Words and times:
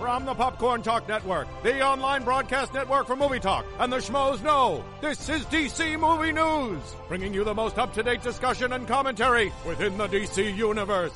From 0.00 0.24
the 0.24 0.32
Popcorn 0.32 0.80
Talk 0.80 1.06
Network, 1.06 1.46
the 1.62 1.82
online 1.82 2.24
broadcast 2.24 2.72
network 2.72 3.06
for 3.06 3.16
movie 3.16 3.38
talk, 3.38 3.66
and 3.78 3.92
the 3.92 3.98
schmoes 3.98 4.42
know, 4.42 4.82
this 5.02 5.28
is 5.28 5.44
DC 5.44 6.00
Movie 6.00 6.32
News, 6.32 6.80
bringing 7.06 7.34
you 7.34 7.44
the 7.44 7.54
most 7.54 7.76
up-to-date 7.76 8.22
discussion 8.22 8.72
and 8.72 8.88
commentary 8.88 9.52
within 9.66 9.98
the 9.98 10.08
DC 10.08 10.56
Universe. 10.56 11.12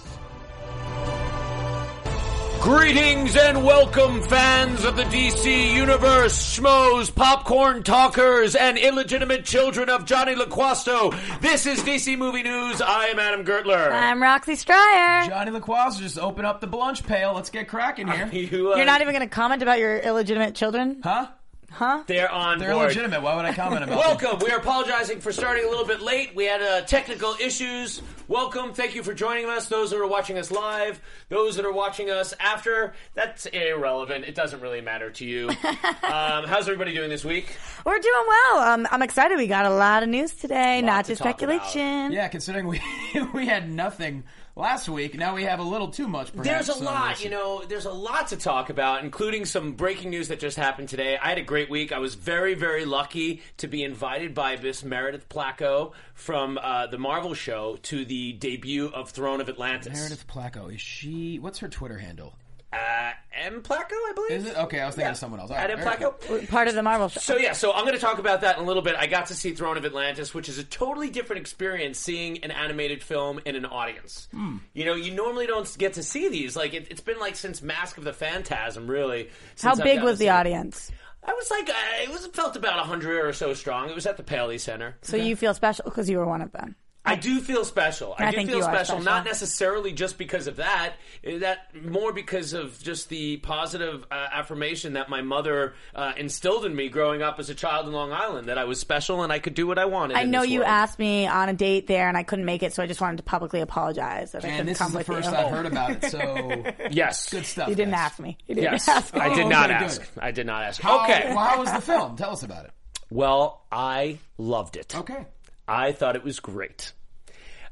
Greetings 2.64 3.36
and 3.36 3.62
welcome, 3.62 4.22
fans 4.22 4.86
of 4.86 4.96
the 4.96 5.02
DC 5.02 5.74
Universe, 5.74 6.58
schmoes, 6.58 7.14
popcorn 7.14 7.82
talkers, 7.82 8.56
and 8.56 8.78
illegitimate 8.78 9.44
children 9.44 9.90
of 9.90 10.06
Johnny 10.06 10.34
LaQuasto. 10.34 11.14
This 11.42 11.66
is 11.66 11.80
DC 11.80 12.16
Movie 12.16 12.42
News. 12.42 12.80
I 12.80 13.08
am 13.08 13.18
Adam 13.18 13.44
Gertler. 13.44 13.92
I'm 13.92 14.22
Roxy 14.22 14.54
Striar. 14.54 15.28
Johnny 15.28 15.50
LaQuaz, 15.50 15.98
just 15.98 16.18
open 16.18 16.46
up 16.46 16.62
the 16.62 16.66
lunch 16.74 17.06
pail. 17.06 17.34
Let's 17.34 17.50
get 17.50 17.68
cracking 17.68 18.08
here. 18.08 18.28
You, 18.32 18.72
uh, 18.72 18.76
You're 18.76 18.86
not 18.86 19.02
even 19.02 19.12
going 19.12 19.28
to 19.28 19.34
comment 19.34 19.60
about 19.60 19.78
your 19.78 19.98
illegitimate 19.98 20.54
children? 20.54 21.02
Huh? 21.04 21.26
Huh? 21.74 22.04
They're 22.06 22.30
on 22.30 22.58
They're 22.58 22.72
board. 22.72 22.88
legitimate. 22.88 23.20
Why 23.22 23.34
would 23.36 23.44
I 23.44 23.52
comment 23.52 23.82
about 23.84 23.90
them? 24.20 24.20
Welcome. 24.20 24.38
We 24.44 24.50
are 24.52 24.58
apologizing 24.58 25.20
for 25.20 25.32
starting 25.32 25.64
a 25.64 25.68
little 25.68 25.84
bit 25.86 26.00
late. 26.00 26.34
We 26.34 26.44
had 26.44 26.62
uh, 26.62 26.82
technical 26.82 27.34
issues. 27.40 28.00
Welcome. 28.28 28.72
Thank 28.72 28.94
you 28.94 29.02
for 29.02 29.12
joining 29.12 29.46
us. 29.46 29.66
Those 29.66 29.90
that 29.90 29.98
are 29.98 30.06
watching 30.06 30.38
us 30.38 30.50
live, 30.50 31.00
those 31.28 31.56
that 31.56 31.64
are 31.66 31.72
watching 31.72 32.10
us 32.10 32.32
after, 32.40 32.94
that's 33.14 33.46
irrelevant. 33.46 34.24
It 34.24 34.34
doesn't 34.34 34.60
really 34.60 34.80
matter 34.80 35.10
to 35.10 35.24
you. 35.24 35.48
um, 36.02 36.44
how's 36.44 36.68
everybody 36.68 36.94
doing 36.94 37.10
this 37.10 37.24
week? 37.24 37.56
We're 37.84 37.98
doing 37.98 38.24
well. 38.28 38.58
Um, 38.60 38.88
I'm 38.90 39.02
excited. 39.02 39.36
We 39.36 39.46
got 39.46 39.66
a 39.66 39.70
lot 39.74 40.02
of 40.02 40.08
news 40.08 40.32
today, 40.32 40.80
not 40.80 41.06
to 41.06 41.12
just 41.12 41.22
talk 41.22 41.42
about. 41.42 41.60
speculation. 41.66 42.12
Yeah, 42.12 42.28
considering 42.28 42.66
we 42.66 42.80
we 43.34 43.46
had 43.46 43.70
nothing 43.70 44.24
last 44.56 44.88
week, 44.88 45.16
now 45.16 45.34
we 45.34 45.44
have 45.44 45.58
a 45.58 45.64
little 45.64 45.88
too 45.88 46.08
much. 46.08 46.32
Perhaps, 46.32 46.66
There's 46.66 46.80
a 46.80 46.84
lot, 46.84 47.22
you 47.22 47.30
know, 47.30 47.64
there's 47.64 47.84
a 47.86 47.92
lot 47.92 48.28
to 48.28 48.36
talk 48.36 48.70
about, 48.70 49.04
including 49.04 49.44
some 49.44 49.72
breaking 49.72 50.10
news 50.10 50.28
that 50.28 50.40
just 50.40 50.56
happened 50.56 50.88
today. 50.88 51.16
I 51.20 51.28
had 51.28 51.38
a 51.38 51.42
great 51.42 51.70
week. 51.70 51.92
I 51.92 51.98
was 51.98 52.14
very, 52.14 52.54
very 52.54 52.84
lucky 52.84 53.42
to 53.58 53.66
be 53.66 53.82
invited 53.82 54.34
by 54.34 54.56
Miss 54.56 54.84
Meredith 54.84 55.28
Placko 55.28 55.92
from 56.14 56.58
uh, 56.62 56.86
the 56.86 56.98
Marvel 56.98 57.34
show 57.34 57.76
to 57.82 58.04
the 58.04 58.32
debut 58.34 58.86
of 58.88 59.10
Throne 59.10 59.40
of 59.40 59.48
Atlantis. 59.48 59.92
Meredith 59.94 60.26
Placko 60.26 60.74
is 60.74 60.80
she? 60.80 61.38
What's 61.38 61.58
her 61.58 61.68
Twitter 61.68 61.98
handle? 61.98 62.34
Uh, 62.74 63.12
M. 63.46 63.62
Placko, 63.62 63.92
I 63.92 64.12
believe. 64.14 64.30
Is 64.32 64.46
it 64.46 64.56
okay? 64.56 64.80
I 64.80 64.86
was 64.86 64.94
thinking 64.94 65.06
Yeah. 65.06 65.12
of 65.12 65.16
someone 65.18 65.40
else. 65.40 65.50
All 65.50 65.56
At 65.56 65.70
right, 65.70 65.78
M. 65.78 65.84
very 65.84 65.96
Placko. 65.96 66.28
good. 66.28 66.48
Part 66.48 66.68
of 66.68 66.74
the 66.74 66.82
Marvel 66.82 67.08
show. 67.08 67.20
So 67.20 67.36
yeah, 67.36 67.52
so 67.52 67.72
I'm 67.72 67.82
going 67.84 67.94
to 67.94 68.00
talk 68.00 68.18
about 68.18 68.40
that 68.42 68.56
in 68.58 68.64
a 68.64 68.66
little 68.66 68.82
bit. 68.82 68.94
I 68.98 69.06
got 69.06 69.26
to 69.26 69.34
see 69.34 69.52
Throne 69.52 69.76
of 69.76 69.84
Atlantis, 69.84 70.32
which 70.34 70.48
is 70.48 70.58
a 70.58 70.64
totally 70.64 71.10
different 71.10 71.40
experience 71.40 71.98
seeing 71.98 72.42
an 72.44 72.50
animated 72.50 73.02
film 73.02 73.40
in 73.44 73.54
an 73.56 73.64
audience. 73.66 74.28
Hmm. 74.32 74.58
You 74.72 74.84
know, 74.84 74.94
you 74.94 75.12
normally 75.12 75.46
don't 75.46 75.68
get 75.78 75.94
to 75.94 76.02
see 76.02 76.28
these. 76.28 76.56
Like 76.56 76.74
it, 76.74 76.88
it's 76.90 77.00
been 77.00 77.18
like 77.18 77.36
since 77.36 77.60
Mask 77.62 77.98
of 77.98 78.04
the 78.04 78.12
Phantasm, 78.12 78.86
really. 78.88 79.30
How 79.60 79.72
I've 79.72 79.78
big 79.82 80.02
was 80.02 80.18
the 80.18 80.26
see 80.26 80.28
audience? 80.30 80.90
I 81.26 81.32
was 81.32 81.50
like, 81.50 81.68
uh, 81.70 81.72
it 82.02 82.10
was 82.10 82.26
felt 82.28 82.54
about 82.56 82.78
hundred 82.86 83.24
or 83.24 83.32
so 83.32 83.54
strong. 83.54 83.88
It 83.88 83.94
was 83.94 84.06
at 84.06 84.16
the 84.16 84.22
Paley 84.22 84.58
Center. 84.58 84.96
So 85.02 85.16
you 85.16 85.36
feel 85.36 85.54
special 85.54 85.84
because 85.86 86.08
you 86.10 86.18
were 86.18 86.26
one 86.26 86.42
of 86.42 86.52
them. 86.52 86.76
I 87.06 87.16
do 87.16 87.40
feel 87.40 87.64
special. 87.66 88.14
I, 88.18 88.28
I 88.28 88.30
do 88.30 88.36
think 88.38 88.48
feel 88.48 88.58
you 88.58 88.62
special, 88.64 88.84
special. 88.96 89.02
not 89.04 89.24
necessarily 89.26 89.92
just 89.92 90.16
because 90.16 90.46
of 90.46 90.56
that. 90.56 90.94
eh, 91.22 91.38
That 91.38 91.68
more 91.84 92.12
because 92.14 92.54
of 92.54 92.82
just 92.82 93.10
the 93.10 93.36
positive 93.38 94.06
uh, 94.10 94.28
affirmation 94.32 94.94
that 94.94 95.10
my 95.10 95.20
mother 95.20 95.74
uh, 95.94 96.12
instilled 96.16 96.64
in 96.64 96.74
me 96.74 96.88
growing 96.88 97.20
up 97.20 97.38
as 97.38 97.50
a 97.50 97.54
child 97.54 97.86
in 97.86 97.92
Long 97.92 98.12
Island. 98.12 98.48
That 98.48 98.56
I 98.56 98.64
was 98.64 98.80
special 98.80 99.22
and 99.22 99.30
I 99.32 99.38
could 99.38 99.52
do 99.54 99.66
what 99.66 99.78
I 99.78 99.84
wanted. 99.84 100.16
I 100.16 100.22
in 100.22 100.30
know 100.30 100.40
this 100.40 100.50
you 100.50 100.60
world. 100.60 100.70
asked 100.70 100.98
me 100.98 101.26
on 101.26 101.50
a 101.50 101.52
date 101.54 101.86
there, 101.88 102.08
and 102.08 102.16
I 102.16 102.22
couldn't 102.22 102.46
make 102.46 102.62
it, 102.62 102.72
so 102.72 102.82
I 102.82 102.86
just 102.86 103.00
wanted 103.02 103.18
to 103.18 103.22
publicly 103.22 103.60
apologize 103.60 104.32
that 104.32 104.42
I 104.44 104.48
And 104.48 104.56
couldn't 104.56 104.66
this 104.68 104.78
come 104.78 104.88
is 104.88 104.92
the 104.94 105.04
first 105.04 105.30
you. 105.30 105.36
I've 105.36 105.50
heard 105.50 105.66
about 105.66 105.90
it. 105.90 106.04
So 106.10 106.64
Yes, 106.90 107.28
good 107.28 107.44
stuff. 107.44 107.68
You 107.68 107.74
didn't 107.74 107.92
guys. 107.92 108.00
ask 108.12 108.18
me. 108.20 108.38
You 108.46 108.54
didn't 108.54 108.72
Yes, 108.72 108.88
ask 108.88 109.12
me. 109.12 109.20
I 109.20 109.34
did 109.34 109.44
Oh, 109.44 109.48
not 109.48 109.70
ask. 109.70 110.00
good. 110.00 110.22
I 110.22 110.30
did 110.30 110.46
not 110.46 110.62
ask. 110.64 110.80
How, 110.80 111.04
okay. 111.04 111.24
Well, 111.34 111.38
how 111.44 111.60
was 111.60 111.70
the 111.70 111.80
film? 111.82 112.16
Tell 112.16 112.30
us 112.30 112.42
about 112.42 112.64
it. 112.64 112.70
Well, 113.10 113.62
I 113.70 114.18
loved 114.38 114.76
it. 114.76 114.96
Okay. 114.96 115.26
I 115.66 115.92
thought 115.92 116.16
it 116.16 116.24
was 116.24 116.40
great. 116.40 116.92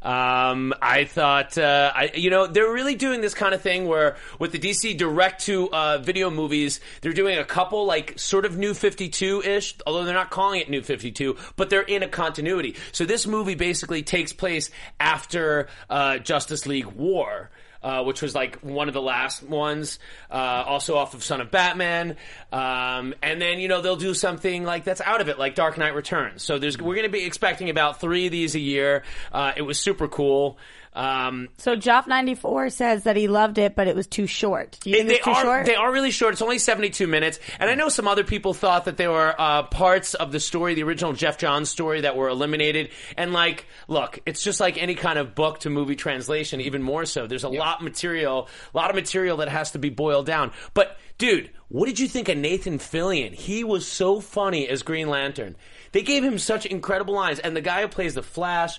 Um, 0.03 0.75
I 0.83 1.05
thought, 1.05 1.57
uh, 1.57 1.93
I, 1.95 2.11
you 2.15 2.31
know, 2.31 2.49
they're 2.49 2.73
really 2.73 2.97
doing 2.97 3.21
this 3.21 3.35
kind 3.35 3.55
of 3.55 3.63
thing 3.63 3.87
where 3.87 4.17
with 4.41 4.51
the 4.51 4.59
DC 4.59 4.99
direct 4.99 5.43
to 5.45 5.73
uh, 5.73 5.99
video 5.99 6.29
movies, 6.29 6.81
they're 7.03 7.13
doing 7.13 7.39
a 7.39 7.45
couple 7.45 7.87
like 7.87 8.19
sort 8.19 8.45
of 8.45 8.59
New 8.59 8.75
52 8.75 9.43
ish, 9.43 9.77
although 9.87 10.05
they're 10.05 10.15
not 10.15 10.31
calling 10.31 10.61
it 10.61 10.69
New 10.69 10.83
52, 10.83 11.37
but 11.57 11.71
they're 11.71 11.83
in 11.83 12.03
a 12.03 12.09
continuity. 12.09 12.75
So 12.91 13.05
this 13.05 13.29
movie 13.29 13.55
basically 13.55 14.03
takes 14.03 14.33
place 14.33 14.71
after 14.99 15.69
uh, 15.89 16.19
Justice 16.19 16.67
League 16.67 16.87
War 16.87 17.51
uh, 17.83 18.03
which 18.05 18.23
was 18.23 18.35
like 18.35 18.61
one 18.61 18.89
of 18.89 18.95
the 18.95 19.03
last 19.03 19.43
ones, 19.43 19.99
uh, 20.31 20.65
also 20.67 20.97
off 20.97 21.15
of 21.15 21.25
Son 21.25 21.41
of 21.41 21.51
Batman. 21.51 22.17
Um, 22.53 23.15
and 23.23 23.41
then 23.41 23.59
you 23.59 23.69
know 23.69 23.81
they'll 23.81 23.97
do 23.97 24.15
something 24.15 24.65
like 24.65 24.85
that's 24.85 25.01
out 25.01 25.21
of 25.21 25.29
it, 25.29 25.39
like 25.39 25.55
Dark 25.55 25.79
Knight 25.79 25.95
Returns. 25.95 26.43
So 26.43 26.59
there's 26.59 26.79
we're 26.79 26.95
going 26.95 27.07
to 27.07 27.13
be 27.13 27.25
expecting 27.25 27.71
about 27.71 28.01
three 28.01 28.27
of 28.27 28.33
these 28.33 28.55
a 28.55 28.61
year. 28.61 29.03
Uh, 29.33 29.53
it 29.57 29.63
was 29.63 29.79
super 29.79 30.09
cool. 30.09 30.59
Um, 30.95 31.49
So 31.57 31.75
Joff94 31.75 32.71
says 32.73 33.05
that 33.05 33.17
he 33.17 33.27
loved 33.29 33.57
it, 33.59 33.75
but 33.75 33.89
it 33.89 33.97
was 33.97 34.07
too 34.07 34.27
short. 34.27 34.79
Do 34.83 34.91
you 34.91 34.97
think 34.97 35.09
they 35.09 35.15
it's 35.17 35.25
too 35.25 35.31
are 35.31 35.43
short? 35.43 35.67
they 35.67 35.75
are 35.75 35.91
really 35.91 36.11
short. 36.11 36.35
It's 36.35 36.43
only 36.43 36.59
seventy 36.59 36.91
two 36.91 37.07
minutes, 37.07 37.39
and 37.59 37.71
I 37.71 37.75
know 37.75 37.89
some 37.89 38.07
other 38.07 38.25
people 38.25 38.53
thought 38.53 38.85
that 38.85 38.99
there 38.99 39.11
were 39.11 39.35
uh, 39.39 39.63
parts 39.65 40.13
of 40.15 40.33
the 40.33 40.41
story, 40.41 40.75
the 40.75 40.83
original 40.83 41.15
Geoff 41.15 41.39
Johns 41.39 41.71
story, 41.71 42.03
that 42.03 42.15
were 42.17 42.29
eliminated. 42.29 42.91
And 43.17 43.33
like, 43.33 43.67
look, 43.89 44.19
it's 44.27 44.43
just 44.43 44.61
like 44.61 44.77
any 44.77 44.95
kind 44.95 45.19
of 45.19 45.35
book 45.35 45.61
to 45.61 45.71
movie 45.71 45.97
translation, 45.97 46.61
even 46.61 46.83
more 46.83 47.07
so. 47.07 47.27
There's 47.27 47.45
a 47.45 47.49
lot 47.49 47.79
of 47.79 47.85
material, 47.85 48.49
a 48.75 48.77
lot 48.77 48.91
of 48.91 48.97
material 48.97 49.39
that 49.39 49.49
has 49.49 49.71
to 49.71 49.79
be 49.79 49.89
boiled 49.89 50.27
down. 50.27 50.53
But 50.75 50.99
dude, 51.17 51.51
what 51.69 51.87
did 51.87 52.01
you 52.01 52.09
think 52.09 52.29
of 52.29 52.37
Nathan 52.37 52.79
Fillion? 52.79 53.33
He 53.33 53.65
was 53.65 53.89
so 53.89 54.21
funny 54.21 54.69
as 54.69 54.83
Green 54.83 55.09
Lantern. 55.09 55.57
They 55.93 56.03
gave 56.03 56.23
him 56.23 56.39
such 56.39 56.67
incredible 56.67 57.15
lines, 57.15 57.39
and 57.39 57.57
the 57.57 57.61
guy 57.63 57.81
who 57.81 57.89
plays 57.89 58.13
the 58.15 58.23
Flash. 58.23 58.79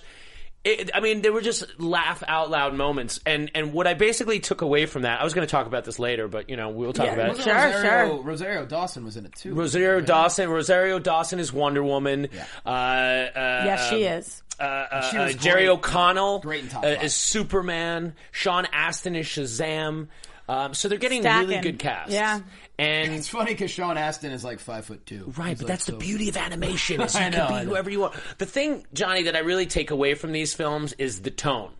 It, 0.64 0.90
I 0.94 1.00
mean, 1.00 1.20
there 1.20 1.32
were 1.32 1.42
just 1.42 1.78
laugh 1.78 2.22
out 2.26 2.50
loud 2.50 2.74
moments, 2.74 3.20
and 3.26 3.50
and 3.54 3.74
what 3.74 3.86
I 3.86 3.92
basically 3.92 4.40
took 4.40 4.62
away 4.62 4.86
from 4.86 5.02
that, 5.02 5.20
I 5.20 5.24
was 5.24 5.34
going 5.34 5.46
to 5.46 5.50
talk 5.50 5.66
about 5.66 5.84
this 5.84 5.98
later, 5.98 6.26
but 6.26 6.48
you 6.48 6.56
know 6.56 6.70
we'll 6.70 6.94
talk 6.94 7.04
Yeah, 7.06 7.12
about 7.12 7.26
it. 7.26 7.28
Wasn't 7.36 7.44
Sure, 7.44 7.54
Rosario, 7.54 8.08
sure. 8.16 8.22
Rosario 8.22 8.66
Dawson 8.66 9.04
was 9.04 9.16
in 9.18 9.26
it 9.26 9.34
too. 9.34 9.54
Rosario 9.54 10.00
Dawson, 10.00 10.48
Rosario 10.48 10.98
Dawson 10.98 11.38
is 11.38 11.52
Wonder 11.52 11.82
Woman. 11.84 12.28
Uh, 12.64 12.68
uh, 12.68 13.62
yes, 13.66 13.90
she 13.90 14.04
is. 14.04 14.42
Uh, 14.58 14.62
uh, 14.62 15.10
She 15.10 15.18
was 15.18 15.34
uh, 15.34 15.38
Jerry 15.38 15.62
great. 15.66 15.68
O'Connell 15.68 16.38
Great 16.38 16.62
in 16.64 16.68
Top 16.70 16.84
uh, 16.84 16.94
Five. 16.94 17.04
is 17.04 17.14
Superman. 17.14 18.14
Sean 18.32 18.66
Astin 18.72 19.16
is 19.16 19.26
Shazam. 19.26 20.08
Um, 20.48 20.74
so 20.74 20.88
they're 20.88 20.98
getting 20.98 21.22
really 21.24 21.58
good 21.60 21.78
casts. 21.78 22.12
Yeah. 22.12 22.40
And 22.78 23.12
It's 23.14 23.28
funny 23.28 23.52
because 23.52 23.70
Sean 23.70 23.96
Astin 23.96 24.32
is 24.32 24.44
like 24.44 24.58
five 24.60 24.84
foot 24.84 25.06
two. 25.06 25.32
Right, 25.36 25.50
He's 25.50 25.58
but 25.58 25.64
like 25.64 25.66
that's 25.68 25.84
the 25.86 25.92
beauty 25.92 26.28
of 26.28 26.36
animation. 26.36 27.00
Is 27.00 27.14
you 27.14 27.20
I 27.20 27.30
can 27.30 27.48
be 27.48 27.64
know. 27.64 27.70
whoever 27.70 27.90
you 27.90 28.00
want. 28.00 28.14
The 28.38 28.46
thing, 28.46 28.86
Johnny, 28.92 29.22
that 29.24 29.36
I 29.36 29.40
really 29.40 29.66
take 29.66 29.90
away 29.90 30.14
from 30.14 30.32
these 30.32 30.54
films 30.54 30.92
is 30.94 31.22
the 31.22 31.30
tone. 31.30 31.70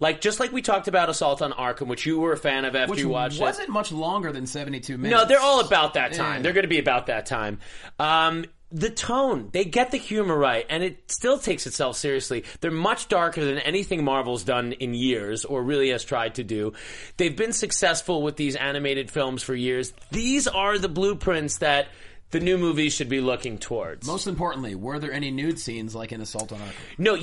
Like 0.00 0.20
just 0.22 0.40
like 0.40 0.50
we 0.50 0.62
talked 0.62 0.88
about 0.88 1.10
Assault 1.10 1.42
on 1.42 1.52
Arkham, 1.52 1.86
which 1.86 2.06
you 2.06 2.18
were 2.20 2.32
a 2.32 2.36
fan 2.38 2.64
of 2.64 2.74
after 2.74 2.90
Which 2.92 3.00
you 3.00 3.10
watched 3.10 3.36
it. 3.36 3.42
wasn't 3.42 3.68
much 3.68 3.92
longer 3.92 4.32
than 4.32 4.46
seventy-two 4.46 4.96
minutes. 4.96 5.20
No, 5.22 5.28
they're 5.28 5.40
all 5.40 5.60
about 5.60 5.94
that 5.94 6.14
time. 6.14 6.36
Yeah. 6.36 6.42
They're 6.42 6.52
going 6.54 6.64
to 6.64 6.68
be 6.68 6.78
about 6.78 7.06
that 7.08 7.26
time. 7.26 7.58
Um, 7.98 8.46
the 8.72 8.90
tone, 8.90 9.48
they 9.52 9.64
get 9.64 9.90
the 9.90 9.96
humor 9.96 10.36
right, 10.36 10.64
and 10.68 10.82
it 10.82 11.10
still 11.10 11.38
takes 11.38 11.66
itself 11.66 11.96
seriously. 11.96 12.44
They're 12.60 12.70
much 12.70 13.08
darker 13.08 13.44
than 13.44 13.58
anything 13.58 14.04
Marvel's 14.04 14.44
done 14.44 14.72
in 14.72 14.94
years, 14.94 15.44
or 15.44 15.62
really 15.62 15.90
has 15.90 16.04
tried 16.04 16.36
to 16.36 16.44
do. 16.44 16.72
They've 17.16 17.36
been 17.36 17.52
successful 17.52 18.22
with 18.22 18.36
these 18.36 18.56
animated 18.56 19.10
films 19.10 19.42
for 19.42 19.54
years. 19.54 19.92
These 20.10 20.46
are 20.46 20.78
the 20.78 20.88
blueprints 20.88 21.58
that 21.58 21.88
the 22.30 22.40
new 22.40 22.58
movies 22.58 22.94
should 22.94 23.08
be 23.08 23.20
looking 23.20 23.58
towards. 23.58 24.06
Most 24.06 24.26
importantly, 24.26 24.74
were 24.74 24.98
there 24.98 25.12
any 25.12 25.30
nude 25.30 25.58
scenes 25.58 25.94
like 25.94 26.12
in 26.12 26.20
Assault 26.20 26.52
on 26.52 26.58
Arkham? 26.58 26.98
no, 26.98 27.22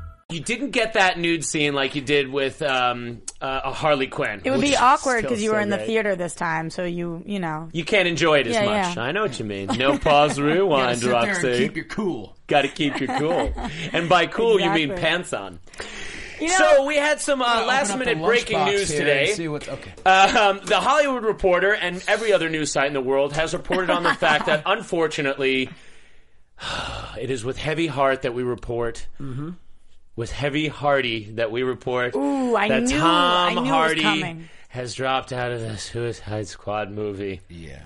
You 0.31 0.39
didn't 0.39 0.71
get 0.71 0.93
that 0.93 1.19
nude 1.19 1.43
scene 1.43 1.73
like 1.73 1.95
you 1.95 2.01
did 2.01 2.31
with 2.31 2.61
um, 2.61 3.21
uh, 3.41 3.61
a 3.65 3.73
Harley 3.73 4.07
Quinn. 4.07 4.41
It 4.43 4.51
would 4.51 4.61
be 4.61 4.75
awkward 4.75 5.23
because 5.23 5.41
you 5.41 5.49
so 5.49 5.55
were 5.55 5.61
in 5.61 5.69
the 5.69 5.77
great. 5.77 5.87
theater 5.87 6.15
this 6.15 6.33
time, 6.33 6.69
so 6.69 6.83
you, 6.83 7.21
you 7.25 7.39
know. 7.39 7.69
You 7.73 7.83
can't 7.83 8.07
enjoy 8.07 8.39
it 8.39 8.47
as 8.47 8.53
Yeah, 8.55 8.65
much. 8.65 8.95
yeah. 8.95 9.03
I 9.03 9.11
know 9.11 9.21
what 9.23 9.37
you 9.39 9.45
mean. 9.45 9.69
No 9.77 9.97
pause, 9.97 10.37
You 10.37 10.45
gotta 10.45 10.59
rewind, 10.59 10.97
sit 10.99 11.09
there 11.09 11.17
and 11.19 11.27
Roxy. 11.43 11.57
keep 11.57 11.75
your 11.75 11.85
cool. 11.85 12.35
Got 12.47 12.61
to 12.63 12.67
keep 12.69 12.99
your 12.99 13.17
cool. 13.19 13.53
and 13.93 14.07
by 14.09 14.27
cool, 14.27 14.59
you 14.59 14.69
mean 14.71 14.95
pants 14.95 15.33
on. 15.33 15.59
You 16.39 16.47
know, 16.47 16.55
so 16.55 16.85
we 16.85 16.95
had 16.95 17.21
some 17.21 17.41
uh, 17.41 17.65
last 17.65 17.95
minute 17.97 18.17
breaking 18.21 18.63
news 18.65 18.89
today. 18.89 19.27
and 19.27 19.35
See 19.37 19.47
what's 19.47 19.67
okay. 19.69 19.91
Um, 20.05 20.59
the 20.65 20.79
Hollywood 20.79 21.23
Reporter 21.23 21.73
and 21.73 22.03
every 22.07 22.33
other 22.33 22.49
news 22.49 22.71
site 22.71 22.87
in 22.87 22.93
the 22.93 23.01
world 23.01 23.33
has 23.33 23.53
reported 23.53 23.89
on 23.91 24.01
the 24.03 24.13
fact 24.15 24.47
that, 24.47 24.63
unfortunately, 24.65 25.69
it 27.19 27.29
is 27.29 27.43
with 27.45 27.57
heavy 27.57 27.87
heart 27.87 28.23
that 28.23 28.33
we 28.33 28.43
report. 28.43 29.05
With 30.15 30.31
heavy 30.31 30.67
hearty 30.67 31.31
that 31.35 31.51
we 31.51 31.63
report 31.63 32.15
Ooh, 32.15 32.55
I 32.55 32.67
that 32.67 32.83
knew- 32.83 32.99
Tom 32.99 33.57
I 33.57 33.61
knew 33.61 33.69
Hardy 33.69 34.45
has 34.69 34.93
dropped 34.93 35.31
out 35.33 35.51
of 35.51 35.61
the 35.61 35.77
Suicide 35.77 36.47
Squad 36.47 36.91
movie. 36.91 37.41
Yeah. 37.49 37.81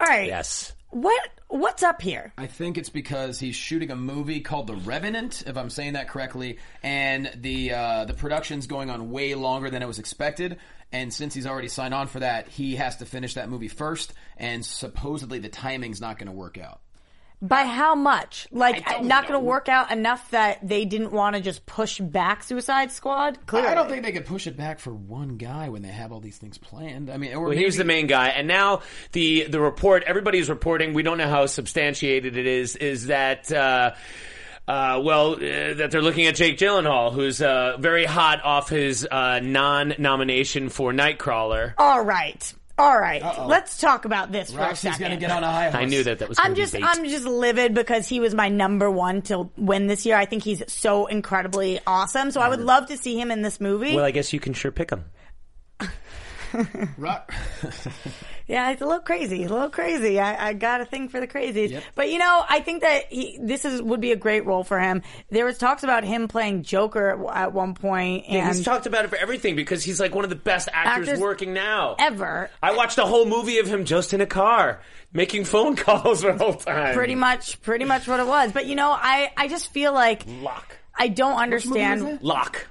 all 0.00 0.06
right. 0.06 0.26
Yes. 0.28 0.72
What 0.90 1.28
What's 1.48 1.82
up 1.84 2.02
here? 2.02 2.32
I 2.36 2.46
think 2.46 2.76
it's 2.76 2.88
because 2.88 3.38
he's 3.38 3.54
shooting 3.54 3.90
a 3.92 3.96
movie 3.96 4.40
called 4.40 4.66
The 4.66 4.74
Revenant, 4.74 5.44
if 5.46 5.56
I'm 5.56 5.70
saying 5.70 5.92
that 5.92 6.08
correctly, 6.08 6.58
and 6.82 7.30
the 7.36 7.72
uh, 7.72 8.04
the 8.04 8.14
production's 8.14 8.66
going 8.66 8.90
on 8.90 9.10
way 9.10 9.34
longer 9.36 9.70
than 9.70 9.82
it 9.82 9.86
was 9.86 9.98
expected. 10.00 10.58
And 10.92 11.12
since 11.12 11.34
he's 11.34 11.46
already 11.46 11.68
signed 11.68 11.94
on 11.94 12.06
for 12.08 12.20
that, 12.20 12.48
he 12.48 12.76
has 12.76 12.96
to 12.96 13.06
finish 13.06 13.34
that 13.34 13.48
movie 13.48 13.68
first, 13.68 14.12
and 14.36 14.64
supposedly 14.64 15.38
the 15.38 15.48
timing's 15.48 16.00
not 16.00 16.18
going 16.18 16.26
to 16.28 16.32
work 16.32 16.58
out. 16.58 16.80
By 17.42 17.64
how 17.64 17.94
much? 17.94 18.48
Like, 18.50 18.84
don't 18.86 19.08
going 19.08 19.26
to 19.32 19.38
work 19.38 19.68
out 19.68 19.92
enough 19.92 20.30
that 20.30 20.66
they 20.66 20.86
didn't 20.86 21.12
want 21.12 21.36
to 21.36 21.42
just 21.42 21.66
push 21.66 22.00
back 22.00 22.42
Suicide 22.42 22.90
Squad? 22.90 23.46
Clearly. 23.46 23.68
I 23.68 23.74
don't 23.74 23.90
think 23.90 24.04
they 24.04 24.12
could 24.12 24.24
push 24.24 24.46
it 24.46 24.56
back 24.56 24.78
for 24.78 24.94
one 24.94 25.36
guy 25.36 25.68
when 25.68 25.82
they 25.82 25.88
have 25.88 26.12
all 26.12 26.20
these 26.20 26.38
things 26.38 26.56
planned. 26.56 27.10
I 27.10 27.18
mean, 27.18 27.34
or 27.34 27.48
Well, 27.48 27.56
he 27.56 27.66
was 27.66 27.76
the 27.76 27.84
main 27.84 28.06
guy, 28.06 28.28
and 28.28 28.48
now 28.48 28.80
the 29.12 29.44
the 29.48 29.60
report 29.60 30.04
everybody's 30.04 30.48
reporting. 30.48 30.94
We 30.94 31.02
don't 31.02 31.18
know 31.18 31.28
how 31.28 31.44
substantiated 31.44 32.38
it 32.38 32.46
is. 32.46 32.74
Is 32.74 33.08
that 33.08 33.52
uh, 33.52 33.92
uh, 34.66 35.00
well 35.04 35.34
uh, 35.34 35.74
that 35.74 35.90
they're 35.90 36.02
looking 36.02 36.26
at 36.26 36.36
Jake 36.36 36.56
Gyllenhaal, 36.56 37.12
who's 37.12 37.42
uh, 37.42 37.76
very 37.78 38.06
hot 38.06 38.42
off 38.44 38.70
his 38.70 39.06
uh, 39.10 39.40
non 39.42 39.94
nomination 39.98 40.70
for 40.70 40.92
Nightcrawler. 40.92 41.74
All 41.76 42.02
right. 42.02 42.54
All 42.78 42.98
right. 42.98 43.22
Let's 43.46 43.78
talk 43.78 44.04
about 44.04 44.32
this 44.32 44.50
for 44.50 44.58
a 44.58 44.62
Roxy's 44.62 44.92
second. 44.92 44.98
going 45.00 45.10
to 45.12 45.16
get 45.16 45.30
on 45.30 45.42
a 45.42 45.50
high 45.50 45.70
horse. 45.70 45.74
I 45.76 45.84
knew 45.86 46.02
that 46.04 46.18
that 46.18 46.28
was. 46.28 46.36
gonna 46.36 46.48
I'm 46.48 46.54
be 46.54 46.60
just 46.60 46.72
bait. 46.74 46.82
I'm 46.84 47.04
just 47.06 47.24
livid 47.24 47.72
because 47.74 48.06
he 48.06 48.20
was 48.20 48.34
my 48.34 48.48
number 48.50 48.90
one 48.90 49.22
to 49.22 49.48
win 49.56 49.86
this 49.86 50.04
year. 50.04 50.16
I 50.16 50.26
think 50.26 50.42
he's 50.42 50.62
so 50.70 51.06
incredibly 51.06 51.80
awesome. 51.86 52.30
So 52.30 52.40
I 52.42 52.48
would 52.50 52.60
love 52.60 52.88
to 52.88 52.98
see 52.98 53.18
him 53.18 53.30
in 53.30 53.40
this 53.40 53.60
movie. 53.60 53.94
Well, 53.96 54.04
I 54.04 54.10
guess 54.10 54.32
you 54.32 54.40
can 54.40 54.52
sure 54.52 54.70
pick 54.70 54.90
him. 54.90 55.04
Ro- 56.98 57.16
Yeah, 58.48 58.70
it's 58.70 58.80
a 58.80 58.86
little 58.86 59.02
crazy. 59.02 59.42
A 59.42 59.48
little 59.48 59.70
crazy. 59.70 60.20
I, 60.20 60.50
I 60.50 60.52
got 60.52 60.80
a 60.80 60.84
thing 60.84 61.08
for 61.08 61.18
the 61.18 61.26
crazies. 61.26 61.82
But 61.96 62.12
you 62.12 62.18
know, 62.18 62.44
I 62.48 62.60
think 62.60 62.82
that 62.82 63.06
he, 63.12 63.38
this 63.42 63.64
is 63.64 63.82
would 63.82 64.00
be 64.00 64.12
a 64.12 64.16
great 64.16 64.46
role 64.46 64.62
for 64.62 64.78
him. 64.78 65.02
There 65.30 65.44
was 65.44 65.58
talks 65.58 65.82
about 65.82 66.04
him 66.04 66.28
playing 66.28 66.62
Joker 66.62 67.08
at, 67.28 67.36
at 67.46 67.52
one 67.52 67.74
point, 67.74 68.26
Yeah, 68.28 68.46
and 68.46 68.54
he's 68.56 68.64
talked 68.64 68.86
about 68.86 69.04
it 69.04 69.08
for 69.08 69.16
everything 69.16 69.56
because 69.56 69.82
he's 69.82 69.98
like 69.98 70.14
one 70.14 70.22
of 70.22 70.30
the 70.30 70.36
best 70.36 70.68
actors, 70.72 71.08
Actors 71.08 71.20
working 71.20 71.54
now. 71.54 71.96
ever. 71.98 72.48
I 72.62 72.76
watched 72.76 72.98
a 72.98 73.04
whole 73.04 73.26
movie 73.26 73.58
of 73.58 73.66
him 73.66 73.84
just 73.84 74.14
in 74.14 74.20
a 74.20 74.26
car 74.26 74.80
making 75.12 75.44
phone 75.44 75.74
calls 75.76 76.22
the 76.22 76.34
whole 76.34 76.54
time. 76.54 76.94
Pretty 76.94 77.16
much, 77.16 77.60
pretty 77.62 77.84
much 77.84 78.06
what 78.06 78.20
it 78.20 78.26
was. 78.28 78.52
But 78.52 78.66
you 78.66 78.76
know, 78.76 78.90
I, 78.92 79.32
I 79.36 79.48
just 79.48 79.72
feel 79.72 79.92
like 79.92 80.22
Locke. 80.24 80.78
I 80.96 81.08
don't 81.08 81.36
understand. 81.36 82.22
Locke. 82.22 82.64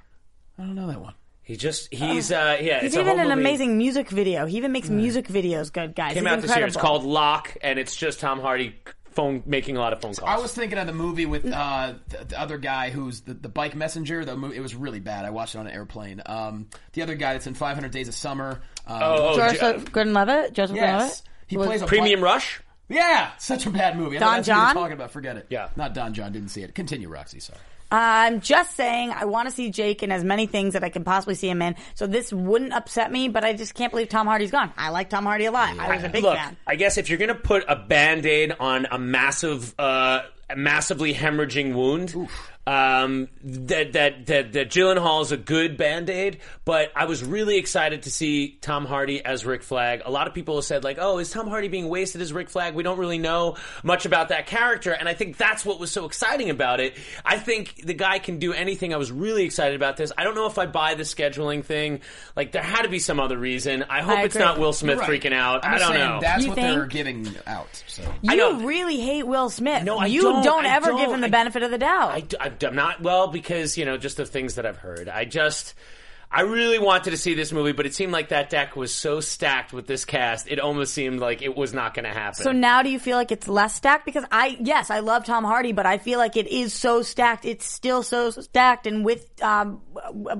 I 0.58 0.62
don't 0.64 0.76
know 0.76 0.88
that 0.88 1.02
one. 1.02 1.16
He 1.46 1.56
just 1.56 1.94
he's 1.94 2.32
uh 2.32 2.58
yeah. 2.60 2.80
He's 2.82 2.88
it's 2.88 2.96
even 2.96 3.06
whole 3.06 3.20
an 3.20 3.30
movie. 3.30 3.42
amazing 3.42 3.78
music 3.78 4.10
video. 4.10 4.46
He 4.48 4.58
even 4.58 4.72
makes 4.72 4.90
music 4.90 5.28
videos 5.28 5.72
good, 5.72 5.96
guys. 5.96 6.14
Came 6.16 6.24
He's 6.26 6.34
out 6.34 6.42
this 6.42 6.56
year. 6.56 6.66
It's 6.66 6.76
called 6.76 7.04
Locke, 7.04 7.56
and 7.62 7.78
it's 7.80 7.96
just 7.96 8.20
Tom 8.20 8.40
Hardy 8.42 8.76
phone 9.12 9.44
making 9.46 9.78
a 9.78 9.80
lot 9.80 9.94
of 9.94 10.02
phone 10.02 10.14
calls. 10.16 10.28
I 10.28 10.42
was 10.42 10.54
thinking 10.54 10.78
of 10.80 10.88
the 10.88 10.94
movie 10.94 11.26
with 11.28 11.46
uh, 11.50 11.94
the, 12.10 12.26
the 12.26 12.40
other 12.42 12.58
guy 12.58 12.90
who's 12.90 13.22
the, 13.22 13.34
the 13.36 13.48
bike 13.48 13.76
messenger. 13.76 14.26
The 14.26 14.36
movie, 14.36 14.58
it 14.58 14.62
was 14.62 14.74
really 14.76 15.00
bad. 15.00 15.24
I 15.24 15.30
watched 15.30 15.54
it 15.56 15.60
on 15.60 15.68
an 15.68 15.74
airplane. 15.74 16.22
Um, 16.26 16.68
the 16.94 17.04
other 17.04 17.16
guy 17.16 17.34
that's 17.34 17.48
in 17.48 17.54
500 17.54 17.92
Days 17.92 18.08
of 18.08 18.16
Summer. 18.16 18.62
Um, 18.88 19.00
oh, 19.04 19.16
oh, 19.30 19.36
Joseph 19.38 19.92
Gordon-Levitt. 19.92 20.54
Joseph 20.54 20.76
yes, 20.76 20.90
Gordon-Levitt. 20.92 21.22
he 21.48 21.58
Was- 21.58 21.68
plays 21.68 21.82
a 21.84 21.86
Premium 21.86 22.20
bike- 22.22 22.26
Rush. 22.34 22.62
Yeah, 22.90 23.32
such 23.38 23.66
a 23.66 23.70
bad 23.72 23.98
movie. 23.98 24.18
I 24.18 24.20
know 24.20 24.26
Don 24.26 24.36
that's 24.38 24.48
what 24.48 24.54
you 24.56 24.60
were 24.62 24.66
John? 24.68 24.76
talking 24.76 24.94
about. 24.94 25.12
Forget 25.12 25.38
it. 25.38 25.48
Yeah. 25.50 25.70
not 25.76 25.94
Don 25.96 26.14
John. 26.14 26.32
Didn't 26.32 26.50
see 26.50 26.62
it. 26.62 26.76
Continue, 26.76 27.08
Roxy. 27.08 27.40
Sorry. 27.40 27.58
I'm 27.92 28.42
just 28.42 28.76
saying 28.76 29.12
I 29.12 29.26
want 29.26 29.48
to 29.48 29.54
see 29.56 29.70
Jake 29.70 30.04
in 30.04 30.12
as 30.12 30.24
many 30.24 30.48
things 30.48 30.74
that 30.74 30.84
I 30.84 30.90
can 30.90 31.04
possibly 31.04 31.36
see 31.36 31.50
him 31.50 31.62
in. 31.62 31.76
So 31.94 32.08
this 32.08 32.34
wouldn't 32.34 32.74
upset 32.74 33.12
me, 33.12 33.30
but 33.30 33.44
I 33.44 33.54
just 33.54 33.74
can't 33.74 33.92
believe 33.92 34.10
Tom 34.10 34.28
Hardy's 34.28 34.52
gone. 34.52 34.72
I 34.78 34.90
like 34.90 35.10
Tom 35.10 35.26
Hardy 35.26 35.46
a 35.46 35.52
lot. 35.52 35.78
I 35.78 35.96
was 35.96 36.04
a 36.04 36.10
big 36.10 36.24
Look, 36.24 36.36
fan. 36.36 36.58
I 36.66 36.76
guess 36.76 36.98
if 36.98 37.10
you're 37.10 37.20
gonna 37.20 37.36
put 37.36 37.64
a 37.68 37.76
band 37.76 38.26
aid 38.26 38.56
on 38.60 38.88
a 38.92 38.98
massive, 38.98 39.74
uh, 39.80 40.24
massively 40.56 41.14
hemorrhaging 41.14 41.74
wound. 41.74 42.16
Um, 42.68 43.28
that 43.44 43.94
that 43.94 44.26
that 44.26 44.54
that 44.54 44.70
Gyllenhaal 44.72 45.22
is 45.22 45.32
a 45.32 45.38
good 45.38 45.78
band 45.78 46.10
aid, 46.10 46.40
but 46.66 46.92
I 46.96 47.06
was 47.06 47.24
really 47.24 47.58
excited 47.58 48.04
to 48.04 48.12
see 48.12 48.58
Tom 48.60 48.86
Hardy 48.88 49.24
as 49.24 49.46
Rick 49.46 49.62
Flag. 49.62 50.02
A 50.04 50.10
lot 50.10 50.26
of 50.26 50.34
people 50.34 50.56
have 50.56 50.64
said 50.66 50.84
like, 50.84 50.98
"Oh, 51.00 51.20
is 51.20 51.30
Tom 51.30 51.48
Hardy 51.48 51.68
being 51.68 51.90
wasted 51.90 52.22
as 52.22 52.34
Rick 52.34 52.50
Flag?" 52.50 52.74
We 52.74 52.82
don't 52.82 52.98
really 52.98 53.20
know 53.20 53.58
much 53.84 54.08
about 54.08 54.30
that 54.30 54.48
character, 54.48 54.92
and 54.94 55.08
I 55.08 55.14
think 55.14 55.38
that's 55.38 55.64
what 55.64 55.80
was 55.80 55.92
so 55.92 56.06
exciting 56.06 56.50
about 56.50 56.80
it. 56.80 56.96
I 57.24 57.38
think 57.38 57.86
the 57.86 57.94
guy 57.94 58.18
can 58.18 58.40
do 58.40 58.52
anything. 58.52 58.96
I 58.96 58.98
was 58.98 59.12
really 59.12 59.44
excited 59.44 59.76
about 59.76 59.96
this. 59.98 60.12
I 60.18 60.24
don't 60.24 60.34
know 60.34 60.48
if 60.48 60.58
I 60.58 60.66
buy 60.66 60.96
the 60.96 61.04
scheduling 61.04 61.64
thing. 61.64 62.02
Like, 62.36 62.52
there 62.52 62.64
had 62.64 62.82
to 62.82 62.90
be 62.90 62.98
some 62.98 63.20
other 63.20 63.38
reason. 63.38 63.84
I 63.84 64.02
hope 64.02 64.18
I 64.18 64.24
it's 64.24 64.36
not 64.36 64.58
Will 64.58 64.74
Smith 64.74 64.98
Right. 64.98 65.22
freaking 65.22 65.34
out. 65.34 65.64
I'm 65.64 65.76
I 65.76 65.78
don't 65.78 65.94
know. 65.94 66.20
That's 66.20 66.42
You 66.44 66.50
what 66.50 66.56
they're 66.56 66.80
think? 66.80 66.92
giving 66.92 67.28
out. 67.46 67.84
So 67.86 68.02
I 68.28 68.34
You 68.34 68.38
know. 68.38 68.66
really 68.66 69.00
hate 69.00 69.28
Will 69.28 69.52
Smith. 69.52 69.84
No, 69.84 69.98
I 70.00 70.08
you 70.08 70.24
don't. 70.24 70.66
I 70.66 70.76
ever 70.76 70.88
don't. 70.88 70.98
give 71.00 71.12
him 71.12 71.22
the 71.22 71.28
I- 71.28 71.30
benefit 71.30 71.62
of 71.62 71.70
the 71.70 71.78
doubt. 71.78 72.12
I, 72.40 72.50
d- 72.60 72.68
I'm 72.68 72.76
not 72.76 73.02
well 73.02 73.28
because 73.28 73.78
you 73.78 73.86
know 73.86 73.98
just 73.98 74.18
the 74.18 74.26
things 74.26 74.56
that 74.56 74.66
I've 74.66 74.78
heard. 74.78 75.08
I 75.10 75.26
just 75.26 75.74
I 76.32 76.42
really 76.42 76.80
wanted 76.80 77.12
to 77.12 77.18
see 77.18 77.34
this 77.36 77.52
movie, 77.54 77.72
but 77.72 77.86
it 77.86 77.94
seemed 77.94 78.12
like 78.12 78.30
that 78.30 78.50
deck 78.50 78.76
was 78.76 78.94
so 78.94 79.20
stacked 79.22 79.72
with 79.72 79.86
this 79.88 80.04
cast. 80.06 80.50
It 80.50 80.60
almost 80.60 80.94
seemed 80.94 81.20
like 81.20 81.42
it 81.44 81.56
was 81.56 81.72
not 81.74 81.94
going 81.94 82.04
to 82.06 82.12
happen. 82.12 82.44
so 82.44 82.52
now 82.52 82.82
do 82.82 82.90
you 82.90 83.00
feel 83.00 83.16
like 83.16 83.32
it's 83.32 83.48
less 83.48 83.76
stacked? 83.76 84.06
Because 84.06 84.26
I, 84.32 84.58
yes, 84.60 84.90
I 84.90 85.00
love 85.00 85.24
Tom 85.24 85.44
Hardy, 85.46 85.72
but 85.72 85.86
I 85.86 85.98
feel 86.00 86.18
like 86.20 86.36
it 86.36 86.48
is 86.48 86.74
so 86.74 87.04
stacked. 87.04 87.46
It's 87.46 87.66
still 87.66 88.02
so 88.04 88.32
stacked. 88.32 88.86
And 88.88 89.06
with 89.06 89.30
um, 89.42 89.82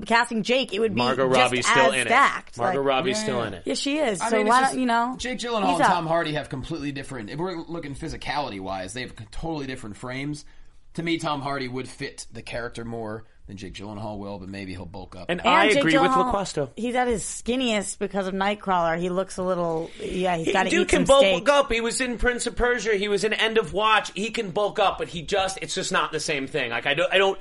casting 0.04 0.42
Jake, 0.42 0.74
it 0.74 0.80
would 0.80 0.92
be 0.94 0.98
Margot 1.00 1.28
just 1.28 1.38
Robbie's 1.40 1.66
still 1.66 1.92
as 1.92 2.00
in 2.00 2.06
stacked. 2.08 2.56
it. 2.56 2.60
Margot 2.60 2.78
Like- 2.80 2.86
Robbie's 2.88 3.20
still 3.22 3.42
in 3.44 3.54
it. 3.54 3.62
Yeah, 3.64 3.74
she 3.74 3.96
is. 3.98 4.20
I 4.20 4.28
so 4.28 4.36
mean, 4.38 4.48
why 4.48 4.60
just- 4.62 4.72
don't 4.72 4.80
you 4.80 4.86
know? 4.86 5.14
Jake 5.18 5.38
Gyllenhaal 5.38 5.66
he's 5.68 5.74
and 5.76 5.82
up. 5.82 5.92
Tom 5.92 6.06
Hardy 6.08 6.32
have 6.32 6.48
completely 6.50 6.92
different. 6.92 7.30
If 7.30 7.38
we're 7.38 7.56
looking 7.56 7.94
physicality 7.94 8.60
wise, 8.60 8.92
they 8.92 9.02
have 9.02 9.14
totally 9.30 9.66
different 9.66 9.96
frames. 9.96 10.44
To 10.96 11.02
me, 11.02 11.18
Tom 11.18 11.40
Hardy 11.40 11.68
would 11.68 11.88
fit 11.88 12.26
the 12.32 12.42
character 12.42 12.84
more 12.84 13.24
than 13.46 13.56
Jake 13.56 13.74
Gyllenhaal 13.74 14.18
will, 14.18 14.38
but 14.38 14.48
maybe 14.48 14.72
he'll 14.72 14.86
bulk 14.86 15.14
up. 15.14 15.26
And 15.28 15.40
And 15.40 15.48
I 15.48 15.68
Jake 15.68 15.78
agree 15.78 15.98
with 15.98 16.10
Gyllenhaal, 16.10 16.32
LaQuasto. 16.34 16.70
He's 16.74 16.94
at 16.94 17.06
his 17.06 17.22
skinniest 17.22 17.98
because 17.98 18.26
of 18.26 18.34
Nightcrawler. 18.34 18.98
He 18.98 19.08
looks 19.08 19.36
a 19.36 19.42
little, 19.42 19.90
yeah, 20.00 20.36
he's 20.36 20.52
got 20.52 20.64
to 20.64 20.70
Dude 20.70 20.82
eat 20.82 20.88
can 20.88 21.06
some 21.06 21.20
bulk 21.20 21.24
steak. 21.24 21.48
up. 21.48 21.70
He 21.70 21.80
was 21.80 22.00
in 22.00 22.18
Prince 22.18 22.46
of 22.46 22.56
Persia. 22.56 22.94
He 22.96 23.08
was 23.08 23.24
in 23.24 23.32
End 23.34 23.58
of 23.58 23.72
Watch. 23.72 24.10
He 24.14 24.30
can 24.30 24.50
bulk 24.50 24.78
up, 24.78 24.98
but 24.98 25.08
he 25.08 25.22
just 25.22 25.58
it's 25.62 25.74
just 25.74 25.92
not 25.92 26.12
the 26.12 26.20
same 26.20 26.46
thing. 26.46 26.70
Like 26.70 26.86
I 26.86 26.94
don't 26.94 27.12
I 27.12 27.18
don't 27.18 27.38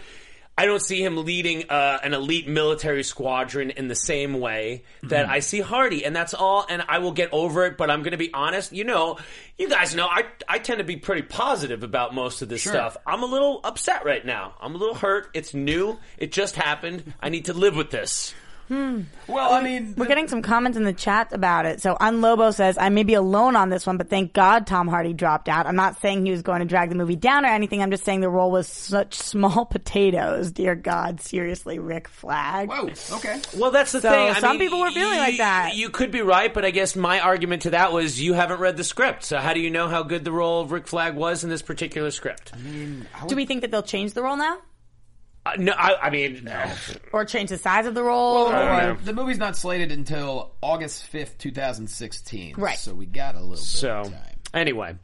I 0.58 0.66
don't 0.66 0.82
see 0.82 1.04
him 1.04 1.18
leading 1.26 1.70
uh, 1.70 2.00
an 2.02 2.14
elite 2.14 2.48
military 2.48 3.04
squadron 3.04 3.72
in 3.72 3.90
the 3.90 3.96
same 3.96 4.40
way 4.40 4.84
that 5.04 5.28
I 5.28 5.40
see 5.40 5.60
Hardy, 5.60 6.06
and 6.06 6.16
that's 6.16 6.34
all. 6.34 6.66
And 6.70 6.82
I 6.88 7.00
will 7.00 7.12
get 7.12 7.30
over 7.34 7.66
it. 7.66 7.78
But 7.78 7.92
I'm 7.92 8.04
going 8.04 8.12
to 8.12 8.18
be 8.18 8.34
honest. 8.34 8.72
You 8.72 8.86
know, 8.86 9.18
you 9.58 9.70
guys 9.70 9.94
know 9.96 10.08
I 10.08 10.24
I 10.48 10.60
tend 10.60 10.78
to 10.78 10.86
be 10.86 10.96
pretty 10.96 11.24
positive 11.24 11.84
about 11.84 12.16
most 12.16 12.42
of 12.42 12.48
this 12.48 12.64
stuff. 12.64 12.96
I'm 13.06 13.22
a 13.24 13.26
little 13.26 13.60
upset 13.66 14.06
right 14.06 14.26
now. 14.26 14.56
I'm 14.62 14.76
a 14.76 14.78
little 14.78 14.96
hurt. 14.96 15.28
It's 15.34 15.54
new. 15.54 15.98
It 16.18 16.32
just 16.32 16.56
happened. 16.56 17.14
I 17.22 17.28
need 17.30 17.46
to 17.46 17.54
live 17.54 17.76
with 17.76 17.90
this. 17.92 18.34
Hmm. 18.68 19.02
Well, 19.28 19.54
I 19.54 19.62
mean, 19.62 19.94
We're 19.96 20.08
getting 20.08 20.28
some 20.28 20.42
comments 20.42 20.76
in 20.78 20.84
the 20.86 20.94
chat 20.94 21.32
about 21.34 21.66
it. 21.68 21.82
So 21.82 21.96
Unlobo 21.96 22.52
says, 22.54 22.78
I 22.80 22.90
may 22.90 23.04
be 23.04 23.14
alone 23.14 23.56
on 23.56 23.70
this 23.70 23.86
one, 23.86 23.98
but 23.98 24.10
thank 24.10 24.34
God 24.34 24.66
Tom 24.66 24.88
Hardy 24.88 25.14
dropped 25.14 25.48
out. 25.50 25.68
I'm 25.68 25.76
not 25.76 26.02
saying 26.02 26.26
he 26.26 26.32
was 26.32 26.42
going 26.42 26.60
to 26.60 26.66
drag 26.66 26.90
the 26.90 26.96
movie 26.96 27.16
down 27.16 27.46
or 27.46 27.50
anything. 27.50 27.82
I'm 27.84 27.92
just 27.92 28.04
saying 28.04 28.22
the 28.22 28.30
role 28.30 28.50
was 28.50 28.68
such 28.68 29.14
small 29.16 29.66
potatoes. 29.70 30.52
Dear 30.52 30.74
God, 30.74 31.22
seriously, 31.22 31.78
Rick 31.78 32.08
Flag. 32.08 32.70
Whoa. 32.70 32.90
Okay. 33.18 33.40
Well, 33.56 33.70
that's 33.72 33.92
the 33.92 34.02
So, 34.02 34.10
thing. 34.10 34.30
I 34.30 34.40
some 34.40 34.58
mean, 34.58 34.60
people 34.68 34.80
were 34.80 34.92
feeling 34.92 35.20
like 35.20 35.38
that. 35.38 35.76
You 35.76 35.90
could 35.90 36.10
be 36.12 36.22
right, 36.22 36.52
but 36.54 36.66
I 36.66 36.72
guess 36.72 36.96
my 36.96 37.20
argument 37.20 37.64
to 37.64 37.70
that 37.72 37.92
was 37.94 38.20
you 38.20 38.34
haven't 38.34 38.60
read 38.60 38.78
the 38.78 38.84
script. 38.84 39.24
So 39.26 39.38
how 39.38 39.54
do 39.54 39.60
you 39.60 39.70
know 39.70 39.88
how 39.90 40.02
good 40.04 40.24
the 40.24 40.32
role 40.32 40.62
of 40.62 40.72
Rick 40.72 40.88
Flag 40.88 41.16
was 41.16 41.44
in 41.44 41.50
this 41.52 41.62
particular 41.62 42.10
script? 42.10 42.52
Do 43.28 43.36
we 43.36 43.46
think 43.46 43.62
that 43.62 43.70
they'll 43.72 43.84
change 43.84 44.14
the 44.14 44.24
role 44.24 44.38
now? 44.38 44.58
No, 45.58 45.74
I, 45.74 46.08
I 46.08 46.10
mean, 46.10 46.50
Or 47.12 47.26
change 47.26 47.50
the 47.50 47.58
size 47.58 47.86
of 47.86 47.94
the 47.96 48.04
role? 48.04 48.46
Well, 48.50 48.92
or... 48.92 48.98
the 49.04 49.14
movie's 49.14 49.38
not 49.38 49.56
slated 49.58 49.92
until 49.92 50.54
August 50.62 51.12
5th, 51.12 51.38
2016. 51.38 52.56
Right. 52.58 52.78
So 52.78 52.94
we 52.94 53.06
got 53.06 53.36
a 53.36 53.40
little 53.40 53.52
bit 53.56 53.60
So 53.60 54.02
of 54.02 54.12
time. 54.12 54.22
anyway, 54.54 54.96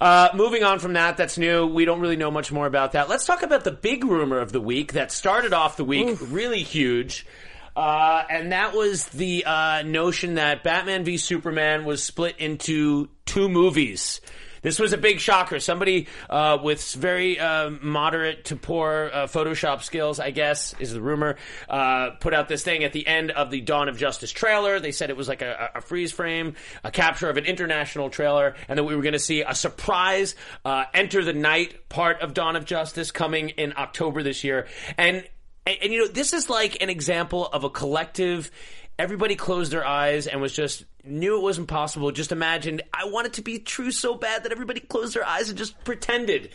uh, 0.00 0.28
moving 0.34 0.64
on 0.64 0.78
from 0.78 0.94
that, 0.94 1.16
that's 1.16 1.38
new. 1.38 1.66
We 1.66 1.84
don't 1.84 2.00
really 2.00 2.16
know 2.16 2.30
much 2.30 2.52
more 2.52 2.66
about 2.66 2.92
that. 2.92 3.08
Let's 3.08 3.24
talk 3.26 3.42
about 3.42 3.64
the 3.64 3.70
big 3.72 4.04
rumor 4.04 4.38
of 4.38 4.52
the 4.52 4.60
week 4.60 4.92
that 4.94 5.12
started 5.12 5.52
off 5.52 5.76
the 5.76 5.84
week 5.84 6.18
really 6.20 6.62
huge. 6.62 7.26
Uh, 7.76 8.22
and 8.30 8.52
that 8.52 8.72
was 8.74 9.06
the 9.06 9.44
uh, 9.44 9.82
notion 9.82 10.34
that 10.34 10.62
Batman 10.62 11.04
v 11.04 11.16
Superman 11.16 11.84
was 11.84 12.02
split 12.04 12.36
into 12.38 13.08
two 13.26 13.48
movies. 13.48 14.20
This 14.64 14.78
was 14.78 14.94
a 14.94 14.98
big 14.98 15.20
shocker. 15.20 15.60
Somebody 15.60 16.08
uh, 16.30 16.56
with 16.62 16.94
very 16.94 17.38
uh, 17.38 17.68
moderate 17.82 18.46
to 18.46 18.56
poor 18.56 19.10
uh, 19.12 19.26
Photoshop 19.26 19.82
skills, 19.82 20.18
I 20.18 20.30
guess, 20.30 20.74
is 20.80 20.94
the 20.94 21.02
rumor, 21.02 21.36
uh, 21.68 22.12
put 22.18 22.32
out 22.32 22.48
this 22.48 22.64
thing 22.64 22.82
at 22.82 22.94
the 22.94 23.06
end 23.06 23.30
of 23.30 23.50
the 23.50 23.60
Dawn 23.60 23.90
of 23.90 23.98
Justice 23.98 24.32
trailer. 24.32 24.80
They 24.80 24.90
said 24.90 25.10
it 25.10 25.18
was 25.18 25.28
like 25.28 25.42
a, 25.42 25.72
a 25.74 25.82
freeze 25.82 26.12
frame, 26.12 26.54
a 26.82 26.90
capture 26.90 27.28
of 27.28 27.36
an 27.36 27.44
international 27.44 28.08
trailer, 28.08 28.54
and 28.66 28.78
that 28.78 28.84
we 28.84 28.96
were 28.96 29.02
going 29.02 29.12
to 29.12 29.18
see 29.18 29.42
a 29.42 29.54
surprise 29.54 30.34
uh, 30.64 30.84
Enter 30.94 31.22
the 31.22 31.34
Night 31.34 31.90
part 31.90 32.22
of 32.22 32.32
Dawn 32.32 32.56
of 32.56 32.64
Justice 32.64 33.10
coming 33.10 33.50
in 33.50 33.74
October 33.76 34.22
this 34.22 34.44
year. 34.44 34.66
And, 34.96 35.28
and, 35.66 35.76
and 35.82 35.92
you 35.92 36.00
know, 36.00 36.08
this 36.08 36.32
is 36.32 36.48
like 36.48 36.82
an 36.82 36.88
example 36.88 37.46
of 37.46 37.64
a 37.64 37.70
collective 37.70 38.50
everybody 38.98 39.36
closed 39.36 39.72
their 39.72 39.86
eyes 39.86 40.26
and 40.26 40.40
was 40.40 40.54
just 40.54 40.84
knew 41.04 41.36
it 41.36 41.42
wasn't 41.42 41.68
possible. 41.68 42.10
Just 42.12 42.32
imagined 42.32 42.82
I 42.92 43.06
want 43.06 43.26
it 43.26 43.32
to 43.34 43.42
be 43.42 43.58
true 43.58 43.90
so 43.90 44.14
bad 44.14 44.44
that 44.44 44.52
everybody 44.52 44.80
closed 44.80 45.14
their 45.14 45.26
eyes 45.26 45.48
and 45.48 45.58
just 45.58 45.82
pretended. 45.84 46.50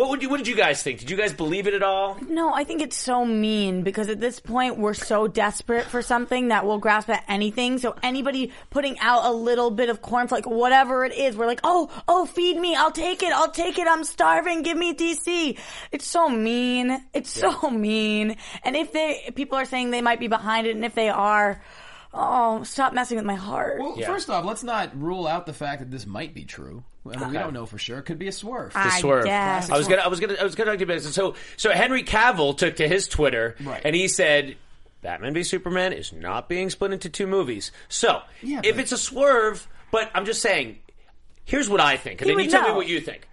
What 0.00 0.08
would 0.08 0.22
you? 0.22 0.30
What 0.30 0.38
did 0.38 0.48
you 0.48 0.56
guys 0.56 0.82
think? 0.82 1.00
Did 1.00 1.10
you 1.10 1.16
guys 1.18 1.34
believe 1.34 1.66
it 1.66 1.74
at 1.74 1.82
all? 1.82 2.16
No, 2.26 2.54
I 2.54 2.64
think 2.64 2.80
it's 2.80 2.96
so 2.96 3.26
mean 3.26 3.82
because 3.82 4.08
at 4.08 4.18
this 4.18 4.40
point 4.40 4.78
we're 4.78 4.94
so 4.94 5.28
desperate 5.28 5.84
for 5.84 6.00
something 6.00 6.48
that 6.48 6.64
we'll 6.64 6.78
grasp 6.78 7.10
at 7.10 7.22
anything. 7.28 7.76
So 7.76 7.94
anybody 8.02 8.50
putting 8.70 8.98
out 9.00 9.26
a 9.26 9.30
little 9.30 9.70
bit 9.70 9.90
of 9.90 10.00
cornflake, 10.00 10.46
whatever 10.46 11.04
it 11.04 11.12
is, 11.12 11.36
we're 11.36 11.46
like, 11.46 11.60
oh, 11.64 11.90
oh, 12.08 12.24
feed 12.24 12.56
me, 12.56 12.74
I'll 12.74 12.90
take 12.90 13.22
it, 13.22 13.30
I'll 13.30 13.50
take 13.50 13.78
it, 13.78 13.86
I'm 13.86 14.04
starving, 14.04 14.62
give 14.62 14.78
me 14.78 14.94
DC. 14.94 15.58
It's 15.92 16.06
so 16.06 16.30
mean. 16.30 17.04
It's 17.12 17.30
so 17.30 17.68
mean. 17.68 18.36
And 18.64 18.76
if 18.76 18.92
they, 18.92 19.30
people 19.34 19.58
are 19.58 19.66
saying 19.66 19.90
they 19.90 20.00
might 20.00 20.18
be 20.18 20.28
behind 20.28 20.66
it, 20.66 20.76
and 20.76 20.84
if 20.86 20.94
they 20.94 21.10
are, 21.10 21.60
oh, 22.12 22.62
stop 22.64 22.92
messing 22.92 23.16
with 23.16 23.24
my 23.26 23.34
heart. 23.34 23.78
Well, 23.80 23.96
first 23.96 24.28
off, 24.30 24.44
let's 24.44 24.62
not 24.62 25.00
rule 25.00 25.26
out 25.26 25.46
the 25.46 25.52
fact 25.52 25.80
that 25.80 25.90
this 25.90 26.06
might 26.06 26.34
be 26.34 26.44
true. 26.44 26.84
I 27.10 27.16
mean, 27.16 27.28
we 27.30 27.34
don't 27.38 27.54
know 27.54 27.64
for 27.66 27.78
sure. 27.78 27.98
It 27.98 28.02
could 28.02 28.18
be 28.18 28.28
a 28.28 28.32
swerve. 28.32 28.72
I 28.74 29.00
swerve. 29.00 29.24
guess. 29.24 29.70
I 29.70 29.78
was 29.78 29.88
gonna, 29.88 30.02
I 30.02 30.08
was 30.08 30.20
gonna, 30.20 30.34
I 30.38 30.44
was 30.44 30.54
gonna 30.54 30.70
talk 30.70 30.78
to 30.78 30.84
you 30.84 30.92
about 30.92 31.02
this. 31.02 31.14
So, 31.14 31.34
so 31.56 31.70
Henry 31.70 32.02
Cavill 32.04 32.56
took 32.56 32.76
to 32.76 32.86
his 32.88 33.08
Twitter 33.08 33.56
Right. 33.64 33.80
and 33.84 33.96
he 33.96 34.06
said, 34.06 34.56
"Batman 35.00 35.32
v 35.32 35.42
Superman 35.42 35.92
is 35.94 36.12
not 36.12 36.48
being 36.48 36.68
split 36.68 36.92
into 36.92 37.08
two 37.08 37.26
movies." 37.26 37.72
So, 37.88 38.20
Yeah, 38.42 38.60
if 38.64 38.76
but- 38.76 38.82
it's 38.82 38.92
a 38.92 38.98
swerve, 38.98 39.66
but 39.90 40.10
I'm 40.14 40.26
just 40.26 40.42
saying, 40.42 40.78
here's 41.46 41.70
what 41.70 41.80
I 41.80 41.96
think, 41.96 42.20
and 42.20 42.28
He 42.28 42.36
then 42.36 42.44
you 42.44 42.44
would 42.48 42.50
tell 42.52 42.62
me 42.62 42.68
know. 42.68 42.76
what 42.76 42.86
you 42.88 43.00
think. 43.00 43.26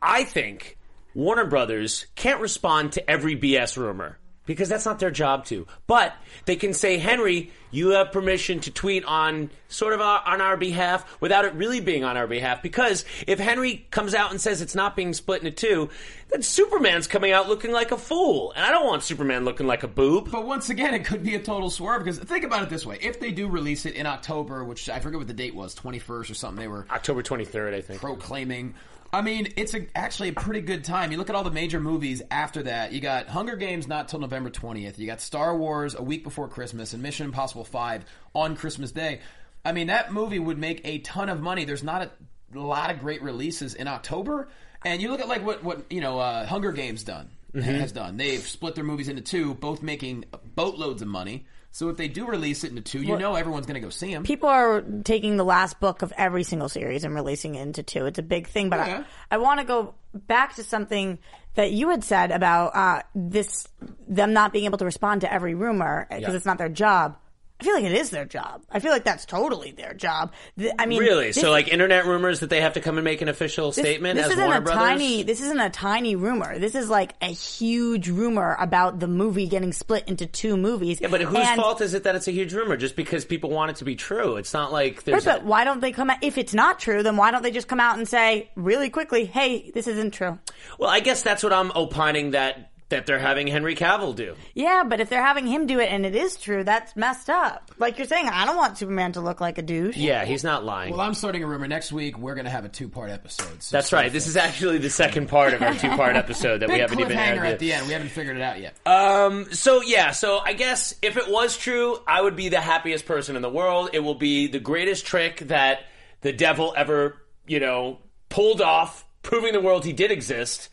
I 0.00 0.24
think 0.24 0.78
Warner 1.14 1.44
Brothers 1.44 2.06
can't 2.14 2.40
respond 2.40 2.92
to 2.92 3.10
every 3.10 3.36
BS 3.36 3.76
rumor 3.76 4.18
because 4.46 4.68
that's 4.68 4.84
not 4.84 4.98
their 4.98 5.10
job 5.10 5.44
to. 5.46 5.66
But 5.86 6.14
they 6.44 6.56
can 6.56 6.74
say, 6.74 6.98
Henry, 6.98 7.50
you 7.70 7.90
have 7.90 8.12
permission 8.12 8.60
to 8.60 8.70
tweet 8.70 9.04
on 9.04 9.50
sort 9.68 9.92
of 9.92 10.00
our, 10.00 10.22
on 10.24 10.40
our 10.40 10.56
behalf 10.56 11.20
without 11.20 11.44
it 11.44 11.54
really 11.54 11.80
being 11.80 12.04
on 12.04 12.16
our 12.16 12.26
behalf. 12.26 12.62
Because 12.62 13.04
if 13.26 13.38
Henry 13.38 13.86
comes 13.90 14.14
out 14.14 14.30
and 14.30 14.40
says 14.40 14.62
it's 14.62 14.74
not 14.74 14.94
being 14.94 15.12
split 15.12 15.42
into 15.42 15.50
two, 15.50 15.90
then 16.28 16.42
Superman's 16.42 17.06
coming 17.06 17.32
out 17.32 17.48
looking 17.48 17.72
like 17.72 17.90
a 17.92 17.98
fool, 17.98 18.52
and 18.54 18.64
I 18.64 18.70
don't 18.70 18.86
want 18.86 19.02
Superman 19.02 19.44
looking 19.44 19.66
like 19.66 19.82
a 19.82 19.88
boob. 19.88 20.30
But 20.30 20.46
once 20.46 20.70
again, 20.70 20.94
it 20.94 21.04
could 21.04 21.22
be 21.22 21.34
a 21.34 21.40
total 21.42 21.70
swerve 21.70 22.04
because 22.04 22.18
think 22.18 22.44
about 22.44 22.62
it 22.62 22.70
this 22.70 22.86
way: 22.86 22.98
if 23.00 23.20
they 23.20 23.30
do 23.30 23.48
release 23.48 23.86
it 23.86 23.94
in 23.94 24.06
October, 24.06 24.64
which 24.64 24.88
I 24.88 25.00
forget 25.00 25.18
what 25.18 25.28
the 25.28 25.34
date 25.34 25.54
was, 25.54 25.74
twenty 25.74 25.98
first 25.98 26.30
or 26.30 26.34
something, 26.34 26.60
they 26.60 26.68
were 26.68 26.86
October 26.90 27.22
23rd, 27.22 27.74
I 27.74 27.80
think. 27.80 28.00
proclaiming. 28.00 28.74
I 29.14 29.22
mean, 29.22 29.52
it's 29.54 29.74
a, 29.74 29.86
actually 29.94 30.30
a 30.30 30.32
pretty 30.32 30.60
good 30.60 30.82
time. 30.82 31.12
You 31.12 31.18
look 31.18 31.30
at 31.30 31.36
all 31.36 31.44
the 31.44 31.52
major 31.52 31.78
movies 31.78 32.20
after 32.32 32.64
that. 32.64 32.92
You 32.92 33.00
got 33.00 33.28
Hunger 33.28 33.54
Games 33.54 33.86
not 33.86 34.08
till 34.08 34.18
November 34.18 34.50
20th. 34.50 34.98
You 34.98 35.06
got 35.06 35.20
Star 35.20 35.56
Wars 35.56 35.94
a 35.94 36.02
week 36.02 36.24
before 36.24 36.48
Christmas 36.48 36.94
and 36.94 37.02
Mission 37.02 37.26
Impossible 37.26 37.64
5 37.64 38.04
on 38.34 38.56
Christmas 38.56 38.90
Day. 38.90 39.20
I 39.64 39.70
mean, 39.70 39.86
that 39.86 40.12
movie 40.12 40.40
would 40.40 40.58
make 40.58 40.80
a 40.82 40.98
ton 40.98 41.28
of 41.28 41.40
money. 41.40 41.64
There's 41.64 41.84
not 41.84 42.02
a 42.02 42.58
lot 42.58 42.90
of 42.90 42.98
great 42.98 43.22
releases 43.22 43.74
in 43.74 43.86
October. 43.86 44.48
And 44.84 45.00
you 45.00 45.12
look 45.12 45.20
at 45.20 45.28
like 45.28 45.46
what 45.46 45.62
what, 45.62 45.84
you 45.92 46.00
know, 46.00 46.18
uh, 46.18 46.44
Hunger 46.44 46.72
Games 46.72 47.04
done 47.04 47.30
has 47.54 47.92
done. 47.92 48.16
They've 48.16 48.44
split 48.44 48.74
their 48.74 48.82
movies 48.82 49.06
into 49.06 49.22
two, 49.22 49.54
both 49.54 49.80
making 49.80 50.24
boatloads 50.56 51.02
of 51.02 51.08
money. 51.08 51.46
So 51.74 51.88
if 51.88 51.96
they 51.96 52.06
do 52.06 52.24
release 52.28 52.62
it 52.62 52.70
into 52.70 52.82
two, 52.82 53.02
you 53.02 53.18
know 53.18 53.34
everyone's 53.34 53.66
going 53.66 53.74
to 53.74 53.80
go 53.80 53.90
see 53.90 54.14
them. 54.14 54.22
people 54.22 54.48
are 54.48 54.80
taking 55.02 55.36
the 55.36 55.44
last 55.44 55.80
book 55.80 56.02
of 56.02 56.12
every 56.16 56.44
single 56.44 56.68
series 56.68 57.02
and 57.02 57.12
releasing 57.16 57.56
it 57.56 57.62
into 57.62 57.82
two. 57.82 58.06
It's 58.06 58.20
a 58.20 58.22
big 58.22 58.46
thing, 58.46 58.70
but 58.70 58.86
Yeah. 58.86 59.02
I, 59.28 59.34
I 59.34 59.38
want 59.38 59.58
to 59.58 59.66
go 59.66 59.96
back 60.14 60.54
to 60.54 60.62
something 60.62 61.18
that 61.56 61.72
you 61.72 61.88
had 61.88 62.04
said 62.04 62.30
about 62.30 62.76
uh, 62.76 63.02
this 63.16 63.66
them 64.06 64.32
not 64.32 64.52
being 64.52 64.66
able 64.66 64.78
to 64.78 64.84
respond 64.84 65.22
to 65.22 65.32
every 65.32 65.56
rumor 65.56 66.06
because 66.08 66.22
Yeah. 66.22 66.36
it's 66.36 66.46
not 66.46 66.58
their 66.58 66.68
job. 66.68 67.16
I 67.60 67.64
feel 67.64 67.74
like 67.74 67.84
it 67.84 67.92
is 67.92 68.10
their 68.10 68.24
job. 68.24 68.62
I 68.70 68.80
feel 68.80 68.90
like 68.90 69.04
that's 69.04 69.24
totally 69.24 69.70
their 69.70 69.94
job. 69.94 70.32
Th- 70.58 70.72
I 70.76 70.86
mean, 70.86 70.98
Really? 70.98 71.32
So, 71.32 71.50
like 71.52 71.68
internet 71.68 72.04
rumors 72.04 72.40
that 72.40 72.50
they 72.50 72.60
have 72.60 72.74
to 72.74 72.80
come 72.80 72.98
and 72.98 73.04
make 73.04 73.22
an 73.22 73.28
official 73.28 73.70
this, 73.70 73.76
statement 73.76 74.16
this 74.16 74.26
as 74.26 74.32
isn't 74.32 74.44
Warner 74.44 74.58
a 74.58 74.62
Brothers? 74.62 74.82
tiny. 74.82 75.22
This 75.22 75.40
isn't 75.40 75.60
a 75.60 75.70
tiny 75.70 76.16
rumor. 76.16 76.58
This 76.58 76.74
is 76.74 76.90
like 76.90 77.12
a 77.22 77.26
huge 77.28 78.08
rumor 78.08 78.56
about 78.58 78.98
the 78.98 79.06
movie 79.06 79.46
getting 79.46 79.72
split 79.72 80.08
into 80.08 80.26
two 80.26 80.56
movies. 80.56 81.00
Yeah, 81.00 81.08
but 81.08 81.20
whose 81.22 81.38
And- 81.38 81.60
fault 81.60 81.80
is 81.80 81.94
it 81.94 82.02
that 82.02 82.16
it's 82.16 82.26
a 82.26 82.32
huge 82.32 82.52
rumor? 82.52 82.76
Just 82.76 82.96
because 82.96 83.24
people 83.24 83.50
want 83.50 83.70
it 83.70 83.76
to 83.76 83.84
be 83.84 83.94
true. 83.94 84.34
It's 84.36 84.52
not 84.52 84.72
like 84.72 84.96
Right, 84.96 85.04
there's. 85.04 85.24
but 85.24 85.44
why 85.44 85.62
don't 85.64 85.80
they 85.80 85.92
come 85.92 86.10
out? 86.10 86.18
If 86.22 86.36
it's 86.38 86.54
not 86.54 86.80
true, 86.80 87.04
then 87.04 87.16
why 87.16 87.30
don't 87.30 87.42
they 87.42 87.52
just 87.52 87.68
come 87.68 87.80
out 87.80 87.96
and 87.96 88.06
say 88.06 88.50
really 88.56 88.90
quickly, 88.90 89.26
"Hey, 89.26 89.70
this 89.72 89.86
isn't 89.86 90.10
true." 90.10 90.38
well, 90.78 90.90
I 90.90 90.98
guess 91.00 91.22
that's 91.22 91.42
what 91.44 91.52
I'm 91.52 91.70
opining 91.76 92.32
that 92.32 92.72
that 92.94 93.06
they're 93.06 93.18
having 93.18 93.46
Henry 93.46 93.74
Cavill 93.74 94.14
do. 94.14 94.34
Yeah, 94.54 94.84
but 94.88 95.00
if 95.00 95.10
they're 95.10 95.24
having 95.24 95.46
him 95.46 95.66
do 95.66 95.80
it 95.80 95.90
and 95.90 96.06
it 96.06 96.14
is 96.14 96.36
true, 96.36 96.64
that's 96.64 96.94
messed 96.96 97.28
up. 97.28 97.72
Like 97.78 97.98
you're 97.98 98.06
saying, 98.06 98.28
I 98.28 98.46
don't 98.46 98.56
want 98.56 98.78
Superman 98.78 99.12
to 99.12 99.20
look 99.20 99.40
like 99.40 99.58
a 99.58 99.62
douche. 99.62 99.96
Yeah, 99.96 100.24
he's 100.24 100.44
not 100.44 100.64
lying. 100.64 100.92
Well, 100.92 101.00
I'm 101.00 101.14
starting 101.14 101.42
a 101.42 101.46
rumor. 101.46 101.66
Next 101.66 101.92
week, 101.92 102.16
we're 102.18 102.34
going 102.34 102.44
to 102.44 102.50
have 102.50 102.64
a 102.64 102.68
two 102.68 102.88
part 102.88 103.10
episode. 103.10 103.62
So 103.62 103.76
that's 103.76 103.92
right. 103.92 104.12
This 104.12 104.26
is 104.26 104.36
actually 104.36 104.78
the 104.78 104.90
second 104.90 105.28
part 105.28 105.54
of 105.54 105.62
our 105.62 105.74
two-part 105.84 106.16
episode 106.16 106.58
that 106.60 106.68
Big 106.68 106.76
we 106.76 106.80
haven't 106.80 107.00
even 107.00 107.16
cliffhanger 107.16 107.42
had. 107.42 107.52
at 107.54 107.58
the 107.58 107.72
end. 107.72 107.86
We 107.86 107.92
haven't 107.92 108.08
figured 108.10 108.36
it 108.36 108.42
out 108.42 108.60
yet. 108.60 108.74
Um. 108.86 109.52
So 109.52 109.82
yeah. 109.82 110.12
So 110.12 110.38
I 110.38 110.52
guess 110.52 110.94
if 111.02 111.16
it 111.16 111.28
was 111.28 111.56
true, 111.56 111.98
I 112.06 112.22
would 112.22 112.36
be 112.36 112.48
the 112.48 112.60
happiest 112.60 113.06
person 113.06 113.36
in 113.36 113.42
the 113.42 113.50
world. 113.50 113.90
It 113.92 114.00
will 114.00 114.14
be 114.14 114.46
the 114.46 114.60
greatest 114.60 115.04
trick 115.06 115.40
that 115.48 115.80
the 116.20 116.32
devil 116.32 116.72
ever, 116.76 117.16
you 117.46 117.60
know, 117.60 117.98
pulled 118.28 118.60
off, 118.60 119.04
proving 119.22 119.52
the 119.52 119.60
world 119.60 119.84
he 119.84 119.92
did 119.92 120.10
exist. 120.10 120.68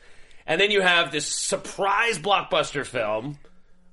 And 0.48 0.60
then 0.60 0.72
you 0.72 0.82
have 0.82 1.12
this 1.12 1.28
surprise 1.28 2.18
blockbuster 2.20 2.86
film. 2.86 3.38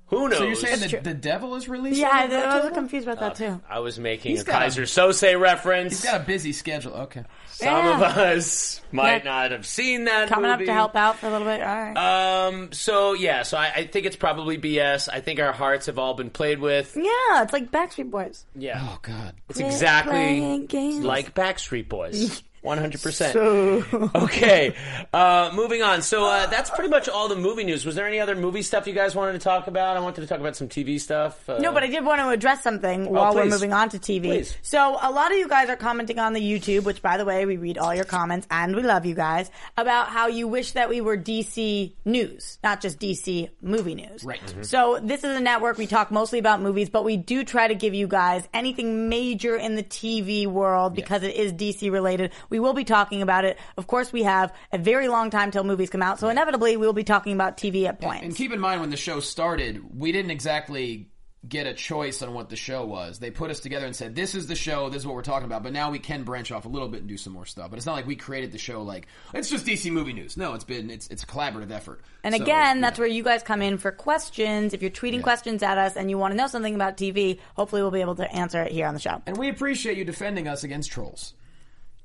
Who 0.07 0.27
knows? 0.27 0.39
so 0.39 0.43
you're 0.45 0.55
saying 0.55 0.79
that 0.79 1.03
the 1.03 1.13
devil 1.13 1.53
is 1.53 1.69
releasing? 1.69 2.01
Yeah, 2.01 2.25
it 2.25 2.31
I, 2.33 2.57
I 2.57 2.65
was 2.65 2.73
confused 2.73 3.07
about 3.07 3.19
that 3.19 3.35
too. 3.35 3.61
I 3.69 3.77
was 3.77 3.99
making 3.99 4.31
He's 4.31 4.41
a 4.41 4.45
got 4.45 4.55
a- 4.63 4.65
Kaiser 4.65 4.81
Soze 4.83 5.39
reference. 5.39 6.01
He's 6.01 6.03
got 6.11 6.21
a 6.21 6.23
busy 6.23 6.51
schedule. 6.51 6.93
Okay. 6.93 7.23
Some 7.45 7.67
Yeah. 7.67 7.95
of 7.95 8.01
us 8.17 8.81
might 8.91 9.23
Yeah. 9.23 9.31
not 9.31 9.51
have 9.51 9.67
seen 9.67 10.05
that 10.05 10.27
Coming 10.27 10.49
up 10.49 10.57
movie. 10.57 10.65
to 10.65 10.73
help 10.73 10.95
out 10.95 11.17
for 11.19 11.27
a 11.27 11.29
little 11.29 11.45
bit. 11.45 11.61
All 11.61 11.67
right. 11.75 12.45
Um. 12.47 12.71
So 12.71 13.13
yeah. 13.13 13.43
So 13.43 13.55
I, 13.55 13.71
I 13.75 13.85
think 13.85 14.07
it's 14.07 14.15
probably 14.15 14.57
BS. 14.57 15.09
I 15.13 15.21
think 15.21 15.39
our 15.39 15.51
hearts 15.53 15.85
have 15.85 15.99
all 15.99 16.15
been 16.15 16.31
played 16.31 16.57
with. 16.57 16.97
yeah, 16.97 17.43
it's 17.43 17.53
like 17.53 17.69
Backstreet 17.69 18.09
Boys. 18.09 18.45
Yeah. 18.55 18.79
Oh 18.81 18.97
God. 19.03 19.35
It's 19.47 19.59
Quit 19.59 19.71
exactly 19.71 20.11
playing 20.13 20.65
games. 20.65 21.05
like 21.05 21.35
Backstreet 21.35 21.87
Boys. 21.87 22.41
One 22.61 22.77
hundred 22.77 23.01
percent. 23.01 23.33
So 23.33 23.83
Okay, 24.15 24.73
uh, 25.13 25.51
moving 25.53 25.81
on. 25.81 26.01
So 26.01 26.25
uh, 26.25 26.47
that's 26.47 26.69
pretty 26.69 26.89
much 26.89 27.07
all 27.07 27.27
the 27.27 27.35
movie 27.35 27.63
news. 27.63 27.85
Was 27.85 27.95
there 27.95 28.07
any 28.07 28.19
other 28.19 28.35
movie 28.35 28.61
stuff 28.61 28.87
you 28.87 28.93
guys 28.93 29.15
wanted 29.15 29.33
to 29.33 29.39
talk 29.39 29.67
about? 29.67 29.95
I 29.97 29.99
wanted 30.01 30.21
to 30.21 30.27
talk 30.27 30.39
about 30.39 30.55
some 30.55 30.67
TV 30.67 30.99
stuff. 30.99 31.47
Uh, 31.49 31.59
No, 31.59 31.71
but 31.71 31.83
I 31.83 31.87
did 31.87 32.03
want 32.03 32.19
to 32.21 32.29
address 32.29 32.61
something 32.63 33.09
while 33.09 33.33
we're 33.33 33.45
moving 33.45 33.73
on 33.73 33.89
to 33.89 33.99
TV. 33.99 34.23
Please. 34.23 34.57
So 34.61 34.97
a 35.01 35.11
lot 35.11 35.31
of 35.31 35.37
you 35.37 35.47
guys 35.47 35.69
are 35.69 35.75
commenting 35.75 36.19
on 36.19 36.33
the 36.33 36.41
YouTube, 36.41 36.83
which 36.83 37.01
by 37.01 37.17
the 37.17 37.25
way, 37.25 37.45
we 37.45 37.57
read 37.57 37.77
all 37.77 37.95
your 37.95 38.05
comments 38.05 38.47
and 38.51 38.75
we 38.75 38.83
love 38.83 39.05
you 39.05 39.15
guys, 39.15 39.49
about 39.77 40.09
how 40.09 40.27
you 40.27 40.47
wish 40.47 40.73
that 40.73 40.89
we 40.89 41.01
were 41.01 41.17
DC 41.17 41.93
news, 42.05 42.57
not 42.63 42.81
just 42.81 42.99
DC 42.99 43.49
movie 43.61 43.95
news. 43.95 44.23
Right. 44.23 44.41
Mhm. 44.41 44.65
So 44.65 44.99
this 45.01 45.23
is 45.23 45.35
a 45.37 45.39
network. 45.39 45.77
We 45.77 45.87
talk 45.87 46.11
mostly 46.11 46.39
about 46.39 46.61
movies, 46.61 46.89
but 46.89 47.03
we 47.05 47.17
do 47.17 47.43
try 47.43 47.67
to 47.67 47.75
give 47.75 47.93
you 47.93 48.07
guys 48.07 48.47
anything 48.53 49.09
major 49.09 49.55
in 49.55 49.75
the 49.75 49.83
TV 49.83 50.47
world 50.47 50.95
because 50.95 51.23
it 51.23 51.35
is 51.35 51.53
DC 51.53 51.89
related. 51.91 52.31
We 52.49 52.59
will 52.59 52.73
be 52.73 52.83
talking 52.83 53.21
about 53.21 53.45
it. 53.45 53.57
Of 53.77 53.87
course, 53.87 54.11
we 54.11 54.23
have 54.23 54.53
a 54.71 54.77
very 54.77 55.07
long 55.07 55.29
time 55.29 55.51
till 55.51 55.63
movies 55.63 55.89
come 55.89 56.01
out, 56.01 56.19
so 56.19 56.29
inevitably 56.29 56.77
we 56.77 56.85
will 56.85 56.93
be 56.93 57.03
talking 57.03 57.33
about 57.33 57.57
TV 57.57 57.85
at 57.85 57.99
points. 58.01 58.23
And 58.23 58.35
keep 58.35 58.51
in 58.51 58.59
mind 58.59 58.81
when 58.81 58.89
the 58.89 58.97
show 58.97 59.19
started, 59.19 59.99
we 59.99 60.11
didn't 60.11 60.31
exactly 60.31 61.09
get 61.47 61.65
a 61.65 61.73
choice 61.73 62.21
on 62.21 62.33
what 62.33 62.49
the 62.49 62.55
show 62.57 62.83
was. 62.85 63.19
They 63.19 63.31
put 63.31 63.49
us 63.49 63.61
together 63.61 63.85
and 63.85 63.95
said, 63.95 64.13
"This 64.13 64.35
is 64.35 64.47
the 64.47 64.55
show. 64.55 64.89
This 64.89 65.03
is 65.03 65.07
what 65.07 65.15
we're 65.15 65.21
talking 65.21 65.45
about." 65.45 65.63
But 65.63 65.71
now 65.71 65.89
we 65.89 65.97
can 65.97 66.23
branch 66.23 66.51
off 66.51 66.65
a 66.65 66.67
little 66.67 66.89
bit 66.89 66.99
and 66.99 67.07
do 67.07 67.15
some 67.15 67.31
more 67.31 67.45
stuff. 67.45 67.69
But 67.69 67.77
it's 67.77 67.85
not 67.85 67.93
like 67.93 68.05
we 68.05 68.17
created 68.17 68.51
the 68.51 68.57
show 68.57 68.83
like 68.83 69.07
it's 69.33 69.49
just 69.49 69.65
DC 69.65 69.89
movie 69.89 70.11
news. 70.11 70.35
No, 70.35 70.53
it's 70.53 70.65
been 70.65 70.89
it's 70.89 71.07
it's 71.07 71.23
a 71.23 71.25
collaborative 71.25 71.71
effort. 71.71 72.01
And 72.25 72.35
So, 72.35 72.41
again, 72.43 72.77
yeah. 72.77 72.81
that's 72.81 72.99
where 72.99 73.07
you 73.07 73.23
guys 73.23 73.41
come 73.41 73.61
in 73.61 73.77
for 73.77 73.91
questions. 73.91 74.73
If 74.73 74.81
you're 74.81 74.91
tweeting 74.91 75.23
questions 75.23 75.63
at 75.63 75.77
us 75.77 75.95
and 75.95 76.09
you 76.09 76.17
want 76.17 76.33
to 76.33 76.35
know 76.35 76.47
something 76.47 76.75
about 76.75 76.97
TV, 76.97 77.39
hopefully 77.55 77.81
we'll 77.83 77.91
be 77.91 78.01
able 78.01 78.15
to 78.15 78.29
answer 78.35 78.61
it 78.63 78.73
here 78.73 78.85
on 78.85 78.93
the 78.93 78.99
show. 78.99 79.21
and 79.25 79.37
we 79.37 79.47
appreciate 79.47 79.97
you 79.97 80.03
defending 80.03 80.45
us 80.45 80.65
against 80.65 80.91
trolls. 80.91 81.35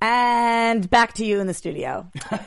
And 0.07 0.91
back 0.91 1.15
to 1.15 1.25
you 1.25 1.41
in 1.41 1.47
the 1.47 1.55
studio. 1.55 2.07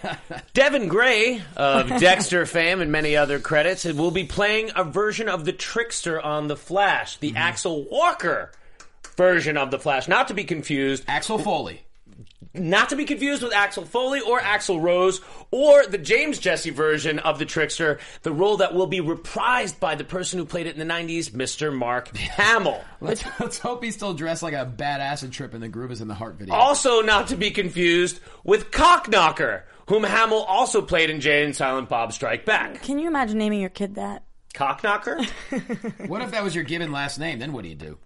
Devon 0.53 0.87
Graye 0.87 1.41
of 1.55 1.87
Dexter 1.99 2.45
fame 2.45 2.81
and 2.81 2.91
many 2.91 3.15
other 3.15 3.39
credits 3.39 3.83
will 3.83 4.11
be 4.11 4.25
playing 4.25 4.69
a 4.75 4.83
version 4.83 5.27
of 5.27 5.43
the 5.43 5.53
Trickster 5.53 6.21
on 6.21 6.49
The 6.49 6.55
Flash, 6.55 7.17
the 7.17 7.29
mm-hmm. 7.29 7.37
Axel 7.37 7.85
Walker 7.89 8.51
version 9.15 9.57
of 9.57 9.71
The 9.71 9.79
Flash, 9.79 10.07
not 10.07 10.27
to 10.27 10.35
be 10.35 10.43
confused. 10.43 11.03
Axel 11.07 11.39
Foley. 11.39 11.81
Not 12.54 12.89
to 12.89 12.96
be 12.96 13.06
confused 13.06 13.44
with 13.44 13.54
Axel 13.54 13.86
Foley 13.86 14.20
or 14.22 14.39
Axl 14.39 14.82
Rose 14.82 15.22
or 15.51 15.86
the 15.86 15.98
James 15.98 16.39
Jesse 16.39 16.70
version 16.70 17.20
of 17.20 17.39
the 17.39 17.46
Trickster, 17.46 18.00
the 18.24 18.32
role 18.32 18.58
that 18.58 18.74
will 18.74 18.88
be 18.88 19.00
reprised 19.00 19.80
by 19.80 19.96
the 19.96 20.04
person 20.04 20.39
who 20.39 20.46
played 20.46 20.68
it 20.68 20.77
in 20.77 20.88
the 20.88 20.94
90s, 20.94 21.30
Mr. 21.32 21.74
Mark 21.74 22.16
Hamill. 22.18 22.84
Let's, 23.01 23.24
let's 23.39 23.60
hope 23.60 23.84
he's 23.84 23.96
still 23.96 24.13
dressed 24.13 24.44
like 24.44 24.54
a 24.54 24.66
bad 24.66 25.01
acid 25.01 25.32
trip 25.32 25.54
in 25.54 25.62
the 25.62 25.70
Groove 25.70 25.92
is 25.92 26.01
in 26.01 26.08
the 26.08 26.16
Heart 26.16 26.36
video. 26.36 26.56
Also, 26.56 27.01
not 27.01 27.27
to 27.27 27.36
be 27.36 27.51
confused 27.51 28.20
with 28.44 28.72
Cocknocker, 28.72 29.63
whom 29.88 30.04
Hamill 30.04 30.44
also 30.44 30.82
played 30.82 31.10
in 31.10 31.20
Jay 31.22 31.44
and 31.44 31.56
Silent 31.56 31.89
Bob 31.89 32.13
Strike 32.13 32.46
Back. 32.46 32.82
Can 32.82 33.00
you 33.00 33.08
imagine 33.08 33.38
naming 33.38 33.60
your 33.62 33.70
kid 33.70 33.96
that? 33.96 34.24
Cocknocker? 34.54 35.27
What 36.08 36.22
if 36.22 36.32
that 36.32 36.44
was 36.44 36.56
your 36.56 36.63
given 36.63 36.92
last 36.92 37.20
name? 37.20 37.38
Then 37.39 37.54
what 37.54 37.63
do 37.63 37.70
you 37.70 37.75
do? 37.75 37.98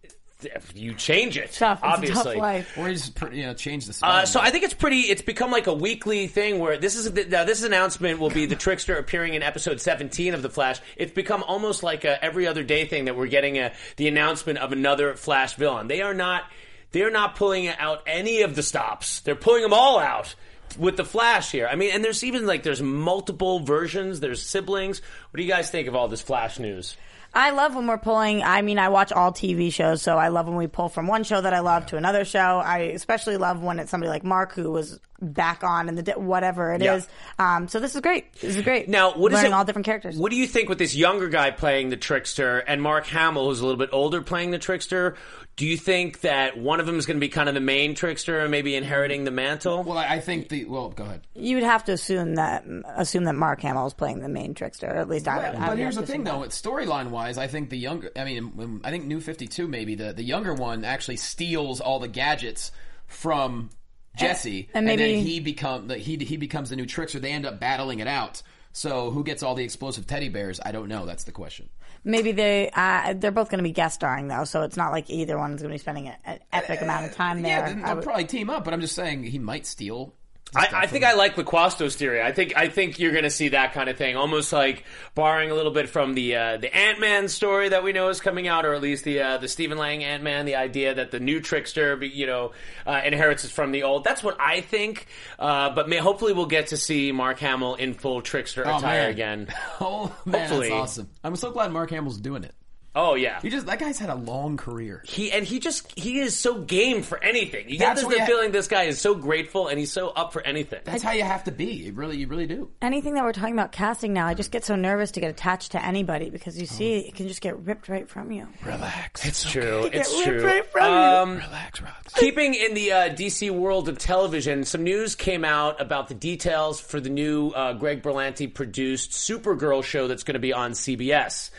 If 0.45 0.75
you 0.75 0.93
change 0.93 1.37
it, 1.37 1.51
Tough. 1.53 1.79
It's 1.79 1.83
a 1.83 1.87
obviously. 1.87 2.33
tough 2.33 2.41
life. 2.41 2.77
Or 2.77 2.87
you 2.89 2.95
just 2.95 3.19
you 3.31 3.43
know 3.43 3.53
change 3.53 3.85
the 3.85 3.93
spelling? 3.93 4.15
Uh, 4.17 4.25
so 4.25 4.39
I 4.39 4.49
think 4.49 4.63
it's 4.63 4.73
pretty. 4.73 5.01
It's 5.01 5.21
become 5.21 5.51
like 5.51 5.67
a 5.67 5.73
weekly 5.73 6.27
thing 6.27 6.59
where 6.59 6.77
this 6.77 6.95
is 6.95 7.11
now 7.29 7.43
this 7.43 7.63
announcement 7.63 8.19
will 8.19 8.29
be 8.29 8.45
the 8.45 8.55
trickster 8.57 8.97
appearing 8.97 9.33
in 9.33 9.43
episode 9.43 9.81
17 9.81 10.33
of 10.33 10.41
the 10.41 10.49
Flash. 10.49 10.79
It's 10.97 11.13
become 11.13 11.43
almost 11.43 11.83
like 11.83 12.03
a 12.05 12.23
every 12.23 12.47
other 12.47 12.63
day 12.63 12.85
thing 12.85 13.05
that 13.05 13.15
we're 13.15 13.27
getting 13.27 13.57
a, 13.57 13.71
the 13.97 14.07
announcement 14.07 14.59
of 14.59 14.71
another 14.71 15.15
Flash 15.15 15.55
villain. 15.55 15.87
They 15.87 16.01
are 16.01 16.13
not. 16.13 16.43
They 16.91 17.03
are 17.03 17.11
not 17.11 17.35
pulling 17.37 17.69
out 17.69 18.03
any 18.05 18.41
of 18.41 18.55
the 18.55 18.63
stops. 18.63 19.21
They're 19.21 19.33
pulling 19.35 19.61
them 19.61 19.73
all 19.73 19.97
out 19.97 20.35
with 20.77 20.97
the 20.97 21.05
Flash 21.05 21.51
here. 21.51 21.67
I 21.67 21.75
mean, 21.75 21.91
and 21.93 22.03
there's 22.03 22.23
even 22.23 22.45
like 22.45 22.63
there's 22.63 22.81
multiple 22.81 23.59
versions. 23.59 24.19
There's 24.19 24.41
siblings. 24.41 24.99
What 24.99 25.37
do 25.37 25.43
you 25.43 25.49
guys 25.49 25.69
think 25.69 25.87
of 25.87 25.95
all 25.95 26.07
this 26.07 26.21
Flash 26.21 26.59
news? 26.59 26.97
I 27.33 27.51
love 27.51 27.75
when 27.75 27.87
we're 27.87 27.97
pulling. 27.97 28.43
I 28.43 28.61
mean, 28.61 28.77
I 28.77 28.89
watch 28.89 29.11
all 29.11 29.31
TV 29.31 29.71
shows, 29.71 30.01
so 30.01 30.17
I 30.17 30.27
love 30.27 30.47
when 30.47 30.57
we 30.57 30.67
pull 30.67 30.89
from 30.89 31.07
one 31.07 31.23
show 31.23 31.39
that 31.39 31.53
I 31.53 31.59
love 31.59 31.85
to 31.87 31.97
another 31.97 32.25
show. 32.25 32.39
I 32.63 32.79
especially 32.79 33.37
love 33.37 33.61
when 33.63 33.79
it's 33.79 33.89
somebody 33.89 34.09
like 34.09 34.23
Mark 34.25 34.53
who 34.53 34.69
was 34.71 34.99
back 35.21 35.63
on 35.63 35.87
in 35.87 35.95
the 35.95 36.01
di- 36.03 36.13
whatever 36.13 36.73
it 36.73 36.81
is. 36.81 37.07
Yeah. 37.39 37.55
Um, 37.55 37.67
so 37.69 37.79
this 37.79 37.95
is 37.95 38.01
great. 38.01 38.33
This 38.33 38.55
is 38.57 38.63
great. 38.63 38.89
Now, 38.89 39.13
what 39.13 39.31
is 39.31 39.37
Learning 39.37 39.51
it? 39.51 39.55
all 39.55 39.63
different 39.63 39.85
characters. 39.85 40.17
What 40.17 40.31
do 40.31 40.35
you 40.35 40.47
think 40.47 40.67
with 40.67 40.77
this 40.79 40.93
younger 40.95 41.29
guy 41.29 41.51
playing 41.51 41.89
the 41.89 41.97
trickster 41.97 42.57
and 42.59 42.81
Mark 42.81 43.05
Hamill, 43.07 43.47
who's 43.47 43.61
a 43.61 43.65
little 43.65 43.77
bit 43.79 43.91
older, 43.93 44.21
playing 44.21 44.51
the 44.51 44.59
trickster? 44.59 45.15
Do 45.61 45.67
you 45.67 45.77
think 45.77 46.21
that 46.21 46.57
one 46.57 46.79
of 46.79 46.87
them 46.87 46.97
is 46.97 47.05
going 47.05 47.17
to 47.17 47.21
be 47.21 47.29
kind 47.29 47.47
of 47.47 47.53
the 47.53 47.61
main 47.61 47.93
trickster 47.93 48.39
and 48.39 48.49
maybe 48.49 48.75
inheriting 48.75 49.25
the 49.25 49.29
mantle? 49.31 49.83
well, 49.83 49.99
I, 49.99 50.15
I 50.15 50.19
think 50.19 50.49
the 50.49 50.65
well. 50.65 50.89
Go 50.89 51.03
ahead. 51.03 51.21
You 51.35 51.55
would 51.57 51.63
have 51.63 51.83
to 51.85 51.91
assume 51.91 52.33
that 52.33 52.65
assume 52.95 53.25
that 53.25 53.35
Mark 53.35 53.61
Hamill 53.61 53.85
is 53.85 53.93
playing 53.93 54.21
the 54.21 54.27
main 54.27 54.55
trickster. 54.55 54.87
At 54.87 55.07
least 55.07 55.27
I 55.27 55.37
would. 55.37 55.45
I 55.55 55.59
But 55.59 55.69
would 55.69 55.77
here's 55.77 55.97
the 55.97 56.01
thing, 56.07 56.27
assume 56.27 56.41
though. 56.41 56.47
Storyline 56.47 57.11
wise. 57.11 57.37
I 57.37 57.45
think 57.45 57.69
the 57.69 57.77
younger. 57.77 58.09
I 58.15 58.23
mean, 58.23 58.81
I 58.83 58.89
think 58.89 59.05
New 59.05 59.21
Fifty 59.21 59.45
Two 59.47 59.67
maybe 59.67 59.93
the 59.93 60.13
the 60.13 60.23
younger 60.23 60.55
one 60.55 60.83
actually 60.83 61.17
steals 61.17 61.79
all 61.79 61.99
the 61.99 62.07
gadgets 62.07 62.71
from 63.05 63.69
Jesse, 64.17 64.67
And 64.73 64.87
maybe- 64.87 65.03
then 65.17 65.23
he 65.23 65.39
become 65.41 65.89
the- 65.89 65.97
he 65.99 66.17
he 66.17 66.37
becomes 66.37 66.71
the 66.71 66.75
new 66.75 66.87
trickster. 66.87 67.19
They 67.19 67.33
end 67.33 67.45
up 67.45 67.59
battling 67.59 67.99
it 67.99 68.07
out. 68.07 68.41
So 68.73 69.11
who 69.11 69.23
gets 69.23 69.43
all 69.43 69.55
the 69.55 69.63
explosive 69.63 70.07
teddy 70.07 70.29
bears? 70.29 70.59
I 70.63 70.71
don't 70.71 70.87
know. 70.87 71.05
That's 71.05 71.25
the 71.25 71.31
question. 71.31 71.69
Maybe 72.03 72.31
they 72.31 72.71
uh, 72.73 73.13
they're 73.13 73.31
both 73.31 73.49
going 73.49 73.59
to 73.59 73.63
be 73.63 73.71
guest 73.71 73.95
starring 73.95 74.27
though, 74.27 74.43
so 74.43 74.63
it's 74.63 74.77
not 74.77 74.91
like 74.91 75.09
either 75.09 75.37
one's 75.37 75.61
going 75.61 75.69
to 75.71 75.75
be 75.75 75.77
spending 75.79 76.07
an 76.25 76.39
epic 76.51 76.81
amount 76.81 77.05
of 77.05 77.13
time 77.13 77.41
there. 77.41 77.59
Yeah, 77.67 77.73
they'll 77.85 77.95
would- 77.95 78.03
probably 78.03 78.25
team 78.25 78.49
up. 78.49 78.63
But 78.63 78.73
I'm 78.73 78.81
just 78.81 78.95
saying 78.95 79.23
he 79.23 79.39
might 79.39 79.65
steal. 79.65 80.15
I, 80.53 80.67
I 80.73 80.87
think 80.87 81.05
I 81.05 81.13
like 81.13 81.35
Laquasto's 81.35 81.95
theory. 81.95 82.21
I 82.21 82.33
think 82.33 82.57
I 82.57 82.67
think 82.67 82.99
you're 82.99 83.13
going 83.13 83.23
to 83.23 83.29
see 83.29 83.49
that 83.49 83.71
kind 83.71 83.89
of 83.89 83.95
thing, 83.97 84.17
almost 84.17 84.51
like 84.51 84.83
borrowing 85.15 85.49
a 85.49 85.53
little 85.53 85.71
bit 85.71 85.87
from 85.87 86.13
the 86.13 86.35
uh, 86.35 86.57
the 86.57 86.75
Ant 86.75 86.99
Man 86.99 87.29
story 87.29 87.69
that 87.69 87.85
we 87.85 87.93
know 87.93 88.09
is 88.09 88.19
coming 88.19 88.49
out, 88.49 88.65
or 88.65 88.73
at 88.73 88.81
least 88.81 89.05
the 89.05 89.21
uh, 89.21 89.37
the 89.37 89.47
Stephen 89.47 89.77
Lang 89.77 90.03
Ant 90.03 90.23
Man. 90.23 90.45
The 90.45 90.55
idea 90.55 90.93
that 90.95 91.11
the 91.11 91.21
new 91.21 91.39
trickster, 91.39 91.95
be- 91.95 92.09
you 92.09 92.27
know, 92.27 92.51
uh, 92.85 92.99
inherits 93.05 93.45
it 93.45 93.51
from 93.51 93.71
the 93.71 93.83
old. 93.83 94.03
That's 94.03 94.23
what 94.23 94.35
I 94.41 94.59
think. 94.59 95.07
Uh, 95.39 95.69
but 95.73 95.87
may, 95.87 95.97
hopefully, 95.97 96.33
we'll 96.33 96.47
get 96.47 96.67
to 96.67 96.77
see 96.77 97.13
Mark 97.13 97.39
Hamill 97.39 97.75
in 97.75 97.93
full 97.93 98.21
trickster 98.21 98.67
Oh, 98.67 98.77
attire 98.77 99.03
man. 99.03 99.09
again. 99.11 99.47
Oh 99.79 100.13
man, 100.25 100.41
Hopefully. 100.41 100.69
that's 100.69 100.81
awesome. 100.81 101.09
I'm 101.23 101.35
so 101.37 101.51
glad 101.51 101.71
Mark 101.71 101.89
Hamill's 101.91 102.19
doing 102.19 102.43
it. 102.43 102.53
Oh 102.93 103.15
yeah. 103.15 103.39
He 103.41 103.49
just 103.49 103.65
that 103.67 103.79
guy's 103.79 103.97
had 103.99 104.09
a 104.09 104.15
long 104.15 104.57
career. 104.57 105.01
He 105.05 105.31
and 105.31 105.45
he 105.45 105.59
just 105.59 105.97
he 105.97 106.19
is 106.19 106.37
so 106.37 106.59
game 106.59 107.03
for 107.03 107.23
anything. 107.23 107.69
You 107.69 107.77
That's 107.79 108.01
get 108.01 108.05
what 108.05 108.11
this 108.11 108.19
you 108.19 108.25
ha- 108.25 108.27
feeling 108.27 108.51
this 108.51 108.67
guy 108.67 108.83
is 108.83 108.99
so 108.99 109.15
grateful 109.15 109.67
and 109.69 109.79
he's 109.79 109.93
so 109.93 110.09
up 110.09 110.33
for 110.33 110.41
anything. 110.41 110.81
That's 110.83 111.01
how 111.01 111.11
you 111.13 111.23
have 111.23 111.45
to 111.45 111.51
be. 111.51 111.65
You 111.71 111.93
really, 111.93 112.17
you 112.17 112.27
really 112.27 112.47
do. 112.47 112.69
anything 112.81 113.13
that 113.13 113.23
we're 113.23 113.31
talking 113.31 113.53
about 113.53 113.71
casting 113.71 114.11
now, 114.11 114.27
I 114.27 114.33
just 114.33 114.51
get 114.51 114.65
so 114.65 114.75
nervous 114.75 115.11
to 115.11 115.21
get 115.21 115.29
attached 115.29 115.71
to 115.71 115.85
anybody 115.85 116.29
because 116.29 116.59
you 116.59 116.65
see 116.65 117.03
Oh. 117.05 117.07
it 117.07 117.15
can 117.15 117.27
just 117.29 117.39
get 117.39 117.57
ripped 117.59 117.87
right 117.87 118.09
from 118.09 118.29
you. 118.31 118.47
Relax. 118.65 119.25
It's 119.25 119.49
true. 119.49 119.83
Get 119.83 120.01
It's 120.01 120.11
ripped 120.13 120.25
true. 120.25 120.43
right 120.45 120.65
from 120.71 120.83
you. 120.83 120.89
Um, 120.99 121.29
Relax, 121.37 121.79
Rox. 121.79 122.13
Keeping 122.15 122.55
in 122.55 122.73
the 122.73 122.91
uh, 122.91 123.09
DC 123.15 123.51
world 123.51 123.87
of 123.87 123.97
television, 123.99 124.65
some 124.65 124.83
news 124.83 125.15
came 125.15 125.45
out 125.45 125.79
about 125.79 126.09
the 126.09 126.13
details 126.15 126.81
for 126.81 126.99
the 126.99 127.09
new 127.09 127.49
uh, 127.51 127.71
Greg 127.73 128.03
Berlanti 128.03 128.53
produced 128.53 129.11
Supergirl 129.11 129.81
show 129.81 130.09
that's 130.09 130.23
going 130.23 130.33
to 130.33 130.39
be 130.39 130.51
on 130.51 130.71
CBS. 130.71 131.51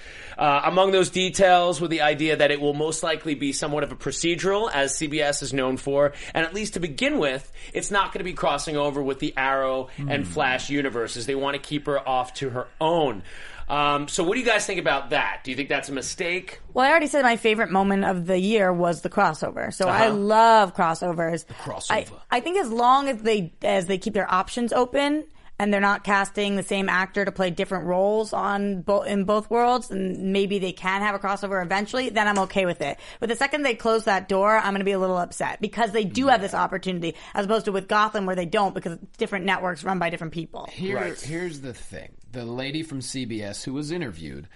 Uh, 0.42 0.62
among 0.64 0.90
those 0.90 1.08
details 1.08 1.80
were 1.80 1.86
the 1.86 2.00
idea 2.00 2.34
that 2.34 2.50
it 2.50 2.60
will 2.60 2.74
most 2.74 3.04
likely 3.04 3.36
be 3.36 3.52
somewhat 3.52 3.84
of 3.84 3.92
a 3.92 3.94
procedural, 3.94 4.68
as 4.74 4.92
CBS 4.98 5.40
is 5.40 5.52
known 5.52 5.76
for, 5.76 6.14
and 6.34 6.44
at 6.44 6.52
least 6.52 6.74
to 6.74 6.80
begin 6.80 7.18
with, 7.20 7.52
it's 7.72 7.92
not 7.92 8.06
going 8.12 8.18
to 8.18 8.24
be 8.24 8.32
crossing 8.32 8.76
over 8.76 9.00
with 9.00 9.20
the 9.20 9.32
Arrow 9.36 9.88
and 10.08 10.26
Flash 10.26 10.68
universes. 10.68 11.26
They 11.26 11.36
want 11.36 11.54
to 11.54 11.62
keep 11.62 11.86
her 11.86 12.08
off 12.08 12.34
to 12.34 12.50
her 12.50 12.66
own. 12.80 13.22
Um, 13.68 14.08
so, 14.08 14.24
what 14.24 14.34
do 14.34 14.40
you 14.40 14.46
guys 14.46 14.66
think 14.66 14.80
about 14.80 15.10
that? 15.10 15.42
Do 15.44 15.52
you 15.52 15.56
think 15.56 15.68
that's 15.68 15.88
a 15.88 15.92
mistake? 15.92 16.60
Well, 16.74 16.84
I 16.84 16.90
already 16.90 17.06
said 17.06 17.22
my 17.22 17.36
favorite 17.36 17.70
moment 17.70 18.04
of 18.04 18.26
the 18.26 18.36
year 18.36 18.72
was 18.72 19.02
the 19.02 19.08
crossover. 19.10 19.72
So 19.72 19.86
I 19.88 20.08
Uh-huh. 20.08 20.14
love 20.16 20.74
crossovers. 20.74 21.46
The 21.46 21.54
crossover. 21.54 21.90
I, 21.92 22.06
I 22.32 22.40
think 22.40 22.58
as 22.58 22.68
long 22.70 23.08
as 23.08 23.22
they 23.22 23.52
as 23.62 23.86
they 23.86 23.96
keep 23.96 24.14
their 24.14 24.28
options 24.30 24.72
open 24.72 25.24
and 25.62 25.72
they're 25.72 25.80
not 25.80 26.02
casting 26.02 26.56
the 26.56 26.62
same 26.64 26.88
actor 26.88 27.24
to 27.24 27.30
play 27.30 27.48
different 27.48 27.84
roles 27.84 28.32
on 28.32 28.82
both 28.82 29.06
in 29.06 29.22
both 29.22 29.48
worlds, 29.48 29.92
and 29.92 30.32
maybe 30.32 30.58
they 30.58 30.72
can 30.72 31.02
have 31.02 31.14
a 31.14 31.20
crossover 31.20 31.62
eventually, 31.62 32.08
then 32.08 32.26
I'm 32.26 32.40
okay 32.40 32.66
with 32.66 32.80
it. 32.80 32.98
But 33.20 33.28
the 33.28 33.36
second 33.36 33.62
they 33.62 33.76
close 33.76 34.02
that 34.04 34.28
door, 34.28 34.56
I'm 34.56 34.72
going 34.72 34.80
to 34.80 34.84
be 34.84 34.90
a 34.90 34.98
little 34.98 35.18
upset 35.18 35.60
because 35.60 35.92
they 35.92 36.02
do 36.02 36.26
have 36.26 36.40
this 36.40 36.52
opportunity, 36.52 37.14
as 37.32 37.46
opposed 37.46 37.66
to 37.66 37.72
with 37.72 37.86
Gotham 37.86 38.26
where 38.26 38.34
they 38.34 38.44
don't 38.44 38.74
because 38.74 38.98
different 39.18 39.46
networks 39.46 39.84
run 39.84 40.00
by 40.00 40.10
different 40.10 40.32
people. 40.32 40.68
Here, 40.72 41.14
here's 41.14 41.60
the 41.60 41.72
thing: 41.72 42.10
the 42.32 42.44
lady 42.44 42.82
from 42.82 42.98
CBS 42.98 43.62
who 43.62 43.72
was 43.72 43.92
interviewed 43.92 44.48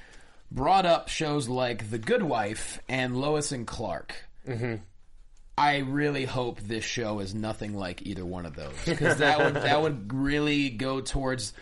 brought 0.50 0.86
up 0.86 1.08
shows 1.08 1.48
like 1.48 1.88
The 1.88 1.98
Good 1.98 2.24
Wife 2.24 2.80
and 2.88 3.16
Lois 3.16 3.52
and 3.52 3.64
Clark. 3.64 4.12
Mm-hmm. 4.48 4.82
I 5.58 5.78
really 5.78 6.24
hope 6.26 6.60
this 6.60 6.84
show 6.84 7.20
is 7.20 7.34
nothing 7.34 7.74
like 7.74 8.02
either 8.06 8.24
one 8.26 8.44
of 8.46 8.54
those 8.56 8.74
because 8.84 9.18
that 9.18 9.38
would 9.38 9.54
that 9.54 9.80
would 9.80 10.12
really 10.12 10.68
go 10.70 11.00
towards 11.00 11.52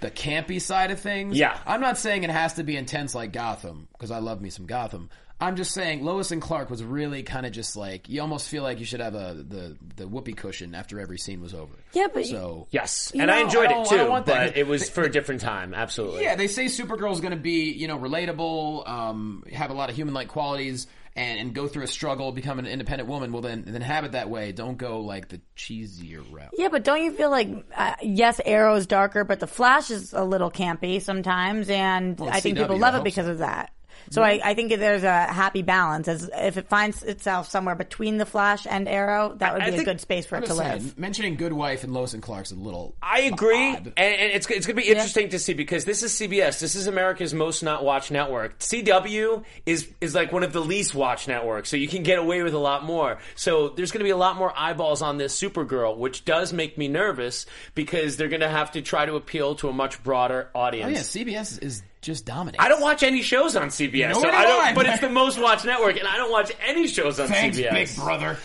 the 0.00 0.10
campy 0.10 0.60
side 0.60 0.90
of 0.90 0.98
things. 1.00 1.38
Yeah. 1.38 1.56
I'm 1.66 1.80
not 1.80 1.96
saying 1.96 2.24
it 2.24 2.30
has 2.30 2.54
to 2.54 2.64
be 2.64 2.76
intense 2.76 3.14
like 3.14 3.32
Gotham 3.32 3.86
because 3.92 4.10
I 4.10 4.18
love 4.18 4.40
me 4.40 4.50
some 4.50 4.66
Gotham. 4.66 5.08
I'm 5.40 5.56
just 5.56 5.72
saying, 5.72 6.04
Lois 6.04 6.30
and 6.30 6.40
Clark 6.40 6.70
was 6.70 6.82
really 6.82 7.22
kind 7.24 7.44
of 7.44 7.52
just 7.52 7.76
like 7.76 8.08
you 8.08 8.20
almost 8.20 8.48
feel 8.48 8.62
like 8.62 8.78
you 8.78 8.84
should 8.84 9.00
have 9.00 9.14
a 9.14 9.34
the 9.34 9.76
the 9.96 10.06
whoopee 10.08 10.32
cushion 10.32 10.74
after 10.74 10.98
every 11.00 11.18
scene 11.18 11.40
was 11.40 11.54
over. 11.54 11.74
Yeah, 11.92 12.06
but 12.12 12.24
so 12.26 12.66
Yes, 12.70 13.10
You 13.14 13.22
and 13.22 13.30
I 13.30 13.38
enjoyed 13.40 13.68
I 13.68 13.82
it 13.82 13.88
too, 13.88 13.96
don't 13.96 14.26
that. 14.26 14.48
but 14.50 14.56
it 14.56 14.66
was 14.66 14.88
for 14.88 15.02
a 15.02 15.10
different 15.10 15.40
time. 15.40 15.74
Absolutely. 15.74 16.22
Yeah, 16.22 16.34
they 16.36 16.46
say 16.48 16.66
Supergirl's 16.66 17.20
going 17.20 17.32
to 17.34 17.36
be, 17.40 17.72
you 17.72 17.88
know, 17.88 17.98
relatable, 17.98 18.88
um, 18.88 19.44
have 19.52 19.70
a 19.70 19.74
lot 19.74 19.90
of 19.90 19.96
human-like 19.96 20.28
qualities, 20.28 20.86
and, 21.16 21.38
and 21.38 21.54
go 21.54 21.68
through 21.68 21.84
a 21.84 21.88
struggle, 21.88 22.32
become 22.32 22.58
an 22.58 22.66
independent 22.66 23.08
woman. 23.08 23.32
Well, 23.32 23.42
then, 23.42 23.64
then 23.66 23.82
have 23.82 24.04
it 24.04 24.12
that 24.12 24.30
way. 24.30 24.52
Don't 24.52 24.76
go 24.76 25.00
like 25.00 25.28
the 25.28 25.40
cheesier 25.56 26.24
route. 26.30 26.50
Yeah, 26.56 26.68
but 26.68 26.84
don't 26.84 27.02
you 27.02 27.12
feel 27.12 27.30
like 27.30 27.48
uh, 27.76 27.94
yes, 28.02 28.40
Arrow 28.44 28.74
is 28.76 28.86
darker, 28.86 29.24
but 29.24 29.40
the 29.40 29.46
Flash 29.46 29.90
is 29.90 30.12
a 30.12 30.24
little 30.24 30.50
campy 30.50 31.00
sometimes, 31.00 31.68
and 31.70 32.18
Well, 32.18 32.30
I 32.30 32.40
think 32.40 32.56
CW, 32.58 32.62
people 32.62 32.78
love 32.78 32.94
it 32.94 33.04
because 33.04 33.26
so. 33.26 33.32
of 33.32 33.38
that. 33.38 33.70
So 34.10 34.22
I, 34.22 34.40
I 34.42 34.54
think 34.54 34.70
there's 34.70 35.02
a 35.02 35.24
happy 35.24 35.62
balance. 35.62 36.08
As 36.08 36.30
if 36.34 36.56
it 36.56 36.68
finds 36.68 37.02
itself 37.02 37.50
somewhere 37.50 37.74
between 37.74 38.18
the 38.18 38.26
Flash 38.26 38.66
and 38.68 38.88
Arrow, 38.88 39.34
that 39.38 39.52
would 39.54 39.62
I 39.62 39.66
be 39.66 39.72
a 39.72 39.74
think- 39.76 39.86
good 39.86 40.00
space 40.00 40.26
for 40.26 40.36
I'm 40.36 40.42
it 40.42 40.46
to 40.46 40.50
just 40.50 40.58
saying, 40.58 40.82
live. 40.82 40.98
mentioning 40.98 41.36
Good 41.36 41.52
Wife 41.52 41.84
and 41.84 41.92
Lois 41.92 42.14
and 42.14 42.22
Clark's 42.22 42.52
a 42.52 42.54
little. 42.54 42.94
I 43.02 43.22
agree, 43.22 43.72
odd. 43.72 43.86
and, 43.96 44.14
and 44.14 44.32
it's 44.32 44.48
it's 44.50 44.66
going 44.66 44.76
to 44.76 44.82
be 44.82 44.88
interesting 44.88 45.30
to 45.30 45.38
see 45.38 45.54
because 45.54 45.84
this 45.84 46.02
is 46.02 46.12
CBS. 46.12 46.60
This 46.60 46.74
is 46.74 46.86
America's 46.86 47.34
most 47.34 47.62
not 47.62 47.84
watched 47.84 48.10
network. 48.10 48.58
CW 48.58 49.44
is 49.66 49.88
is 50.00 50.14
like 50.14 50.32
one 50.32 50.42
of 50.42 50.52
the 50.52 50.60
least 50.60 50.94
watched 50.94 51.28
networks, 51.28 51.68
so 51.68 51.76
you 51.76 51.88
can 51.88 52.02
get 52.02 52.18
away 52.18 52.42
with 52.42 52.54
a 52.54 52.58
lot 52.58 52.84
more. 52.84 53.18
So 53.34 53.68
there's 53.70 53.92
going 53.92 54.00
to 54.00 54.04
be 54.04 54.10
a 54.10 54.16
lot 54.16 54.36
more 54.36 54.52
eyeballs 54.56 55.02
on 55.02 55.18
this 55.18 55.40
Supergirl, 55.40 55.96
which 55.96 56.24
does 56.24 56.52
make 56.52 56.76
me 56.78 56.88
nervous 56.88 57.46
because 57.74 58.16
they're 58.16 58.28
going 58.28 58.40
to 58.40 58.48
have 58.48 58.72
to 58.72 58.82
try 58.82 59.06
to 59.06 59.14
appeal 59.16 59.54
to 59.56 59.68
a 59.68 59.72
much 59.72 60.02
broader 60.02 60.50
oh, 60.54 60.60
audience. 60.60 60.84
Oh 60.84 60.88
audience. 60.88 61.16
yeah, 61.16 61.24
CBS 61.24 61.62
is 61.62 61.82
just 62.04 62.26
dominate. 62.26 62.60
I 62.60 62.68
don't 62.68 62.80
watch 62.80 63.02
any 63.02 63.22
shows 63.22 63.56
on 63.56 63.68
CBS, 63.68 64.12
Nor 64.12 64.22
so 64.22 64.30
do 64.30 64.36
I 64.36 64.42
don't. 64.44 64.64
I. 64.64 64.74
But 64.74 64.86
it's 64.86 65.00
the 65.00 65.08
most 65.08 65.40
watched 65.40 65.64
network, 65.64 65.96
and 65.98 66.06
I 66.06 66.16
don't 66.16 66.30
watch 66.30 66.52
any 66.64 66.86
shows 66.86 67.18
on 67.18 67.28
Thanks, 67.28 67.58
CBS. 67.58 67.72
Big 67.72 67.96
Brother. 67.96 68.38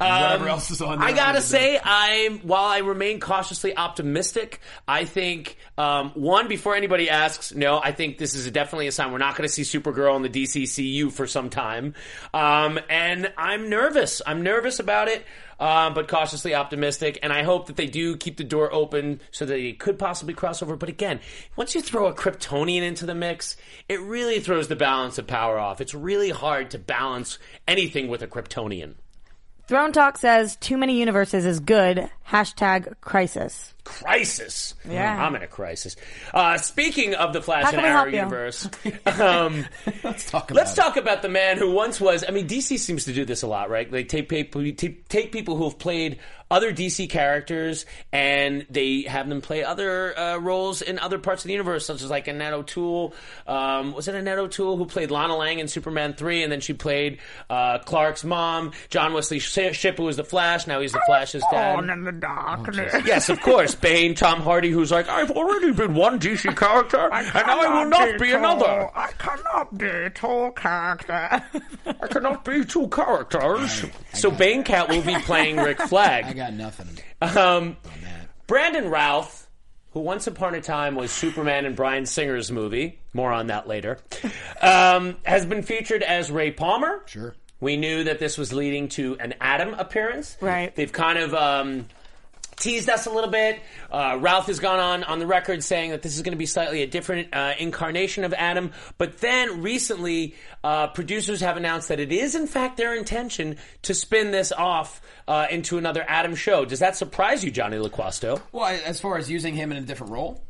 Um, 0.00 0.22
Whatever 0.22 0.48
else 0.48 0.70
is 0.70 0.80
on 0.80 0.98
there. 0.98 1.08
I 1.08 1.12
gotta 1.12 1.42
say, 1.42 1.78
I'm 1.82 2.38
while 2.38 2.64
I 2.64 2.78
remain 2.78 3.20
cautiously 3.20 3.76
optimistic, 3.76 4.60
I 4.88 5.04
think 5.04 5.58
um, 5.76 6.12
one 6.14 6.48
before 6.48 6.74
anybody 6.74 7.10
asks, 7.10 7.54
no, 7.54 7.78
I 7.78 7.92
think 7.92 8.16
this 8.16 8.34
is 8.34 8.50
definitely 8.50 8.86
a 8.86 8.92
sign 8.92 9.12
we're 9.12 9.18
not 9.18 9.36
going 9.36 9.46
to 9.46 9.52
see 9.52 9.62
Supergirl 9.62 10.16
in 10.16 10.22
the 10.22 10.30
DCCU 10.30 11.12
for 11.12 11.26
some 11.26 11.50
time, 11.50 11.94
um, 12.32 12.80
and 12.88 13.30
I'm 13.36 13.68
nervous. 13.68 14.22
I'm 14.26 14.42
nervous 14.42 14.80
about 14.80 15.08
it. 15.08 15.24
Uh, 15.58 15.90
but 15.90 16.08
cautiously 16.08 16.54
optimistic, 16.54 17.18
and 17.22 17.34
I 17.34 17.42
hope 17.42 17.66
that 17.66 17.76
they 17.76 17.84
do 17.84 18.16
keep 18.16 18.38
the 18.38 18.44
door 18.44 18.72
open 18.72 19.20
so 19.30 19.44
that 19.44 19.58
it 19.58 19.78
could 19.78 19.98
possibly 19.98 20.32
cross 20.32 20.62
over. 20.62 20.74
But 20.74 20.88
again, 20.88 21.20
once 21.54 21.74
you 21.74 21.82
throw 21.82 22.06
a 22.06 22.14
Kryptonian 22.14 22.80
into 22.80 23.04
the 23.04 23.14
mix, 23.14 23.58
it 23.86 24.00
really 24.00 24.40
throws 24.40 24.68
the 24.68 24.76
balance 24.76 25.18
of 25.18 25.26
power 25.26 25.58
off. 25.58 25.82
It's 25.82 25.92
really 25.92 26.30
hard 26.30 26.70
to 26.70 26.78
balance 26.78 27.38
anything 27.68 28.08
with 28.08 28.22
a 28.22 28.26
Kryptonian. 28.26 28.94
Throne 29.70 29.92
Talk 29.92 30.18
says 30.18 30.56
too 30.56 30.76
many 30.76 30.98
universes 30.98 31.46
is 31.46 31.60
good. 31.60 32.10
Hashtag 32.26 32.92
crisis. 33.00 33.72
Crisis. 33.84 34.74
Yeah. 34.88 35.24
I'm 35.24 35.34
in 35.36 35.42
a 35.42 35.46
crisis. 35.46 35.96
Uh, 36.32 36.58
speaking 36.58 37.14
of 37.14 37.32
the 37.32 37.42
Flash 37.42 37.64
How 37.64 37.70
and 37.70 37.78
can 37.80 37.84
Arrow 37.84 38.06
universe, 38.06 38.68
um, 39.20 39.66
Let's 40.02 40.30
talk 40.30 40.50
about 40.50 40.56
let's 40.56 40.72
it. 40.72 40.76
talk 40.76 40.96
about 40.96 41.22
the 41.22 41.28
man 41.28 41.58
who 41.58 41.70
once 41.72 42.00
was. 42.00 42.24
I 42.26 42.30
mean, 42.32 42.46
DC 42.48 42.78
seems 42.78 43.04
to 43.04 43.12
do 43.12 43.24
this 43.24 43.42
a 43.42 43.46
lot, 43.46 43.70
right? 43.70 43.90
They 43.90 44.04
take 44.04 44.28
people, 44.28 44.62
take 44.72 45.08
take 45.08 45.32
people 45.32 45.56
who 45.56 45.64
have 45.64 45.78
played 45.78 46.18
other 46.52 46.72
DC 46.72 47.08
characters 47.08 47.86
and 48.12 48.66
they 48.68 49.02
have 49.02 49.28
them 49.28 49.40
play 49.40 49.62
other 49.62 50.18
uh, 50.18 50.36
roles 50.38 50.82
in 50.82 50.98
other 50.98 51.16
parts 51.18 51.44
of 51.44 51.46
the 51.46 51.52
universe, 51.52 51.86
such 51.86 52.02
as 52.02 52.10
like 52.10 52.26
Annette 52.26 52.52
O'Toole. 52.52 53.14
Um, 53.46 53.92
was 53.92 54.08
it 54.08 54.16
Annette 54.16 54.38
O'Toole 54.38 54.76
who 54.76 54.84
played 54.86 55.12
Lana 55.12 55.36
Lang 55.36 55.60
in 55.60 55.68
Superman 55.68 56.14
three, 56.14 56.42
and 56.42 56.50
then 56.50 56.60
she 56.60 56.72
played 56.72 57.20
uh, 57.48 57.78
Clark's 57.78 58.24
mom, 58.24 58.72
John 58.88 59.12
Wesley 59.12 59.38
Sh- 59.38 59.72
Shipp, 59.76 59.96
who 59.98 60.02
was 60.04 60.16
the 60.16 60.24
Flash. 60.24 60.66
Now 60.66 60.80
he's 60.80 60.90
the 60.92 61.00
Flash's 61.06 61.44
dad. 61.52 61.88
in 61.88 62.02
the 62.04 62.10
darkness. 62.12 62.94
Yes, 63.06 63.28
of 63.28 63.40
course. 63.42 63.69
Bane, 63.74 64.14
Tom 64.14 64.40
Hardy, 64.40 64.70
who's 64.70 64.90
like, 64.90 65.08
I've 65.08 65.30
already 65.30 65.72
been 65.72 65.94
one 65.94 66.18
DC 66.18 66.56
character, 66.56 67.08
and 67.12 67.26
now 67.34 67.60
I 67.60 67.78
will 67.82 67.90
not 67.90 68.18
be 68.18 68.32
another. 68.32 68.90
I 68.94 69.10
cannot 69.18 69.76
be 69.76 70.08
tall 70.14 70.50
character. 70.52 71.12
I 71.86 72.06
cannot 72.08 72.44
be 72.44 72.64
two 72.64 72.88
characters. 72.88 73.84
So 74.14 74.30
Bane 74.30 74.62
Cat 74.64 74.88
will 74.88 75.02
be 75.02 75.14
playing 75.22 75.56
Rick 75.56 75.80
Flag. 75.88 76.24
I 76.26 76.32
got 76.32 76.52
nothing. 76.52 76.88
Um, 77.20 77.76
Brandon 78.46 78.88
Routh, 78.88 79.48
who 79.92 80.00
once 80.00 80.26
upon 80.26 80.54
a 80.54 80.60
time 80.60 80.94
was 80.94 81.10
Superman 81.10 81.66
in 81.66 81.74
Bryan 81.74 82.06
Singer's 82.06 82.50
movie, 82.50 82.98
more 83.12 83.32
on 83.32 83.48
that 83.48 83.66
later, 83.68 83.98
um, 84.60 85.16
has 85.24 85.44
been 85.46 85.62
featured 85.62 86.02
as 86.02 86.30
Ray 86.30 86.50
Palmer. 86.50 87.02
Sure. 87.06 87.34
We 87.60 87.76
knew 87.76 88.04
that 88.04 88.18
this 88.18 88.38
was 88.38 88.52
leading 88.52 88.88
to 88.90 89.18
an 89.20 89.34
Atom 89.40 89.74
appearance. 89.74 90.36
Right. 90.40 90.74
They've 90.74 90.90
kind 90.90 91.18
of 91.18 91.34
um, 91.34 91.86
teased 92.60 92.88
us 92.88 93.06
a 93.06 93.10
little 93.10 93.30
bit. 93.30 93.60
Uh, 93.90 94.16
Routh 94.20 94.46
has 94.46 94.60
gone 94.60 94.78
on 94.78 95.02
on 95.02 95.18
the 95.18 95.26
record 95.26 95.64
saying 95.64 95.90
that 95.90 96.02
this 96.02 96.14
is 96.14 96.22
going 96.22 96.32
to 96.32 96.38
be 96.38 96.46
slightly 96.46 96.82
a 96.82 96.86
different 96.86 97.34
uh, 97.34 97.54
incarnation 97.58 98.22
of 98.22 98.32
Atom. 98.34 98.70
But 98.98 99.18
then 99.18 99.62
recently, 99.62 100.36
uh, 100.62 100.88
producers 100.88 101.40
have 101.40 101.56
announced 101.56 101.88
that 101.88 101.98
it 101.98 102.12
is 102.12 102.36
in 102.36 102.46
fact 102.46 102.76
their 102.76 102.94
intention 102.94 103.56
to 103.82 103.94
spin 103.94 104.30
this 104.30 104.52
off 104.52 105.00
uh, 105.26 105.46
into 105.50 105.78
another 105.78 106.04
Atom 106.08 106.36
show. 106.36 106.64
Does 106.64 106.78
that 106.78 106.96
surprise 106.96 107.44
you, 107.44 107.50
Johnny 107.50 107.78
LaQuasto? 107.78 108.40
Well, 108.52 108.78
as 108.84 109.00
far 109.00 109.18
as 109.18 109.30
using 109.30 109.54
him 109.54 109.72
in 109.72 109.78
a 109.78 109.82
different 109.82 110.12
role, 110.12 110.44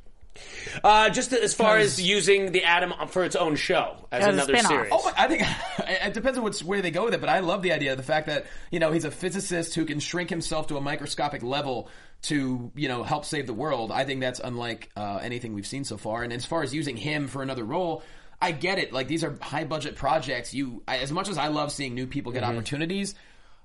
Uh, 0.85 1.09
just 1.11 1.33
as 1.33 1.55
far 1.55 1.79
as 1.79 2.01
using 2.01 2.53
the 2.53 2.65
Atom 2.65 2.93
for 3.09 3.25
its 3.25 3.35
own 3.37 3.57
show 3.57 4.07
as 4.13 4.23
As 4.23 4.27
a 4.27 4.31
another 4.31 4.53
spin-off. 4.55 4.71
series. 4.71 4.89
Oh, 4.93 5.05
my- 5.05 5.25
I 5.25 5.29
think 5.29 5.43
it 6.07 6.15
depends 6.15 6.39
on 6.39 6.45
which 6.45 6.63
way 6.63 6.81
they 6.81 6.91
go 6.91 7.05
with 7.05 7.15
it, 7.15 7.21
but 7.21 7.29
I 7.31 7.41
love 7.41 7.63
the 7.63 7.73
idea 7.73 7.93
of 7.93 7.97
the 7.97 8.03
fact 8.05 8.27
that 8.27 8.47
you 8.71 8.79
know 8.79 8.93
he's 8.93 9.05
a 9.05 9.11
physicist 9.11 9.75
who 9.75 9.85
can 9.85 10.01
shrink 10.01 10.31
himself 10.31 10.69
to 10.69 10.77
a 10.77 10.81
microscopic 10.81 11.43
level 11.43 11.89
to 12.23 12.71
you 12.75 12.89
know 12.89 13.03
help 13.03 13.25
save 13.25 13.47
the 13.47 13.55
world. 13.55 13.91
I 13.91 14.05
think 14.05 14.21
that's 14.21 14.41
unlike 14.41 14.91
uh, 14.97 15.19
anything 15.23 15.55
we've 15.55 15.67
seen 15.67 15.85
so 15.85 15.97
far. 15.97 16.23
And 16.23 16.33
as 16.33 16.45
far 16.45 16.63
as 16.63 16.75
using 16.75 16.97
him 16.97 17.27
for 17.29 17.43
another 17.43 17.65
role. 17.65 18.03
I 18.43 18.53
get 18.53 18.79
it. 18.79 18.91
Like 18.91 19.07
these 19.07 19.23
are 19.23 19.37
high 19.43 19.65
budget 19.65 19.97
projects. 19.97 20.55
You, 20.55 20.83
I, 20.89 20.97
as 21.01 21.13
much 21.13 21.29
as 21.29 21.37
I 21.37 21.49
love 21.49 21.71
seeing 21.71 21.95
new 21.95 22.07
people 22.07 22.33
get 22.33 22.43
opportunities, 22.43 23.15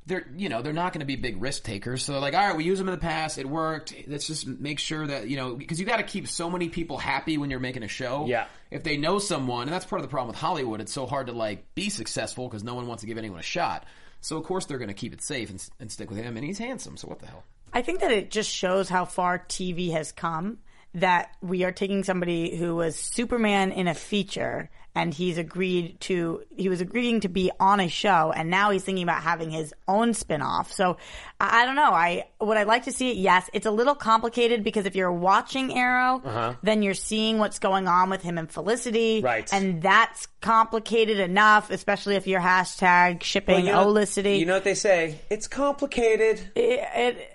they're 0.07 0.25
you 0.35 0.49
know 0.49 0.61
they're 0.61 0.73
not 0.73 0.93
going 0.93 0.99
to 0.99 1.05
be 1.05 1.15
big 1.15 1.41
risk 1.41 1.63
takers. 1.63 2.03
So 2.03 2.11
they're 2.11 2.21
like, 2.21 2.33
all 2.33 2.47
right, 2.47 2.55
we 2.55 2.63
used 2.63 2.79
them 2.79 2.87
in 2.87 2.93
the 2.95 3.01
past. 3.01 3.37
It 3.37 3.47
worked. 3.49 3.93
Let's 4.07 4.27
just 4.27 4.47
make 4.47 4.79
sure 4.79 5.05
that 5.07 5.27
you 5.29 5.35
know 5.37 5.55
because 5.55 5.79
you 5.79 5.85
got 5.85 5.97
to 5.97 6.03
keep 6.03 6.27
so 6.27 6.49
many 6.49 6.69
people 6.69 6.97
happy 6.97 7.37
when 7.37 7.49
you're 7.49 7.59
making 7.59 7.83
a 7.83 7.87
show 7.87 8.25
Yeah. 8.27 8.45
if 8.71 8.83
they 8.83 8.97
know 8.97 9.19
someone, 9.19 9.63
and 9.63 9.71
that's 9.73 9.85
part 9.85 9.99
of 9.99 10.03
the 10.07 10.11
problem 10.11 10.27
with 10.29 10.37
Hollywood, 10.37 10.81
it's 10.81 10.93
so 10.93 11.05
hard 11.05 11.27
to 11.27 11.33
like 11.33 11.73
be 11.75 11.89
successful 11.89 12.47
because 12.47 12.63
no 12.63 12.75
one 12.75 12.87
wants 12.87 13.01
to 13.01 13.07
give 13.07 13.17
anyone 13.17 13.39
a 13.39 13.43
shot. 13.43 13.85
So 14.21 14.37
of 14.37 14.43
course 14.43 14.65
they're 14.65 14.77
going 14.79 14.87
to 14.89 14.93
keep 14.93 15.13
it 15.13 15.21
safe 15.21 15.49
and, 15.49 15.69
and 15.79 15.91
stick 15.91 16.09
with 16.09 16.19
him, 16.19 16.37
and 16.37 16.45
he's 16.45 16.57
handsome. 16.57 16.97
So 16.97 17.07
what 17.07 17.19
the 17.19 17.27
hell? 17.27 17.43
I 17.73 17.81
think 17.81 17.99
that 17.99 18.11
it 18.11 18.31
just 18.31 18.49
shows 18.49 18.89
how 18.89 19.05
far 19.05 19.39
TV 19.39 19.91
has 19.91 20.11
come 20.11 20.59
that 20.93 21.29
we 21.41 21.63
are 21.65 21.73
taking 21.73 22.03
somebody 22.05 22.55
who 22.55 22.73
was 22.75 22.95
Superman 22.95 23.71
in 23.73 23.87
a 23.89 23.93
feature 23.93 24.69
and 24.95 25.13
he's 25.13 25.37
agreed 25.37 25.99
to 25.99 26.41
he 26.55 26.69
was 26.69 26.81
agreeing 26.81 27.19
to 27.19 27.29
be 27.29 27.51
on 27.59 27.79
a 27.79 27.89
show 27.89 28.31
and 28.35 28.49
now 28.49 28.71
he's 28.71 28.83
thinking 28.83 29.03
about 29.03 29.21
having 29.21 29.51
his 29.51 29.73
own 29.87 30.13
spin-off. 30.13 30.71
So 30.71 30.97
I, 31.39 31.61
I 31.61 31.65
don't 31.65 31.75
know. 31.75 31.91
I 31.91 32.29
would 32.39 32.57
I 32.57 32.63
like 32.63 32.85
to 32.85 32.91
see 32.91 33.11
it? 33.11 33.17
Yes. 33.17 33.49
It's 33.53 33.65
a 33.65 33.71
little 33.71 33.95
complicated 33.95 34.63
because 34.63 34.85
if 34.85 34.95
you're 34.95 35.11
watching 35.11 35.77
Arrow, 35.77 36.21
uh-huh. 36.23 36.53
then 36.63 36.81
you're 36.81 36.93
seeing 36.93 37.37
what's 37.37 37.59
going 37.59 37.87
on 37.87 38.09
with 38.09 38.21
him 38.21 38.37
and 38.37 38.49
Felicity. 38.49 39.21
Right. 39.21 39.51
And 39.51 39.81
that's 39.81 40.27
complicated 40.41 41.19
enough, 41.19 41.69
especially 41.69 42.15
if 42.15 42.25
you're 42.25 42.41
hashtag 42.41 43.23
shipping 43.23 43.65
you 43.65 43.71
know, 43.73 43.87
Olicity. 43.87 44.39
you 44.39 44.45
know 44.45 44.53
what 44.53 44.63
they 44.63 44.75
say? 44.75 45.19
It's 45.29 45.47
complicated. 45.47 46.39
it, 46.55 46.79
it 46.95 47.34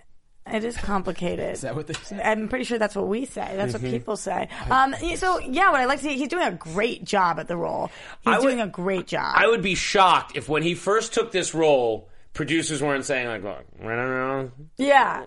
it 0.54 0.64
is 0.64 0.76
complicated. 0.76 1.52
Is 1.52 1.60
that 1.62 1.74
what 1.74 1.86
they 1.86 1.94
say? 1.94 2.20
I'm 2.22 2.48
pretty 2.48 2.64
sure 2.64 2.78
that's 2.78 2.94
what 2.96 3.08
we 3.08 3.24
say. 3.24 3.52
That's 3.56 3.74
Mm-hmm. 3.74 3.84
what 3.84 3.92
people 3.92 4.16
say. 4.16 4.48
Um, 4.70 4.94
so 5.16 5.38
yeah, 5.38 5.70
what 5.70 5.80
I 5.80 5.84
like 5.86 5.98
to 6.00 6.04
see, 6.04 6.16
he's 6.16 6.28
doing 6.28 6.46
a 6.46 6.52
great 6.52 7.04
job 7.04 7.38
at 7.38 7.48
the 7.48 7.56
role. 7.56 7.90
He's 8.24 8.36
would- 8.36 8.42
doing 8.42 8.60
a 8.60 8.66
great 8.68 9.06
job. 9.06 9.34
I 9.36 9.46
would 9.46 9.62
be 9.62 9.74
shocked 9.74 10.36
if 10.36 10.48
when 10.48 10.62
he 10.62 10.74
first 10.74 11.14
took 11.14 11.32
this 11.32 11.54
role, 11.54 12.08
producers 12.34 12.82
weren't 12.82 13.04
saying 13.04 13.26
like, 13.28 13.42
"Look, 13.42 13.64
I 13.80 13.84
don't 13.84 13.96
know, 13.96 14.50
yeah. 14.76 15.24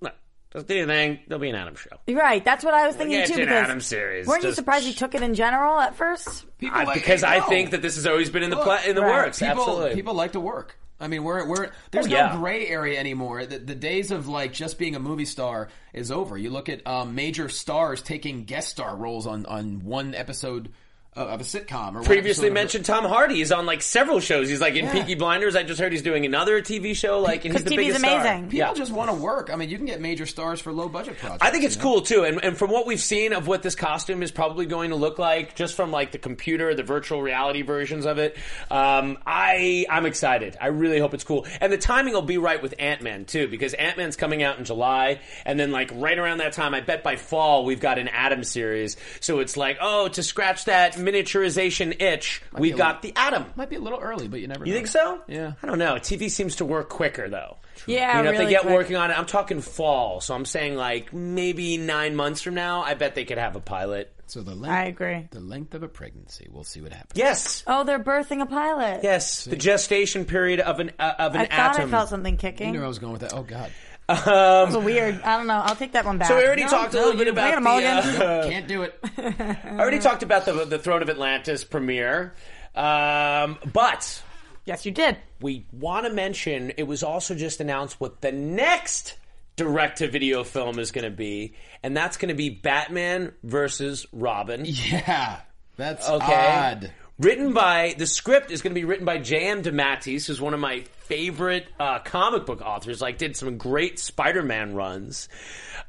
look, 0.00 0.14
just 0.52 0.68
do 0.68 0.74
your 0.74 0.86
thing. 0.86 1.18
There'll 1.26 1.40
be 1.40 1.48
an 1.50 1.56
Atom 1.56 1.74
show." 1.76 1.90
Right. 2.08 2.44
That's 2.44 2.64
what 2.64 2.74
I 2.74 2.86
was 2.86 2.94
thinking 2.96 3.18
Yeah, 3.18 3.24
too. 3.26 3.34
an 3.34 3.40
because 3.40 3.64
Atom 3.64 3.80
series. 3.80 4.26
Weren't 4.26 4.44
you 4.44 4.52
surprised 4.52 4.86
he 4.86 4.92
took 4.94 5.14
it 5.14 5.22
in 5.22 5.34
general 5.34 5.80
at 5.80 5.94
first? 5.96 6.44
People 6.58 6.78
I, 6.78 6.84
like- 6.84 6.94
because 6.94 7.22
I 7.24 7.38
no. 7.38 7.46
think 7.46 7.70
that 7.70 7.82
this 7.82 7.96
has 7.96 8.06
always 8.06 8.30
been 8.30 8.42
in 8.42 8.50
the 8.50 8.56
Look, 8.56 8.64
pla- 8.64 8.80
in 8.86 8.94
the 8.94 9.02
right. 9.02 9.24
works. 9.26 9.38
people, 9.40 9.62
Absolutely. 9.62 9.94
people 9.94 10.14
like 10.14 10.32
to 10.32 10.40
work. 10.40 10.78
I 11.04 11.08
mean, 11.08 11.22
we're 11.22 11.46
we're 11.46 11.70
there's 11.90 12.06
Oh, 12.06 12.08
no 12.32 12.38
gray 12.38 12.66
area 12.66 12.98
anymore. 12.98 13.44
The, 13.46 13.58
the 13.58 13.74
days 13.74 14.10
of 14.10 14.26
like 14.26 14.52
just 14.52 14.78
being 14.78 14.96
a 14.96 14.98
movie 15.00 15.26
star 15.26 15.68
is 15.92 16.10
over. 16.10 16.36
You 16.38 16.50
look 16.50 16.68
at 16.68 16.86
um, 16.86 17.14
major 17.14 17.48
stars 17.48 18.00
taking 18.02 18.44
guest 18.44 18.68
star 18.70 18.96
roles 18.96 19.26
on 19.26 19.44
on 19.46 19.84
one 19.84 20.14
episode 20.14 20.72
of, 21.16 21.28
of 21.28 21.40
a 21.40 21.44
sitcom. 21.44 21.94
Or 21.96 22.02
Previously 22.02 22.20
episode 22.30 22.46
of 22.46 22.50
a- 22.50 22.54
mentioned 22.54 22.84
Tom 22.84 23.04
Hardy 23.04 23.40
is 23.40 23.52
on 23.52 23.66
like 23.66 23.82
several 23.82 24.20
shows. 24.20 24.48
He's 24.48 24.60
like 24.60 24.74
in 24.74 24.86
Yeah. 24.86 24.92
Peaky 24.92 25.14
Blinders. 25.14 25.56
I 25.56 25.62
just 25.62 25.80
heard 25.80 25.92
he's 25.92 26.02
doing 26.02 26.24
another 26.24 26.60
TV 26.60 26.94
show. 26.94 27.20
Like, 27.20 27.44
and 27.44 27.54
he's 27.54 27.64
the 27.64 27.70
'Cause 27.70 27.78
TV's 27.78 27.86
biggest 27.94 28.00
star. 28.00 28.20
amazing. 28.20 28.48
People 28.50 28.68
Yeah. 28.68 28.74
just 28.74 28.92
want 28.92 29.10
to 29.10 29.16
work. 29.16 29.50
I 29.52 29.56
mean, 29.56 29.68
you 29.70 29.76
can 29.76 29.86
get 29.86 30.00
major 30.00 30.26
stars 30.26 30.60
for 30.60 30.72
low 30.72 30.88
budget 30.88 31.18
projects. 31.18 31.38
I 31.42 31.50
think 31.50 31.64
it's 31.64 31.76
you 31.76 31.82
know? 31.82 31.88
cool 31.90 32.00
too, 32.02 32.24
and, 32.24 32.42
and 32.44 32.56
from 32.56 32.70
what 32.70 32.86
we've 32.86 33.00
seen 33.00 33.32
of 33.32 33.46
what 33.46 33.62
this 33.62 33.74
costume 33.74 34.22
is 34.22 34.30
probably 34.30 34.66
going 34.66 34.90
to 34.90 34.96
look 34.96 35.18
like, 35.18 35.54
just 35.54 35.74
from 35.76 35.90
like 35.92 36.12
the 36.12 36.18
computer, 36.18 36.74
the 36.74 36.82
virtual 36.82 37.22
reality 37.22 37.62
versions 37.62 38.06
of 38.06 38.18
it, 38.18 38.36
um, 38.70 39.18
I 39.26 39.86
I'm 39.88 40.06
excited. 40.06 40.56
I 40.60 40.68
really 40.68 40.98
hope 40.98 41.14
it's 41.14 41.24
cool, 41.24 41.46
and 41.60 41.72
the 41.72 41.78
timing 41.78 42.14
will 42.14 42.22
be 42.22 42.38
right 42.38 42.60
with 42.62 42.74
Ant 42.78 43.02
Man 43.02 43.24
too, 43.24 43.48
because 43.48 43.74
Ant 43.74 43.96
Man's 43.96 44.16
coming 44.16 44.42
out 44.42 44.58
in 44.58 44.64
July, 44.64 45.20
and 45.44 45.58
then 45.58 45.70
like 45.70 45.90
right 45.94 46.18
around 46.18 46.38
that 46.38 46.52
time, 46.52 46.74
I 46.74 46.80
bet 46.80 47.02
by 47.02 47.16
fall 47.16 47.64
we've 47.64 47.80
got 47.80 47.98
an 47.98 48.08
Atom 48.08 48.44
series, 48.44 48.96
so 49.20 49.38
it's 49.40 49.56
like 49.56 49.78
oh 49.80 50.08
to 50.08 50.22
scratch 50.22 50.64
that 50.66 50.98
miniaturization 51.04 52.00
itch, 52.00 52.42
we've 52.52 52.74
a 52.74 52.78
got 52.78 53.02
the 53.02 53.12
Atom. 53.16 53.46
Might 53.56 53.70
be 53.70 53.76
a 53.76 53.80
little 53.80 54.00
early, 54.00 54.28
but 54.28 54.40
you 54.40 54.46
never. 54.48 54.64
You 54.64 54.72
know. 54.72 54.76
think 54.78 54.88
so? 54.88 55.20
Yeah. 55.28 55.52
I 55.62 55.66
don't 55.66 55.78
know. 55.78 55.94
TV 55.94 56.30
seems 56.30 56.56
to 56.56 56.64
work 56.64 56.88
quicker 56.88 57.28
though. 57.28 57.58
Yeah, 57.86 58.18
You 58.18 58.24
know, 58.24 58.30
if 58.32 58.38
they 58.38 58.48
get 58.48 58.62
quick. 58.62 58.72
working 58.74 58.96
on 58.96 59.10
it, 59.10 59.18
I'm 59.18 59.26
talking 59.26 59.60
fall. 59.60 60.20
So 60.20 60.34
I'm 60.34 60.44
saying 60.44 60.76
like 60.76 61.12
maybe 61.12 61.76
nine 61.76 62.14
months 62.14 62.40
from 62.42 62.54
now, 62.54 62.82
I 62.82 62.94
bet 62.94 63.14
they 63.14 63.24
could 63.24 63.38
have 63.38 63.56
a 63.56 63.60
pilot. 63.60 64.10
So 64.26 64.40
the 64.42 64.54
length, 64.54 64.72
I 64.72 64.84
agree. 64.84 65.28
the 65.32 65.40
length 65.40 65.74
of 65.74 65.82
a 65.82 65.88
pregnancy. 65.88 66.48
We'll 66.50 66.64
see 66.64 66.80
what 66.80 66.92
happens. 66.94 67.12
Yes, 67.18 67.62
Oh, 67.66 67.84
they're 67.84 67.98
birthing 68.02 68.40
a 68.40 68.46
pilot. 68.46 69.00
yes. 69.02 69.44
The 69.44 69.56
gestation 69.56 70.24
period 70.24 70.60
of 70.60 70.80
an 70.80 70.92
uh, 70.98 71.12
of 71.18 71.34
an 71.34 71.42
I 71.42 71.44
thought 71.46 71.74
atom. 71.76 71.88
I 71.88 71.98
felt 71.98 72.08
something 72.08 72.34
You 72.34 72.38
kicking. 72.38 72.72
knew 72.72 72.82
I 72.82 72.88
was 72.88 72.98
going 72.98 73.12
with 73.12 73.20
that. 73.20 73.34
Oh 73.34 73.42
God, 73.42 73.70
It 74.08 74.26
was 74.26 74.76
weird. 74.76 75.20
I 75.22 75.36
don't 75.36 75.46
know. 75.46 75.54
I'll 75.64 75.76
take 75.76 75.92
that 75.92 76.04
one 76.04 76.18
back. 76.18 76.28
so 76.28 76.36
we 76.36 76.44
already 76.46 76.62
No, 76.64 76.68
talked 76.68 76.94
a 76.94 76.98
little 76.98 77.16
bit 77.16 77.28
about 77.28 77.62
the. 77.62 78.24
uh, 78.24 78.48
can't 78.48 78.68
do 78.68 78.82
it. 78.82 78.98
I 79.18 79.78
already 79.78 79.98
talked 79.98 80.22
about 80.22 80.44
the 80.44 80.64
the 80.64 80.78
Throne 80.78 81.02
of 81.02 81.08
Atlantis 81.10 81.64
premiere, 81.64 82.34
um, 82.74 83.58
but 83.72 84.22
yes, 84.66 84.84
you 84.84 84.92
did. 84.92 85.16
we 85.40 85.64
want 85.72 86.06
to 86.06 86.12
mention 86.12 86.72
it 86.76 86.82
was 86.82 87.02
also 87.02 87.34
just 87.34 87.60
announced 87.60 88.00
what 88.00 88.20
the 88.20 88.32
next 88.32 89.16
direct 89.56 89.98
to 89.98 90.08
video 90.08 90.44
film 90.44 90.78
is 90.78 90.90
going 90.90 91.04
to 91.04 91.10
be, 91.16 91.54
and 91.82 91.96
that's 91.96 92.16
going 92.16 92.28
to 92.28 92.34
be 92.34 92.50
Batman 92.50 93.32
versus 93.42 94.06
Robin. 94.12 94.64
Yeah, 94.66 95.40
that's 95.76 96.08
Okay. 96.08 96.50
odd. 96.58 96.92
Written 97.20 97.52
by 97.52 97.94
the 97.96 98.06
script 98.06 98.50
is 98.50 98.60
going 98.60 98.72
to 98.72 98.80
be 98.80 98.84
written 98.84 99.04
by 99.06 99.18
J.M. 99.18 99.62
DeMatteis, 99.62 100.26
who's 100.26 100.40
one 100.40 100.52
of 100.52 100.58
my 100.58 100.84
favorite 101.04 101.66
uh, 101.78 101.98
comic 102.00 102.46
book 102.46 102.60
authors. 102.62 103.00
Like, 103.00 103.18
did 103.18 103.36
some 103.36 103.56
great 103.58 103.98
Spider-Man 103.98 104.74
runs, 104.74 105.28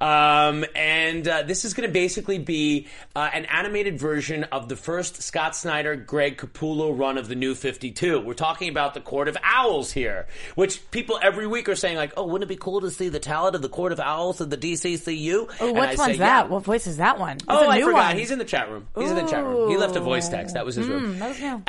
um, 0.02 0.66
and 0.76 1.28
uh, 1.28 1.44
this 1.44 1.66
is 1.66 1.74
going 1.74 1.88
to 1.88 1.94
basically 1.94 2.38
be 2.40 2.88
uh, 3.16 3.30
an 3.34 3.46
animated 3.46 4.00
version 4.00 4.44
of 4.46 4.68
the 4.70 4.76
first 4.76 5.22
Scott 5.22 5.56
Snyder, 5.56 5.96
Greg 5.96 6.38
Capullo 6.38 6.98
run 6.98 7.18
of 7.18 7.28
the 7.28 7.36
New 7.36 7.56
Fifty 7.56 7.92
Two. 7.92 8.20
We're 8.22 8.34
talking 8.34 8.70
about 8.70 8.94
the 8.94 9.02
Court 9.02 9.28
of 9.28 9.38
Owls 9.44 9.92
here, 9.92 10.28
which 10.56 10.90
people 10.92 11.20
every 11.22 11.48
week 11.48 11.70
are 11.70 11.76
saying 11.76 11.98
like, 11.98 12.14
"Oh, 12.18 12.26
wouldn't 12.26 12.44
it 12.50 12.54
be 12.54 12.58
cool 12.60 12.82
to 12.82 12.92
see 12.92 13.10
the 13.10 13.20
talent 13.20 13.56
of 13.56 13.62
the 13.62 13.70
Court 13.70 13.92
of 13.92 14.00
Owls 14.00 14.42
of 14.42 14.50
the 14.50 14.58
DCCU?" 14.58 15.50
Oh, 15.62 15.68
And 15.70 15.78
which 15.78 15.98
one's 15.98 16.14
say, 16.14 16.18
that? 16.18 16.46
yeah. 16.46 16.50
What 16.52 16.64
voice 16.64 16.88
is 16.88 16.98
that 16.98 17.20
one? 17.20 17.38
It's 17.38 17.46
Oh, 17.48 17.66
a 17.66 17.68
I 17.70 17.78
new 17.78 17.86
forgot. 17.86 18.08
One. 18.10 18.18
He's 18.18 18.32
in 18.32 18.40
the 18.40 18.46
chat 18.46 18.70
room. 18.70 18.88
He's 18.98 19.10
in 19.10 19.16
the 19.16 19.26
chat 19.28 19.44
room. 19.44 19.70
He 19.70 19.78
left 19.78 19.96
a 19.96 20.00
voice 20.02 20.28
text. 20.30 20.56
That 20.56 20.66
was 20.66 20.76
his 20.76 20.88
room. 20.88 21.16
Mm, 21.16 21.20
that 21.20 21.30
was 21.30 21.40
new. 21.40 21.64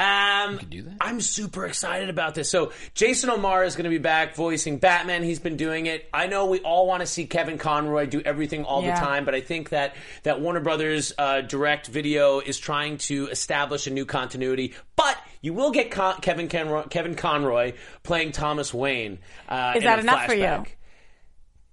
Um, 0.63 0.69
do 0.71 0.83
that? 0.83 0.97
I'm 1.01 1.21
super 1.21 1.65
excited 1.67 2.09
about 2.11 2.35
this. 2.35 2.51
So 2.51 2.73
Jason 2.95 3.31
O'Mara 3.37 3.67
is 3.67 3.77
going 3.77 3.85
to 3.85 3.91
be 3.91 3.99
back 3.99 4.35
voicing 4.35 4.79
Batman. 4.79 5.23
He's 5.23 5.39
been 5.39 5.57
doing 5.57 5.87
it. 5.87 6.09
I 6.13 6.27
know 6.27 6.47
we 6.47 6.61
all 6.61 6.87
want 6.87 7.01
to 7.01 7.07
see 7.07 7.27
Kevin 7.27 7.59
Conroy 7.59 8.07
do 8.07 8.21
everything 8.25 8.65
all 8.65 8.83
Yeah. 8.83 8.99
the 8.99 9.05
time, 9.07 9.25
but 9.25 9.35
I 9.35 9.41
think 9.41 9.69
that 9.71 9.95
that 10.23 10.41
Warner 10.41 10.61
Brothers 10.61 11.13
uh, 11.19 11.43
Direct 11.43 11.87
Video 11.87 12.41
is 12.41 12.59
trying 12.59 12.99
to 12.99 13.29
establish 13.29 13.87
a 13.87 13.91
new 13.91 14.05
continuity. 14.07 14.75
But 14.97 15.19
you 15.43 15.53
will 15.53 15.71
get 15.71 15.91
Con- 15.91 16.21
Kevin 16.21 16.49
Conroy, 16.49 16.85
Kevin 16.89 17.15
Conroy 17.15 17.75
playing 18.03 18.33
Thomas 18.33 18.73
Wayne. 18.73 19.19
Uh, 19.49 19.75
Is 19.77 19.85
that 19.85 19.99
enough 19.99 20.25
for 20.27 20.35
you? 20.35 20.65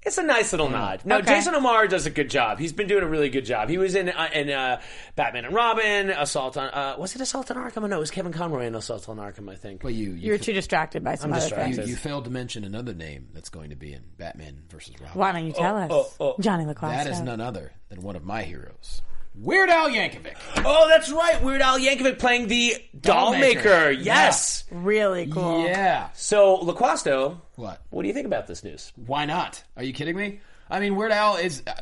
Flashback. 0.03 0.07
It's 0.07 0.17
a 0.17 0.23
nice 0.23 0.51
little 0.53 0.69
nod. 0.69 1.01
No, 1.05 1.17
Okay. 1.17 1.35
Jason 1.35 1.55
O'Mara 1.55 1.87
does 1.87 2.05
a 2.05 2.09
good 2.09 2.29
job. 2.29 2.59
He's 2.59 2.73
been 2.73 2.87
doing 2.87 3.03
a 3.03 3.07
really 3.07 3.29
good 3.29 3.45
job. 3.45 3.69
He 3.69 3.77
was 3.77 3.95
in 3.95 4.09
uh, 4.09 4.29
in 4.33 4.49
uh, 4.49 4.81
Batman 5.15 5.45
and 5.45 5.53
Robin, 5.55 6.09
Assault 6.09 6.57
on 6.57 6.69
uh, 6.69 6.95
was 6.97 7.15
it 7.15 7.21
Assault 7.21 7.49
on 7.51 7.57
Arkham? 7.57 7.87
No, 7.89 7.97
it 7.97 7.99
was 7.99 8.11
Kevin 8.11 8.31
Conroy 8.33 8.65
in 8.65 8.75
Assault 8.75 9.07
on 9.09 9.17
Arkham. 9.17 9.49
I 9.51 9.55
think. 9.55 9.81
But 9.81 9.93
you, 9.93 10.11
You 10.11 10.13
you, 10.15 10.31
were 10.33 10.37
too 10.37 10.53
distracted 10.53 11.03
by 11.03 11.15
some 11.15 11.31
I'm 11.31 11.37
other 11.37 11.41
distracted. 11.47 11.75
things. 11.75 11.87
you, 11.87 11.93
you 11.93 11.97
failed 11.97 12.25
to 12.25 12.31
mention 12.31 12.63
another 12.63 12.93
name 12.93 13.29
that's 13.33 13.49
going 13.49 13.69
to 13.69 13.75
be 13.75 13.93
in 13.93 14.03
Batman 14.17 14.63
versus 14.69 14.93
Robin. 14.99 15.17
Why 15.17 15.31
don't 15.31 15.45
you 15.45 15.53
tell 15.53 15.77
us, 15.77 15.89
oh, 15.91 16.11
oh. 16.19 16.35
Johnny 16.39 16.65
LaClasse? 16.65 17.03
That 17.03 17.07
is 17.07 17.19
none 17.21 17.41
other 17.41 17.71
than 17.89 18.01
one 18.01 18.15
of 18.15 18.23
my 18.23 18.43
heroes, 18.43 19.01
Weird 19.35 19.69
Al 19.69 19.89
Yankovic. 19.89 20.35
Oh, 20.63 20.87
that's 20.89 21.11
right. 21.11 21.41
Weird 21.41 21.61
Al 21.61 21.79
Yankovic 21.79 22.19
playing 22.19 22.47
the 22.47 22.75
doll 22.99 23.31
Doll 23.31 23.39
maker. 23.39 23.63
maker. 23.89 23.91
Yes. 23.91 24.63
Really 24.71 25.25
cool. 25.27 25.63
Yeah. 25.65 26.09
So 26.13 26.57
LaQuasto, 26.59 27.37
What? 27.55 27.81
what 27.89 28.01
do 28.01 28.07
you 28.07 28.13
think 28.13 28.25
about 28.25 28.47
this 28.47 28.63
news? 28.63 28.91
Why 28.95 29.25
not? 29.25 29.63
Are 29.77 29.83
you 29.83 29.93
kidding 29.93 30.15
me? 30.15 30.41
I 30.69 30.79
mean, 30.79 30.95
Weird 30.95 31.11
Al 31.11 31.35
is 31.35 31.61
uh, 31.67 31.73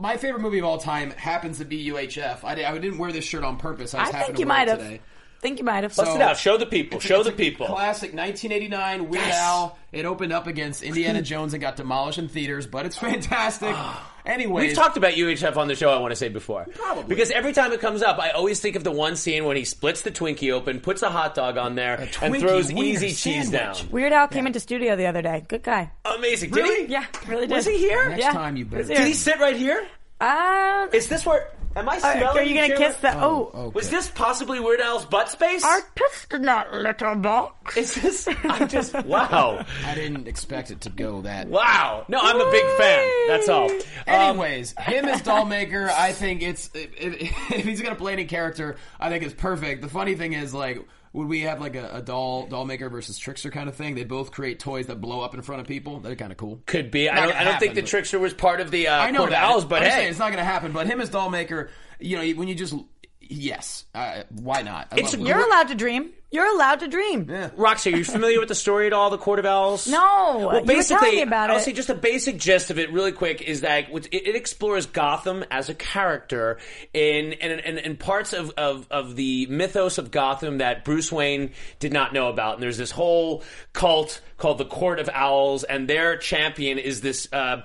my 0.00 0.16
favorite 0.16 0.40
movie 0.40 0.58
of 0.58 0.64
all 0.64 0.78
time. 0.78 1.10
Happens 1.12 1.58
to 1.58 1.64
be 1.64 1.86
UHF. 1.90 2.42
I, 2.42 2.52
I 2.52 2.78
didn't 2.78 2.98
wear 2.98 3.12
this 3.12 3.24
shirt 3.24 3.44
on 3.44 3.56
purpose. 3.56 3.94
I 3.94 3.98
I 3.98 4.02
just 4.02 4.12
happened 4.14 4.26
think 4.26 4.36
to 4.36 4.40
you 4.42 4.46
wear 4.48 4.56
might 4.56 4.68
it 4.68 4.70
have. 4.70 4.78
today. 4.80 5.00
Think 5.46 5.60
you 5.60 5.64
might 5.64 5.84
have. 5.84 5.94
Bust 5.94 6.10
So- 6.10 6.16
it 6.16 6.20
out. 6.20 6.36
Show 6.36 6.56
the 6.56 6.66
people. 6.66 6.98
Show 6.98 7.20
It's 7.20 7.28
the 7.28 7.32
a 7.32 7.36
people. 7.36 7.66
Classic 7.66 8.12
1989 8.12 9.08
Weird 9.08 9.24
Yes. 9.24 9.38
Al. 9.38 9.78
It 9.92 10.04
opened 10.04 10.32
up 10.32 10.48
against 10.48 10.82
Indiana 10.82 11.22
Jones 11.30 11.54
and 11.54 11.60
got 11.60 11.76
demolished 11.76 12.18
in 12.18 12.26
theaters, 12.26 12.66
but 12.66 12.84
it's 12.84 12.96
fantastic. 12.98 13.70
Ah. 13.72 14.12
Anyways, 14.26 14.66
We've 14.70 14.76
talked 14.76 14.96
about 14.96 15.12
UHF 15.12 15.56
on 15.56 15.68
the 15.68 15.76
show. 15.76 15.88
I 15.90 15.98
want 15.98 16.10
to 16.10 16.16
say 16.16 16.28
before, 16.28 16.66
Probably. 16.74 17.04
because 17.04 17.30
every 17.30 17.52
time 17.52 17.70
it 17.70 17.80
comes 17.80 18.02
up, 18.02 18.18
I 18.18 18.30
always 18.30 18.58
think 18.58 18.74
of 18.74 18.82
the 18.82 18.90
one 18.90 19.14
scene 19.14 19.44
when 19.44 19.56
he 19.56 19.64
splits 19.64 20.02
the 20.02 20.10
Twinkie 20.10 20.50
open, 20.52 20.80
puts 20.80 21.02
a 21.04 21.10
hot 21.10 21.36
dog 21.36 21.56
on 21.58 21.76
there, 21.76 21.94
and 21.94 22.10
Twinkie 22.10 22.40
throws 22.40 22.72
wiener 22.72 23.04
easy 23.04 23.12
cheese 23.12 23.48
down. 23.48 23.76
Weird 23.92 24.12
Al 24.12 24.26
came 24.26 24.48
into 24.48 24.58
studio 24.58 24.96
the 24.96 25.06
other 25.06 25.22
day. 25.22 25.44
Good 25.46 25.62
guy. 25.62 25.92
Amazing. 26.04 26.50
Really? 26.50 26.74
Did 26.80 26.86
he? 26.88 26.92
Yeah, 26.94 27.04
really 27.28 27.46
did. 27.46 27.54
Was 27.54 27.66
he 27.66 27.78
here? 27.78 28.08
next 28.08 28.20
Yeah. 28.20 28.32
time 28.32 28.56
you 28.56 28.64
better. 28.64 28.82
Here. 28.82 28.96
Did 28.96 29.06
he 29.06 29.12
sit 29.14 29.38
right 29.38 29.54
here? 29.56 29.86
Uh, 30.20 30.86
Is 30.92 31.08
this 31.08 31.26
where? 31.26 31.50
Am 31.74 31.86
I 31.90 31.96
are, 31.96 32.00
smelling? 32.00 32.38
are 32.38 32.42
you 32.42 32.54
gonna 32.54 32.68
Jim? 32.68 32.78
kiss 32.78 32.96
the? 32.96 33.14
Oh, 33.22 33.50
okay. 33.52 33.74
Was 33.74 33.90
this 33.90 34.08
possibly 34.08 34.58
Weird 34.60 34.80
Al's 34.80 35.04
butt 35.04 35.28
space? 35.28 35.62
I 35.62 35.80
pissed 35.94 36.32
in 36.32 36.40
that 36.42 36.72
little 36.72 37.16
box. 37.16 37.76
Is 37.76 37.94
this? 37.96 38.26
I 38.44 38.64
just 38.64 38.94
wow, 39.04 39.62
I 39.84 39.94
didn't 39.94 40.26
expect 40.26 40.70
it 40.70 40.80
to 40.82 40.90
go 40.90 41.20
that. 41.20 41.48
wow. 41.48 42.06
No, 42.08 42.18
I'm 42.22 42.40
a 42.40 42.50
big 42.50 42.64
fan. 42.78 43.28
That's 43.28 43.48
all. 43.50 43.70
Um, 43.70 43.80
Anyways, 44.06 44.74
him 44.78 45.04
as 45.04 45.20
Dollmaker, 45.20 45.90
I 45.90 46.12
think 46.12 46.40
it's 46.42 46.70
if, 46.72 46.90
if 47.52 47.64
he's 47.66 47.82
gonna 47.82 47.94
play 47.94 48.14
any 48.14 48.24
character, 48.24 48.76
I 48.98 49.10
think 49.10 49.22
it's 49.22 49.34
perfect. 49.34 49.82
The 49.82 49.90
funny 49.90 50.14
thing 50.14 50.32
is, 50.32 50.54
like, 50.54 50.82
would 51.16 51.28
we 51.28 51.40
have 51.40 51.62
like 51.62 51.74
a, 51.76 51.88
a 51.94 52.02
doll 52.02 52.46
Dollmaker 52.46 52.90
versus 52.90 53.16
Trickster 53.16 53.50
kind 53.50 53.70
of 53.70 53.74
thing? 53.74 53.94
They 53.94 54.04
both 54.04 54.32
create 54.32 54.60
toys 54.60 54.88
that 54.88 55.00
blow 55.00 55.22
up 55.22 55.34
in 55.34 55.40
front 55.40 55.62
of 55.62 55.66
people. 55.66 55.98
They're 55.98 56.14
kind 56.14 56.30
of 56.30 56.36
cool. 56.36 56.60
could 56.66 56.90
be. 56.90 57.08
I 57.08 57.24
don't. 57.24 57.34
I 57.34 57.44
don't 57.44 57.58
think 57.58 57.74
the 57.74 57.82
trickster 57.82 58.18
was 58.18 58.34
part 58.34 58.60
of 58.60 58.70
the 58.70 58.88
uh, 58.88 58.98
I 58.98 59.10
know. 59.10 59.26
Owls, 59.26 59.64
but 59.64 59.82
I'm 59.82 59.90
hey, 59.90 60.08
it's 60.08 60.18
not 60.18 60.30
gonna 60.30 60.44
happen. 60.44 60.72
But 60.72 60.86
him 60.86 61.00
as 61.00 61.08
Dollmaker, 61.08 61.70
you 61.98 62.18
know, 62.18 62.38
when 62.38 62.48
you 62.48 62.54
just 62.54 62.74
yes, 63.28 63.84
uh, 63.94 64.22
why 64.30 64.62
not? 64.62 64.88
I 64.92 64.96
It's 64.96 65.12
love- 65.12 65.22
a 65.22 65.28
You're 65.28 65.44
allowed 65.46 65.68
to 65.68 65.74
dream. 65.74 66.10
You're 66.32 66.52
allowed 66.54 66.80
to 66.80 66.88
dream. 66.88 67.28
Yeah. 67.30 67.50
Roxy, 67.56 67.94
are 67.94 67.96
you 67.96 68.04
familiar 68.04 68.40
with 68.40 68.48
the 68.48 68.54
story 68.56 68.88
at 68.88 68.92
all? 68.92 69.10
The 69.10 69.16
Court 69.16 69.38
of 69.38 69.46
Owls? 69.46 69.86
No, 69.86 69.98
Well, 69.98 70.40
you 70.40 70.46
were 70.60 70.66
basically, 70.66 71.00
telling 71.06 71.16
me 71.16 71.22
about 71.22 71.50
I'll 71.50 71.58
it. 71.58 71.62
say 71.62 71.72
just 71.72 71.88
a 71.88 71.94
basic 71.94 72.36
gist 72.38 72.70
of 72.70 72.78
it, 72.80 72.92
really 72.92 73.12
quick, 73.12 73.40
is 73.42 73.60
that 73.60 73.88
it, 73.90 74.08
it 74.12 74.34
explores 74.34 74.86
Gotham 74.86 75.44
as 75.52 75.68
a 75.68 75.74
character 75.74 76.58
in 76.92 77.32
in, 77.32 77.60
in, 77.60 77.78
in 77.78 77.96
parts 77.96 78.32
of, 78.32 78.50
of, 78.58 78.86
of 78.90 79.14
the 79.16 79.46
mythos 79.46 79.98
of 79.98 80.10
Gotham 80.10 80.58
that 80.58 80.84
Bruce 80.84 81.12
Wayne 81.12 81.52
did 81.78 81.92
not 81.92 82.12
know 82.12 82.28
about. 82.28 82.54
And 82.54 82.62
there's 82.62 82.76
this 82.78 82.90
whole 82.90 83.44
cult 83.72 84.20
called 84.36 84.58
the 84.58 84.66
Court 84.66 84.98
of 84.98 85.08
Owls, 85.14 85.62
and 85.64 85.88
their 85.88 86.16
champion 86.16 86.78
is 86.78 87.00
this. 87.02 87.28
Uh, 87.32 87.62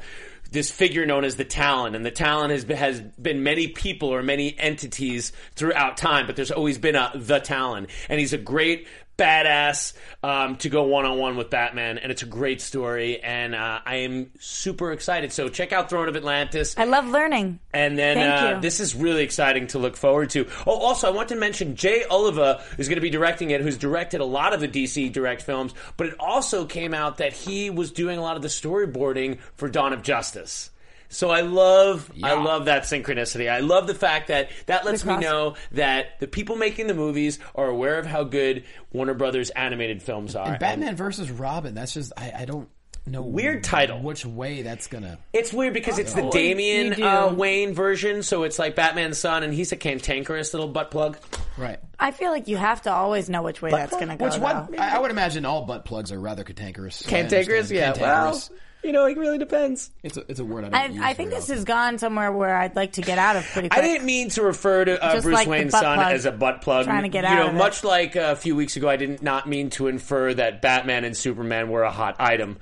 this 0.51 0.69
figure 0.69 1.05
known 1.05 1.23
as 1.23 1.37
the 1.37 1.45
Talon, 1.45 1.95
and 1.95 2.05
the 2.05 2.11
Talon 2.11 2.51
has 2.51 2.65
been, 2.65 2.77
has 2.77 2.99
been 2.99 3.43
many 3.43 3.67
people 3.67 4.09
or 4.09 4.21
many 4.21 4.57
entities 4.57 5.31
throughout 5.55 5.97
time, 5.97 6.27
but 6.27 6.35
there's 6.35 6.51
always 6.51 6.77
been 6.77 6.95
a 6.95 7.11
the 7.15 7.39
Talon, 7.39 7.87
and 8.09 8.19
he's 8.19 8.33
a 8.33 8.37
great 8.37 8.87
badass 9.21 9.93
um, 10.23 10.57
to 10.57 10.69
go 10.69 10.83
one 10.83 11.05
on 11.05 11.17
one 11.17 11.37
with 11.37 11.49
Batman, 11.49 11.97
and 11.97 12.11
it's 12.11 12.23
a 12.23 12.27
great 12.27 12.61
story, 12.61 13.21
and 13.21 13.53
uh, 13.53 13.79
I 13.85 13.97
am 13.97 14.31
super 14.39 14.91
excited. 14.91 15.31
So 15.31 15.49
check 15.49 15.71
out 15.71 15.89
Throne 15.89 16.09
of 16.09 16.15
Atlantis. 16.15 16.75
I 16.77 16.85
love 16.85 17.07
learning. 17.07 17.59
And 17.73 17.97
then 17.97 18.17
uh, 18.17 18.59
this 18.59 18.79
is 18.79 18.95
really 18.95 19.23
exciting 19.23 19.67
to 19.67 19.79
look 19.79 19.95
forward 19.95 20.31
to. 20.31 20.47
Oh, 20.65 20.77
also, 20.77 21.07
I 21.07 21.11
want 21.11 21.29
to 21.29 21.35
mention 21.35 21.75
Jay 21.75 22.03
Oliva 22.09 22.63
is 22.77 22.87
going 22.87 22.97
to 22.97 23.01
be 23.01 23.09
directing 23.09 23.51
it, 23.51 23.61
who's 23.61 23.77
directed 23.77 24.21
a 24.21 24.25
lot 24.25 24.53
of 24.53 24.59
the 24.59 24.67
DC 24.67 25.11
Direct 25.11 25.43
films, 25.43 25.73
but 25.97 26.07
it 26.07 26.15
also 26.19 26.65
came 26.65 26.93
out 26.93 27.17
that 27.17 27.33
he 27.33 27.69
was 27.69 27.91
doing 27.91 28.17
a 28.17 28.21
lot 28.21 28.35
of 28.35 28.41
the 28.41 28.47
storyboarding 28.47 29.39
for 29.55 29.69
Dawn 29.69 29.93
of 29.93 30.01
Justice. 30.01 30.70
So 31.11 31.29
I 31.29 31.41
love, 31.41 32.09
I 32.23 32.33
love 32.35 32.65
that 32.65 32.83
synchronicity. 32.83 33.51
I 33.51 33.59
love 33.59 33.85
the 33.85 33.93
fact 33.93 34.29
that 34.29 34.49
that 34.65 34.85
lets 34.85 35.03
me 35.03 35.17
know 35.17 35.55
that 35.73 36.19
the 36.19 36.27
people 36.27 36.55
making 36.55 36.87
the 36.87 36.93
movies 36.93 37.37
are 37.53 37.67
aware 37.67 37.99
of 37.99 38.05
how 38.05 38.23
good 38.23 38.63
Warner 38.93 39.13
Brothers 39.13 39.49
animated 39.49 40.01
films 40.01 40.35
are. 40.35 40.51
And 40.51 40.59
Batman 40.59 40.95
versus 40.95 41.29
Robin. 41.29 41.75
That's 41.75 41.93
just 41.93 42.13
I, 42.15 42.31
I 42.39 42.45
don't 42.45 42.69
know 43.05 43.21
Weird 43.23 43.63
title. 43.63 43.99
Which 43.99 44.25
way 44.25 44.61
that's 44.61 44.87
gonna? 44.87 45.17
It's 45.33 45.51
weird 45.51 45.73
because 45.73 45.97
it's 45.99 46.13
the 46.13 46.29
Damian 46.29 47.01
uh, 47.01 47.33
Wayne 47.35 47.73
version, 47.73 48.23
so 48.23 48.43
it's 48.43 48.59
like 48.59 48.75
Batman's 48.75 49.17
son, 49.17 49.43
and 49.43 49.53
he's 49.53 49.71
a 49.71 49.75
cantankerous 49.75 50.53
little 50.53 50.69
butt 50.69 50.91
plug. 50.91 51.17
Right. 51.57 51.79
I 51.99 52.11
feel 52.11 52.31
like 52.31 52.47
you 52.47 52.57
have 52.57 52.83
to 52.83 52.91
always 52.91 53.29
know 53.29 53.41
which 53.41 53.61
way 53.61 53.71
that's 53.71 53.91
going 53.91 54.07
to 54.07 54.15
go. 54.15 54.25
Which 54.25 54.37
one? 54.37 54.75
I, 54.79 54.95
I 54.95 54.99
would 54.99 55.11
imagine 55.11 55.45
all 55.45 55.65
butt 55.65 55.85
plugs 55.85 56.11
are 56.11 56.19
rather 56.19 56.43
cantankerous. 56.43 57.05
I 57.05 57.09
Cantankerous, 57.09 57.69
understand. 57.69 57.97
yeah. 57.97 58.01
Well, 58.01 58.23
Cantankerous. 58.31 58.49
you 58.83 58.91
know, 58.91 59.05
it 59.05 59.17
really 59.17 59.37
depends. 59.37 59.91
it's 60.03 60.17
a, 60.17 60.25
it's 60.27 60.39
a 60.39 60.45
word 60.45 60.65
I 60.65 60.69
don't 60.69 60.75
I, 60.75 60.85
use 60.87 61.01
I 61.03 61.13
think 61.13 61.29
very 61.29 61.39
this 61.39 61.45
often. 61.45 61.55
has 61.55 61.63
gone 61.65 61.97
somewhere 61.97 62.31
where 62.31 62.55
I'd 62.55 62.75
like 62.75 62.93
to 62.93 63.01
get 63.01 63.17
out 63.17 63.35
of 63.35 63.45
pretty 63.45 63.69
quick. 63.69 63.77
I 63.77 63.81
didn't 63.85 64.05
mean 64.05 64.29
to 64.31 64.43
refer 64.43 64.85
to 64.85 65.03
uh, 65.03 65.13
Just 65.13 65.23
Bruce 65.23 65.33
like 65.35 65.45
the 65.45 65.51
Wayne's 65.51 65.71
butt 65.71 65.81
son 65.81 65.97
plug. 65.97 66.13
as 66.13 66.25
a 66.25 66.31
butt 66.31 66.61
plug. 66.61 66.85
Trying 66.85 67.03
to 67.03 67.09
get 67.09 67.23
you 67.23 67.29
out 67.29 67.35
know, 67.35 67.47
of 67.47 67.55
it. 67.55 67.57
much 67.57 67.83
like 67.83 68.15
a 68.15 68.35
few 68.35 68.55
weeks 68.55 68.75
ago, 68.77 68.89
I 68.89 68.95
did 68.97 69.21
not 69.21 69.47
mean 69.47 69.69
to 69.71 69.87
infer 69.87 70.33
that 70.33 70.61
Batman 70.61 71.03
and 71.03 71.15
Superman 71.15 71.69
were 71.69 71.83
a 71.83 71.91
hot 71.91 72.15
item. 72.19 72.57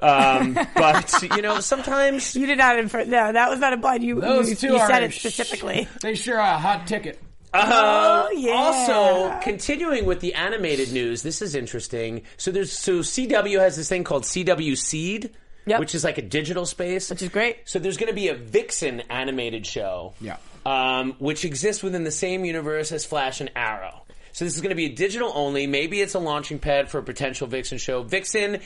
Um, 0.00 0.54
but 0.74 1.22
you 1.36 1.42
know, 1.42 1.60
sometimes 1.60 2.34
You 2.34 2.46
did 2.46 2.58
not 2.58 2.78
infer. 2.78 3.04
No, 3.04 3.32
that 3.32 3.48
was 3.48 3.60
not 3.60 3.72
implied. 3.72 4.02
You, 4.02 4.20
Those 4.20 4.50
you, 4.50 4.56
two 4.56 4.66
you 4.68 4.76
are 4.76 4.86
said 4.88 5.04
it 5.04 5.12
sh- 5.12 5.20
specifically. 5.20 5.88
They 6.00 6.14
sure 6.16 6.40
are 6.40 6.54
a 6.54 6.58
hot 6.58 6.86
ticket. 6.86 7.20
Uh, 7.54 8.28
yeah. 8.34 8.52
Also, 8.54 9.38
continuing 9.42 10.06
with 10.06 10.20
the 10.20 10.34
animated 10.34 10.90
news, 10.92 11.22
this 11.22 11.42
is 11.42 11.54
interesting. 11.54 12.22
So 12.36 12.50
there's 12.50 12.72
so 12.72 13.00
CW 13.00 13.60
has 13.60 13.76
this 13.76 13.88
thing 13.88 14.04
called 14.04 14.24
CW 14.24 14.76
Seed, 14.76 15.30
Yep. 15.66 15.80
which 15.80 15.94
is 15.94 16.02
like 16.04 16.18
a 16.18 16.22
digital 16.22 16.66
space, 16.66 17.08
Which 17.10 17.22
is 17.22 17.28
great. 17.28 17.58
So 17.66 17.78
there's 17.78 17.96
going 17.96 18.08
to 18.10 18.14
be 18.14 18.28
a 18.28 18.34
Vixen 18.34 19.00
animated 19.10 19.64
show, 19.66 20.14
Yeah. 20.20 20.36
um, 20.66 21.14
which 21.18 21.44
exists 21.44 21.82
within 21.82 22.02
the 22.04 22.10
same 22.10 22.44
universe 22.44 22.90
as 22.92 23.04
Flash 23.04 23.40
and 23.40 23.50
Arrow. 23.54 24.02
So 24.32 24.44
this 24.44 24.54
is 24.54 24.60
going 24.60 24.70
to 24.70 24.76
be 24.76 24.86
a 24.86 24.92
digital 24.94 25.30
only. 25.34 25.66
Maybe 25.66 26.00
it's 26.00 26.14
a 26.14 26.18
launching 26.18 26.58
pad 26.58 26.90
for 26.90 26.98
a 26.98 27.02
potential 27.02 27.46
Vixen 27.46 27.78
show. 27.78 28.02
Vixen. 28.02 28.60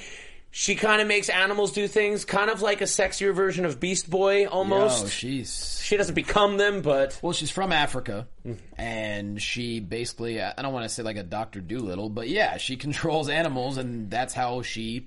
She 0.52 0.74
kind 0.74 1.02
of 1.02 1.08
makes 1.08 1.28
animals 1.28 1.72
do 1.72 1.86
things, 1.86 2.24
kind 2.24 2.48
of 2.48 2.62
like 2.62 2.80
a 2.80 2.84
sexier 2.84 3.34
version 3.34 3.66
of 3.66 3.78
Beast 3.78 4.08
Boy, 4.08 4.46
almost. 4.46 5.04
Oh, 5.04 5.08
she's 5.08 5.82
she 5.84 5.98
doesn't 5.98 6.14
become 6.14 6.56
them, 6.56 6.80
but 6.80 7.18
well, 7.20 7.34
she's 7.34 7.50
from 7.50 7.72
Africa, 7.72 8.26
and 8.78 9.42
she 9.42 9.80
basically 9.80 10.40
I 10.40 10.54
don't 10.62 10.72
want 10.72 10.84
to 10.84 10.88
say 10.88 11.02
like 11.02 11.16
a 11.18 11.22
Doctor 11.22 11.60
Doolittle, 11.60 12.08
but 12.08 12.28
yeah, 12.30 12.56
she 12.56 12.76
controls 12.78 13.28
animals, 13.28 13.76
and 13.76 14.10
that's 14.10 14.32
how 14.32 14.62
she 14.62 15.06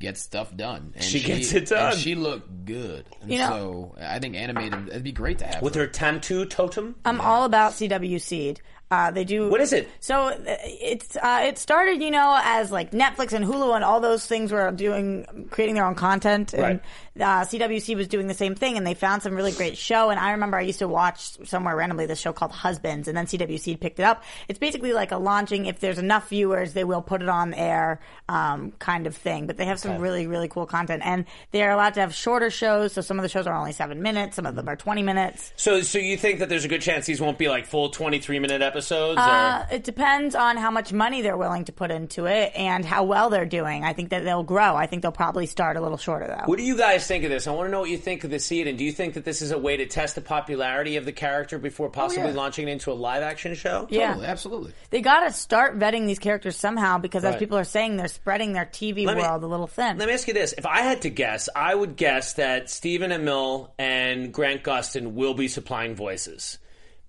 gets 0.00 0.20
stuff 0.20 0.56
done. 0.56 0.92
And 0.96 1.04
She 1.04 1.20
gets 1.20 1.52
it 1.52 1.66
done. 1.68 1.92
And 1.92 2.00
she 2.00 2.14
looked 2.16 2.64
good, 2.64 3.04
and 3.22 3.30
You 3.30 3.38
know- 3.38 3.48
so 3.48 3.94
I 4.02 4.18
think 4.18 4.34
animated 4.34 4.88
it'd 4.88 5.04
be 5.04 5.12
great 5.12 5.38
to 5.38 5.46
have 5.46 5.62
with 5.62 5.74
her. 5.76 5.82
her 5.82 5.86
Tantu 5.86 6.46
totem. 6.46 6.96
I'm 7.04 7.20
all 7.20 7.44
about 7.44 7.72
CW 7.74 8.18
Seed. 8.20 8.60
Uh, 8.92 9.08
they 9.12 9.22
do. 9.22 9.48
What 9.48 9.60
is 9.60 9.72
it? 9.72 9.88
So 10.00 10.30
uh, 10.30 10.34
it's 10.46 11.14
uh, 11.14 11.42
it 11.46 11.58
started, 11.58 12.02
you 12.02 12.10
know, 12.10 12.36
as 12.42 12.72
like 12.72 12.90
Netflix 12.90 13.32
and 13.32 13.44
Hulu 13.44 13.76
and 13.76 13.84
all 13.84 14.00
those 14.00 14.26
things 14.26 14.50
were 14.50 14.72
doing 14.72 15.46
creating 15.52 15.76
their 15.76 15.84
own 15.86 15.94
content, 15.94 16.52
and 16.54 16.80
uh, 17.16 17.44
CW 17.44 17.80
Seed 17.80 17.96
was 17.96 18.08
doing 18.08 18.26
the 18.26 18.34
same 18.34 18.54
thing, 18.54 18.76
and 18.76 18.86
they 18.86 18.94
found 18.94 19.22
some 19.22 19.34
really 19.34 19.52
great 19.52 19.76
show. 19.76 20.10
And 20.10 20.20
I 20.20 20.32
remember 20.32 20.56
I 20.56 20.62
used 20.62 20.78
to 20.80 20.88
watch 20.88 21.46
somewhere 21.46 21.76
randomly 21.76 22.06
this 22.06 22.20
show 22.20 22.32
called 22.32 22.52
Husbands, 22.52 23.08
and 23.08 23.16
then 23.16 23.26
CW 23.26 23.58
Seed 23.58 23.80
picked 23.80 23.98
it 23.98 24.04
up. 24.04 24.22
It's 24.48 24.58
basically 24.58 24.92
like 24.92 25.12
a 25.12 25.16
launching. 25.16 25.66
If 25.66 25.80
there's 25.80 25.98
enough 25.98 26.28
viewers, 26.28 26.72
they 26.72 26.84
will 26.84 27.02
put 27.02 27.22
it 27.22 27.28
on 27.28 27.54
air, 27.54 28.00
um, 28.28 28.72
kind 28.78 29.06
of 29.06 29.16
thing. 29.16 29.46
But 29.46 29.56
they 29.56 29.66
have 29.66 29.78
some 29.78 29.98
really 29.98 30.26
really 30.26 30.48
cool 30.48 30.66
content, 30.66 31.02
and 31.04 31.24
they're 31.50 31.70
allowed 31.70 31.94
to 31.94 32.00
have 32.00 32.14
shorter 32.14 32.50
shows. 32.50 32.92
So 32.92 33.00
some 33.00 33.18
of 33.18 33.22
the 33.22 33.28
shows 33.28 33.46
are 33.46 33.54
only 33.54 33.72
seven 33.72 34.02
minutes, 34.02 34.36
some 34.36 34.46
of 34.46 34.54
them 34.54 34.68
are 34.68 34.76
twenty 34.76 35.02
minutes. 35.02 35.52
So, 35.56 35.82
so 35.82 35.98
you 35.98 36.16
think 36.16 36.38
that 36.38 36.48
there's 36.48 36.64
a 36.64 36.68
good 36.68 36.82
chance 36.82 37.06
these 37.06 37.20
won't 37.20 37.38
be 37.38 37.48
like 37.48 37.66
full 37.66 37.90
23 37.90 38.38
minute 38.38 38.62
episodes? 38.62 39.18
Uh, 39.18 39.66
it 39.70 39.84
depends 39.84 40.34
on 40.34 40.56
how 40.56 40.70
much 40.70 40.92
money 40.92 41.22
they're 41.22 41.36
willing 41.36 41.64
to 41.64 41.72
put 41.72 41.90
into 41.90 42.26
it 42.26 42.52
and 42.54 42.84
how 42.84 43.04
well 43.04 43.30
they're 43.30 43.44
doing. 43.46 43.84
I 43.84 43.92
think 43.92 44.10
that 44.10 44.24
they'll 44.24 44.42
grow. 44.42 44.74
I 44.74 44.86
think 44.86 45.02
they'll 45.02 45.12
probably 45.12 45.46
start 45.46 45.76
a 45.76 45.80
little 45.80 45.98
shorter 45.98 46.26
though. 46.26 46.44
What 46.46 46.58
do 46.58 46.64
you 46.64 46.76
guys 46.76 47.06
think 47.10 47.24
of 47.24 47.30
this? 47.30 47.48
I 47.48 47.50
want 47.50 47.66
to 47.66 47.70
know 47.72 47.80
what 47.80 47.90
you 47.90 47.98
think 47.98 48.22
of 48.22 48.30
the 48.30 48.38
seed, 48.38 48.68
and 48.68 48.78
do 48.78 48.84
you 48.84 48.92
think 48.92 49.14
that 49.14 49.24
this 49.24 49.42
is 49.42 49.50
a 49.50 49.58
way 49.58 49.76
to 49.78 49.86
test 49.86 50.14
the 50.14 50.20
popularity 50.20 50.96
of 50.96 51.04
the 51.04 51.12
character 51.12 51.58
before 51.58 51.88
oh, 51.88 51.90
possibly 51.90 52.30
yeah. 52.30 52.36
launching 52.36 52.68
it 52.68 52.70
into 52.70 52.92
a 52.92 52.94
live 52.94 53.24
action 53.24 53.54
show? 53.56 53.88
yeah, 53.90 54.08
Totally, 54.08 54.26
absolutely. 54.26 54.72
they 54.90 55.00
got 55.00 55.20
to 55.20 55.32
start 55.32 55.76
vetting 55.76 56.06
these 56.06 56.20
characters 56.20 56.56
somehow 56.56 56.98
because, 56.98 57.24
as 57.24 57.34
people 57.36 57.58
are 57.58 57.64
saying, 57.64 57.96
they're 57.96 58.06
spreading 58.06 58.52
their 58.52 58.64
TV 58.64 59.04
Let 59.04 59.16
me- 59.16 59.22
world 59.22 59.42
a 59.42 59.48
little 59.48 59.66
thin. 59.66 59.98
Let 59.98 60.06
me 60.06 60.14
ask 60.14 60.28
you 60.28 60.34
this: 60.34 60.54
If 60.56 60.66
I 60.66 60.82
had 60.82 61.02
to 61.02 61.10
guess, 61.10 61.48
I 61.54 61.74
would 61.74 61.96
guess 61.96 62.34
that 62.34 62.70
Stephen 62.70 63.10
Amell 63.10 63.70
and 63.76 64.32
Grant 64.32 64.62
Gustin 64.62 65.14
will 65.14 65.34
be 65.34 65.48
supplying 65.48 65.96
voices. 65.96 66.58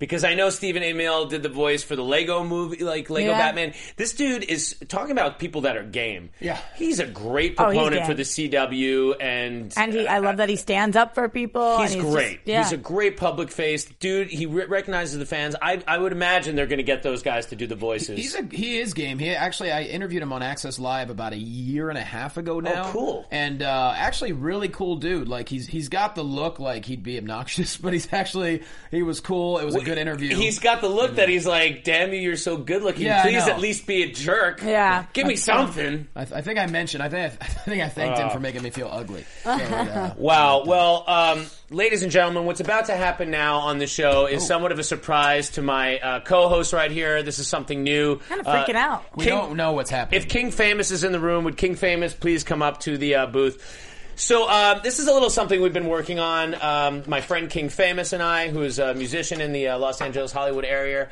Because 0.02 0.24
I 0.24 0.34
know 0.34 0.50
Stephen 0.50 0.82
Amell 0.82 1.30
did 1.30 1.44
the 1.44 1.50
voice 1.50 1.84
for 1.84 1.96
the 1.96 2.04
Lego 2.04 2.44
movie, 2.44 2.84
like 2.84 3.08
Lego 3.12 3.30
Yeah. 3.30 3.38
Batman. 3.38 3.74
This 3.98 4.14
dude 4.14 4.44
is 4.44 4.76
talking 4.88 5.12
about 5.12 5.38
people 5.38 5.62
that 5.62 5.78
are 5.78 5.84
game. 5.84 6.32
Yeah. 6.40 6.58
he's 6.76 7.00
a 7.00 7.06
great 7.06 7.54
Oh, 7.60 7.66
proponent 7.66 7.94
game. 7.98 8.06
for 8.08 8.14
the 8.16 8.24
CW, 8.26 9.16
and 9.22 9.72
and 9.78 9.94
he, 9.94 10.08
I 10.08 10.18
love 10.18 10.38
that 10.38 10.50
he 10.50 10.56
stands 10.56 10.98
up 10.98 11.14
for 11.14 11.30
people. 11.30 11.78
He's, 11.82 11.94
and 11.94 12.02
just- 12.02 12.14
great. 12.14 12.40
yeah. 12.46 12.64
He's 12.64 12.72
a 12.72 12.78
great 12.78 13.16
public 13.16 13.52
face, 13.52 13.86
dude. 14.00 14.30
He 14.30 14.48
re- 14.48 14.66
recognizes 14.66 15.20
the 15.20 15.26
fans. 15.28 15.56
I, 15.62 15.84
I 15.88 16.00
would 16.00 16.12
imagine 16.14 16.56
they're 16.56 16.66
going 16.66 16.78
to 16.78 16.84
get 16.84 17.04
those 17.04 17.22
guys 17.22 17.46
to 17.48 17.56
do 17.56 17.68
the 17.68 17.76
voices. 17.76 18.18
He's 18.18 18.34
a 18.36 18.42
he 18.52 18.80
is 18.80 18.96
game. 18.96 19.20
He 19.20 19.30
actually 19.30 19.72
I 19.72 19.84
interviewed 19.84 20.24
him 20.24 20.34
on 20.34 20.42
Access 20.42 20.80
Live 20.80 21.12
about 21.12 21.34
a 21.34 21.38
year 21.38 21.90
and 21.90 21.98
a 21.98 22.04
half 22.04 22.38
ago 22.38 22.60
now. 22.60 22.88
Oh, 22.88 22.92
cool. 22.92 23.26
And 23.30 23.62
uh, 23.62 23.94
actually, 23.96 24.32
really 24.32 24.68
cool 24.70 24.96
dude. 24.96 25.28
Like 25.28 25.48
he's 25.48 25.68
he's 25.68 25.90
got 25.90 26.16
the 26.16 26.24
look 26.24 26.58
like 26.60 26.86
he'd 26.86 27.04
be 27.04 27.20
obnoxious, 27.20 27.78
but 27.82 27.94
he's 27.94 28.12
actually 28.12 28.64
he 28.90 29.04
was 29.04 29.20
cool. 29.20 29.60
It 29.60 29.66
was 29.66 29.76
a 29.76 29.90
good 29.91 29.97
interview. 30.01 30.36
He's 30.36 30.60
got 30.60 30.82
the 30.82 30.88
look 30.89 31.15
that 31.15 31.27
he's 31.30 31.45
like, 31.45 31.84
"Damn 31.84 32.13
you, 32.13 32.19
you're 32.19 32.38
so 32.38 32.58
good 32.58 32.82
looking. 32.84 33.06
Yeah, 33.06 33.19
I 33.19 33.23
Please 33.23 33.45
know. 33.45 33.54
at 33.54 33.60
least 33.60 33.86
be 33.88 34.04
a 34.04 34.12
jerk. 34.12 34.62
Yeah. 34.63 35.06
give 35.13 35.27
me 35.27 35.36
something." 35.36 36.08
I, 36.15 36.21
I 36.21 36.41
think 36.41 36.58
I 36.60 36.65
mentioned. 36.67 37.04
I 37.04 37.10
think 37.10 37.34
I, 37.41 37.45
think 37.45 37.84
I 37.84 37.89
thanked 37.89 38.17
him 38.19 38.30
for 38.30 38.39
making 38.39 38.63
me 38.63 38.69
feel 38.69 38.89
ugly. 38.91 39.25
So, 39.43 39.49
uh, 39.51 40.13
Wow. 40.17 40.63
Well, 40.65 41.04
um, 41.10 41.45
ladies 41.69 42.04
and 42.04 42.12
gentlemen, 42.12 42.45
what's 42.45 42.60
about 42.62 42.86
to 42.86 42.95
happen 42.95 43.32
now 43.32 43.58
on 43.60 43.77
the 43.80 43.88
show 43.88 44.23
Oh. 44.23 44.25
is 44.27 44.45
somewhat 44.45 44.71
of 44.71 44.80
a 44.80 44.84
surprise 44.84 45.49
to 45.51 45.62
my 45.62 45.99
uh, 45.99 46.19
co-host 46.21 46.73
right 46.73 46.91
here. 46.91 47.23
This 47.23 47.39
is 47.39 47.47
something 47.47 47.84
new. 47.84 48.17
kind 48.30 48.39
of 48.41 48.47
freaking 48.47 48.75
Uh, 48.75 48.80
out. 48.80 49.06
we 49.15 49.25
King- 49.25 49.34
don't 49.34 49.56
know 49.58 49.73
what's 49.73 49.89
happening. 49.89 50.21
If 50.21 50.30
King 50.30 50.51
Famous 50.51 50.91
is 50.91 51.04
in 51.04 51.12
the 51.12 51.19
room, 51.19 51.43
would 51.45 51.58
King 51.58 51.75
Famous 51.75 52.13
please 52.13 52.43
come 52.43 52.62
up 52.62 52.80
to 52.82 52.97
the 52.97 53.15
uh, 53.15 53.25
booth? 53.27 53.88
So 54.15 54.50
um, 54.50 54.82
this 54.84 55.00
is 55.00 55.08
a 55.08 55.13
little 55.13 55.30
something 55.30 55.62
we've 55.62 55.74
been 55.74 55.88
working 55.88 56.19
on. 56.19 56.56
Um, 56.62 57.04
my 57.08 57.21
friend 57.21 57.50
King 57.50 57.69
Famous 57.69 58.13
and 58.13 58.21
I, 58.21 58.50
who 58.50 58.62
is 58.62 58.78
a 58.80 58.93
musician 58.93 59.41
in 59.41 59.52
the 59.52 59.69
uh, 59.69 59.80
Los 59.80 60.02
Angeles 60.02 60.32
Hollywood 60.32 60.65
area. 60.65 61.10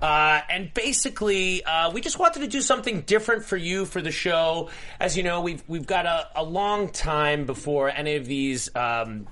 Uh, 0.00 0.40
and 0.50 0.72
basically, 0.74 1.64
uh, 1.64 1.90
we 1.90 2.00
just 2.00 2.18
wanted 2.18 2.40
to 2.40 2.46
do 2.46 2.60
something 2.60 3.00
different 3.02 3.44
for 3.44 3.56
you 3.56 3.86
for 3.86 4.02
the 4.02 4.10
show. 4.10 4.68
As 5.00 5.16
you 5.16 5.22
know, 5.22 5.40
we've 5.40 5.62
we've 5.66 5.86
got 5.86 6.04
a, 6.04 6.28
a 6.36 6.44
long 6.44 6.90
time 6.90 7.46
before 7.46 7.88
any 7.88 8.16
of 8.16 8.26
these 8.26 8.74
um, 8.76 9.26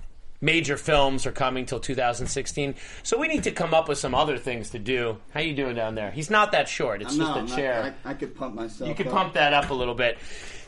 major 0.45 0.77
films 0.77 1.27
are 1.27 1.33
coming 1.33 1.65
till 1.67 1.81
2016. 1.81 2.75
So 3.03 3.19
we 3.19 3.27
need 3.29 3.45
to 3.45 3.51
come 3.51 3.73
up 3.75 3.89
with 3.89 3.99
some 3.99 4.15
other 4.15 4.37
things 4.39 4.71
to 4.71 4.79
do. 4.79 5.17
How 5.33 5.41
you 5.41 5.55
doing 5.55 5.75
down 5.75 5.95
there? 5.95 6.11
He's 6.11 6.31
not 6.31 6.53
that 6.53 6.69
short. 6.69 7.01
It's 7.03 7.13
I'm 7.15 7.19
just 7.19 7.29
not- 7.31 7.37
a 7.37 7.41
I'm 7.41 7.47
not- 7.47 7.57
chair. 7.57 7.95
I, 8.05 8.11
I 8.11 8.15
could 8.15 8.37
pump 8.37 8.55
myself. 8.55 8.89
You 8.89 8.95
could 8.95 9.07
up. 9.09 9.13
pump 9.15 9.35
that 9.35 9.55
up 9.55 9.71
a 9.71 9.75
little 9.75 9.95
bit. 9.95 10.19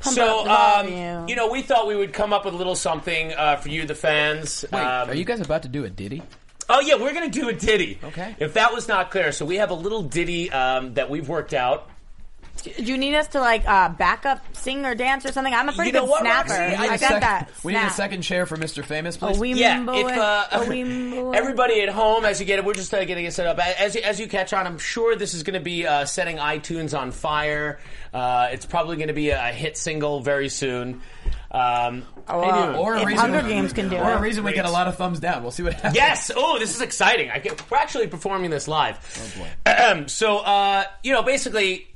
Pump 0.01 0.17
so, 0.17 0.41
um, 0.41 0.47
volume. 0.47 1.29
you 1.29 1.37
know, 1.37 1.49
we 1.51 1.63
thought 1.63 1.87
we 1.87 1.95
would 1.97 2.13
come 2.13 2.33
up 2.33 2.45
with 2.45 2.55
a 2.55 2.57
little 2.57 2.75
something 2.75 3.33
uh, 3.35 3.57
for 3.57 3.69
you, 3.69 3.87
the 3.87 3.95
fans. 3.95 4.65
Wait, 4.73 4.79
Um, 4.81 5.11
are 5.11 5.15
you 5.15 5.25
guys 5.25 5.41
about 5.41 5.63
to 5.63 5.69
do 5.69 5.85
a 5.85 5.91
ditty? 5.91 6.23
Oh 6.69 6.81
yeah, 6.81 6.97
we're 6.97 7.15
gonna 7.15 7.29
do 7.31 7.49
a 7.49 7.53
ditty. 7.53 7.99
Okay. 8.03 8.35
If 8.41 8.55
that 8.55 8.73
was 8.75 8.89
not 8.89 9.11
clear, 9.13 9.31
so 9.31 9.45
we 9.47 9.57
have 9.57 9.71
a 9.71 9.75
little 9.75 10.03
ditty 10.03 10.51
um, 10.51 10.95
that 10.95 11.09
we've 11.09 11.29
worked 11.29 11.55
out. 11.55 11.89
Do 12.77 12.83
you 12.85 12.99
need 12.99 13.15
us 13.15 13.29
to 13.29 13.41
like 13.41 13.67
uh, 13.69 13.89
back 13.91 14.27
up, 14.27 14.45
sing 14.57 14.85
or 14.85 14.95
dance 14.95 15.25
or 15.25 15.33
something? 15.33 15.53
I'm 15.55 15.69
a 15.69 15.73
pretty 15.73 15.91
You 15.91 15.95
know 15.95 16.01
good 16.03 16.11
what, 16.11 16.21
snapper. 16.23 16.53
Roxy? 16.53 16.77
I 16.77 16.83
I, 16.83 16.87
got 16.89 17.01
Sec- 17.01 17.21
that. 17.21 17.51
We 17.63 17.73
need 17.73 17.83
a 17.85 17.91
second 17.91 18.23
chair 18.23 18.47
for 18.47 18.57
Mr. 18.57 18.85
Famous, 18.85 19.17
please. 19.17 19.37
A 19.37 19.41
wee 19.41 19.55
Yeah, 19.55 19.85
if 19.89 20.07
uh, 20.19 20.47
a 20.53 20.65
wee 20.69 21.37
everybody 21.37 21.81
at 21.83 21.89
home, 21.89 22.25
as 22.25 22.41
you 22.41 22.47
get 22.47 22.59
it, 22.59 22.65
we're 22.65 22.75
just 22.75 22.93
uh, 22.93 23.05
getting 23.05 23.25
it 23.25 23.33
set 23.33 23.47
up. 23.47 23.59
As 23.59 23.95
you, 23.95 24.03
as 24.03 24.19
you 24.21 24.29
catch 24.29 24.53
on, 24.53 24.67
I'm 24.67 24.79
sure 24.79 25.17
this 25.17 25.35
is 25.35 25.43
going 25.43 25.55
to 25.55 25.65
be 25.65 25.87
uh, 25.87 26.05
setting 26.05 26.37
iTunes 26.39 26.99
on 26.99 27.11
fire. 27.13 27.79
Uh, 28.13 28.49
it's 28.53 28.67
probably 28.67 28.97
going 28.97 29.09
to 29.09 29.15
be 29.15 29.31
a 29.31 29.39
hit 29.53 29.77
single 29.77 30.21
very 30.21 30.49
soon. 30.49 31.03
Um, 31.51 32.03
how 32.27 32.73
you 32.73 32.77
or 32.77 32.95
a 32.97 33.01
If 33.01 33.07
reason, 33.07 33.31
Hunger 33.33 33.49
Games 33.49 33.73
can 33.73 33.89
do 33.89 33.97
or 33.97 34.13
a 34.13 34.21
reason 34.21 34.45
we 34.45 34.53
get 34.53 34.65
a 34.65 34.71
lot 34.71 34.89
of 34.89 34.97
thumbs 34.97 35.21
down. 35.21 35.43
We'll 35.43 35.53
see 35.53 35.63
what 35.63 35.75
happens. 35.75 35.95
Yes. 35.95 36.31
Oh, 36.35 36.59
this 36.59 36.75
is 36.75 36.81
exciting. 36.83 37.31
I 37.31 37.39
get, 37.39 37.71
we're 37.71 37.77
actually 37.79 38.09
performing 38.09 38.51
this 38.51 38.67
live. 38.69 38.99
Oh 39.37 39.41
boy. 39.41 40.05
So, 40.09 40.39
uh, 40.39 40.85
you 41.03 41.13
know, 41.13 41.23
basically, 41.23 41.87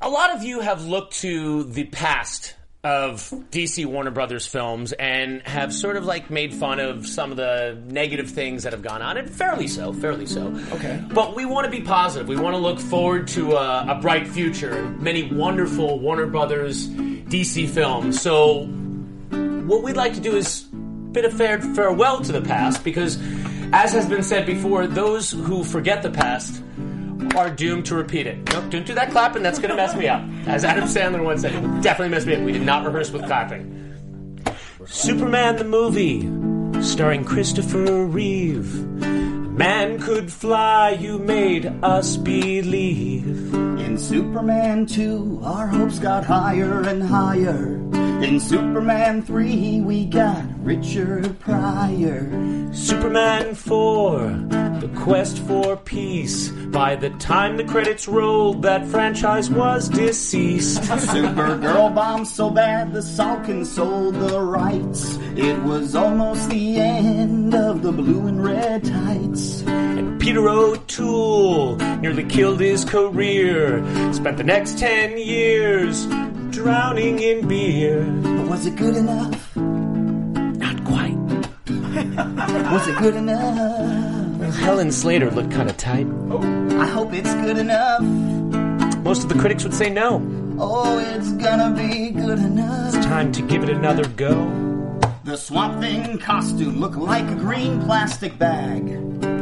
a 0.00 0.08
lot 0.08 0.34
of 0.34 0.42
you 0.44 0.60
have 0.60 0.84
looked 0.86 1.14
to 1.20 1.64
the 1.64 1.84
past 1.84 2.54
of 2.84 3.20
DC 3.50 3.84
Warner 3.86 4.12
Brothers 4.12 4.46
films 4.46 4.92
and 4.92 5.42
have 5.42 5.74
sort 5.74 5.96
of 5.96 6.04
like 6.04 6.30
made 6.30 6.54
fun 6.54 6.78
of 6.78 7.06
some 7.08 7.32
of 7.32 7.36
the 7.36 7.82
negative 7.86 8.30
things 8.30 8.62
that 8.62 8.72
have 8.72 8.82
gone 8.82 9.02
on, 9.02 9.16
and 9.16 9.28
fairly 9.28 9.66
so, 9.66 9.92
fairly 9.92 10.26
so. 10.26 10.54
Okay. 10.72 11.02
But 11.12 11.34
we 11.34 11.44
want 11.44 11.64
to 11.64 11.70
be 11.70 11.82
positive. 11.82 12.28
We 12.28 12.36
want 12.36 12.54
to 12.54 12.58
look 12.58 12.78
forward 12.78 13.26
to 13.28 13.56
a, 13.56 13.96
a 13.96 14.00
bright 14.00 14.28
future 14.28 14.84
many 15.00 15.32
wonderful 15.32 15.98
Warner 15.98 16.26
Brothers 16.26 16.88
DC 16.88 17.68
films. 17.68 18.20
So, 18.20 18.66
what 18.66 19.82
we'd 19.82 19.96
like 19.96 20.14
to 20.14 20.20
do 20.20 20.36
is 20.36 20.62
bid 20.62 21.24
a 21.24 21.30
fair 21.30 21.60
farewell 21.60 22.20
to 22.20 22.30
the 22.30 22.42
past 22.42 22.84
because, 22.84 23.18
as 23.72 23.92
has 23.92 24.08
been 24.08 24.22
said 24.22 24.46
before, 24.46 24.86
those 24.86 25.32
who 25.32 25.64
forget 25.64 26.02
the 26.02 26.10
past 26.10 26.62
are 27.36 27.50
doomed 27.50 27.86
to 27.86 27.94
repeat 27.94 28.26
it. 28.26 28.36
Nope, 28.52 28.70
don't 28.70 28.86
do 28.86 28.94
that 28.94 29.10
clapping. 29.10 29.42
That's 29.42 29.58
going 29.58 29.70
to 29.70 29.76
mess 29.76 29.94
me 29.94 30.08
up. 30.08 30.22
As 30.46 30.64
Adam 30.64 30.84
Sandler 30.84 31.24
once 31.24 31.42
said, 31.42 31.54
it 31.54 31.82
definitely 31.82 32.10
mess 32.10 32.26
me 32.26 32.36
up. 32.36 32.42
We 32.42 32.52
did 32.52 32.62
not 32.62 32.84
rehearse 32.84 33.10
with 33.10 33.24
clapping. 33.24 33.74
Superman 34.86 35.56
the 35.56 35.64
movie, 35.64 36.22
starring 36.82 37.24
Christopher 37.24 38.06
Reeve. 38.06 38.74
man 39.58 40.00
could 40.00 40.32
fly, 40.32 40.90
you 40.90 41.18
made 41.18 41.66
us 41.82 42.16
believe. 42.16 43.52
In 43.54 43.98
Superman 43.98 44.86
2, 44.86 45.40
our 45.44 45.66
hopes 45.66 45.98
got 45.98 46.24
higher 46.24 46.82
and 46.82 47.02
higher. 47.02 47.97
In 48.20 48.40
Superman 48.40 49.22
3, 49.22 49.80
we 49.82 50.04
got 50.04 50.44
Richard 50.64 51.38
Pryor. 51.38 52.28
Superman 52.72 53.54
4, 53.54 54.28
the 54.80 54.90
quest 54.96 55.38
for 55.38 55.76
peace. 55.76 56.48
By 56.48 56.96
the 56.96 57.10
time 57.10 57.56
the 57.56 57.62
credits 57.62 58.08
rolled, 58.08 58.62
that 58.62 58.84
franchise 58.88 59.48
was 59.50 59.88
deceased. 59.88 60.82
Supergirl 60.82 61.94
bombed 61.94 62.26
so 62.26 62.50
bad 62.50 62.92
the 62.92 62.98
Salkind 62.98 63.64
sold 63.64 64.16
the 64.16 64.40
rights. 64.40 65.16
It 65.36 65.62
was 65.62 65.94
almost 65.94 66.50
the 66.50 66.76
end 66.76 67.54
of 67.54 67.82
the 67.82 67.92
blue 67.92 68.26
and 68.26 68.42
red 68.42 68.84
tights. 68.84 69.62
And 69.62 70.20
Peter 70.20 70.48
O'Toole 70.48 71.76
nearly 72.00 72.24
killed 72.24 72.58
his 72.58 72.84
career. 72.84 73.78
Spent 74.12 74.38
the 74.38 74.44
next 74.44 74.76
ten 74.76 75.16
years 75.16 76.08
drowning 76.50 77.18
in 77.20 77.46
beer. 77.46 78.04
But 78.22 78.48
was 78.48 78.66
it 78.66 78.76
good 78.76 78.96
enough? 78.96 79.56
Not 79.56 80.84
quite. 80.84 81.16
Was 82.72 82.86
it 82.86 82.98
good 82.98 83.16
enough? 83.16 84.54
Helen 84.56 84.92
Slater 84.92 85.30
looked 85.30 85.50
kind 85.50 85.70
of 85.70 85.76
tight. 85.76 86.06
Oh. 86.30 86.80
I 86.80 86.86
hope 86.86 87.12
it's 87.12 87.32
good 87.34 87.58
enough. 87.58 88.02
Most 89.02 89.22
of 89.22 89.28
the 89.28 89.38
critics 89.38 89.64
would 89.64 89.74
say 89.74 89.90
no. 89.90 90.22
Oh, 90.58 90.98
it's 90.98 91.32
gonna 91.32 91.74
be 91.74 92.10
good 92.10 92.38
enough. 92.38 92.94
It's 92.94 93.06
time 93.06 93.32
to 93.32 93.42
give 93.42 93.62
it 93.62 93.70
another 93.70 94.06
go. 94.08 94.98
The 95.24 95.36
Swamp 95.36 95.80
Thing 95.80 96.18
costume 96.18 96.80
looked 96.80 96.96
like 96.96 97.28
a 97.30 97.34
green 97.34 97.80
plastic 97.82 98.38
bag. 98.38 98.82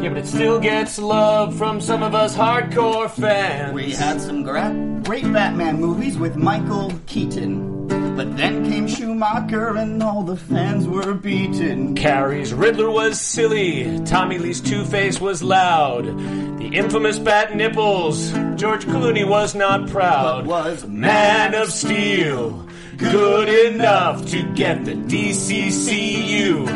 Yeah, 0.07 0.13
but 0.13 0.23
it 0.23 0.29
still 0.29 0.61
gets 0.61 1.01
love 1.01 1.59
from 1.59 1.81
some 1.81 2.05
of 2.05 2.15
us 2.15 2.37
hardcore 2.37 3.11
fans. 3.11 3.75
We 3.75 3.91
had 3.91 4.21
some 4.21 4.45
gra- 4.45 5.01
great 5.03 5.25
Batman 5.33 5.81
movies 5.81 6.17
with 6.17 6.37
Michael 6.37 6.93
Keaton. 7.07 7.89
But 8.17 8.37
then 8.37 8.71
came 8.71 8.87
Schumacher 8.87 9.77
and 9.77 10.01
all 10.01 10.23
the 10.23 10.37
fans 10.37 10.87
were 10.87 11.13
beaten. 11.13 11.97
Carrey's 11.97 12.55
Riddler 12.55 12.89
was 12.89 13.21
silly. 13.21 14.01
Tommy 14.05 14.39
Lee's 14.39 14.61
Two 14.61 14.85
Face 14.85 15.21
was 15.21 15.43
loud. 15.43 16.05
The 16.05 16.71
infamous 16.73 17.19
Bat 17.19 17.57
Nipples. 17.57 18.31
George 18.55 18.85
Clooney 18.85 19.29
was 19.29 19.57
not 19.57 19.89
proud. 19.89 20.47
But 20.47 20.47
was 20.47 20.87
Man 20.87 21.53
of 21.57 21.73
Steel. 21.73 22.65
Good 22.97 23.49
enough 23.75 24.25
to 24.27 24.45
get 24.55 24.85
the 24.85 24.95
DCCU 24.95 26.67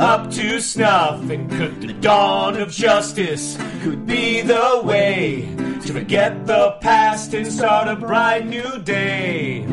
up 0.00 0.30
to 0.30 0.60
snuff. 0.60 1.30
And 1.30 1.48
could 1.50 1.80
the 1.80 1.92
dawn 1.92 2.56
of 2.56 2.70
justice 2.70 3.56
could 3.82 4.06
be 4.06 4.40
the 4.40 4.80
way 4.82 5.54
to 5.84 5.92
forget 5.92 6.46
the 6.46 6.72
past 6.80 7.34
and 7.34 7.46
start 7.46 7.86
a 7.88 7.96
bright 7.96 8.46
new 8.46 8.78
day. 8.78 9.66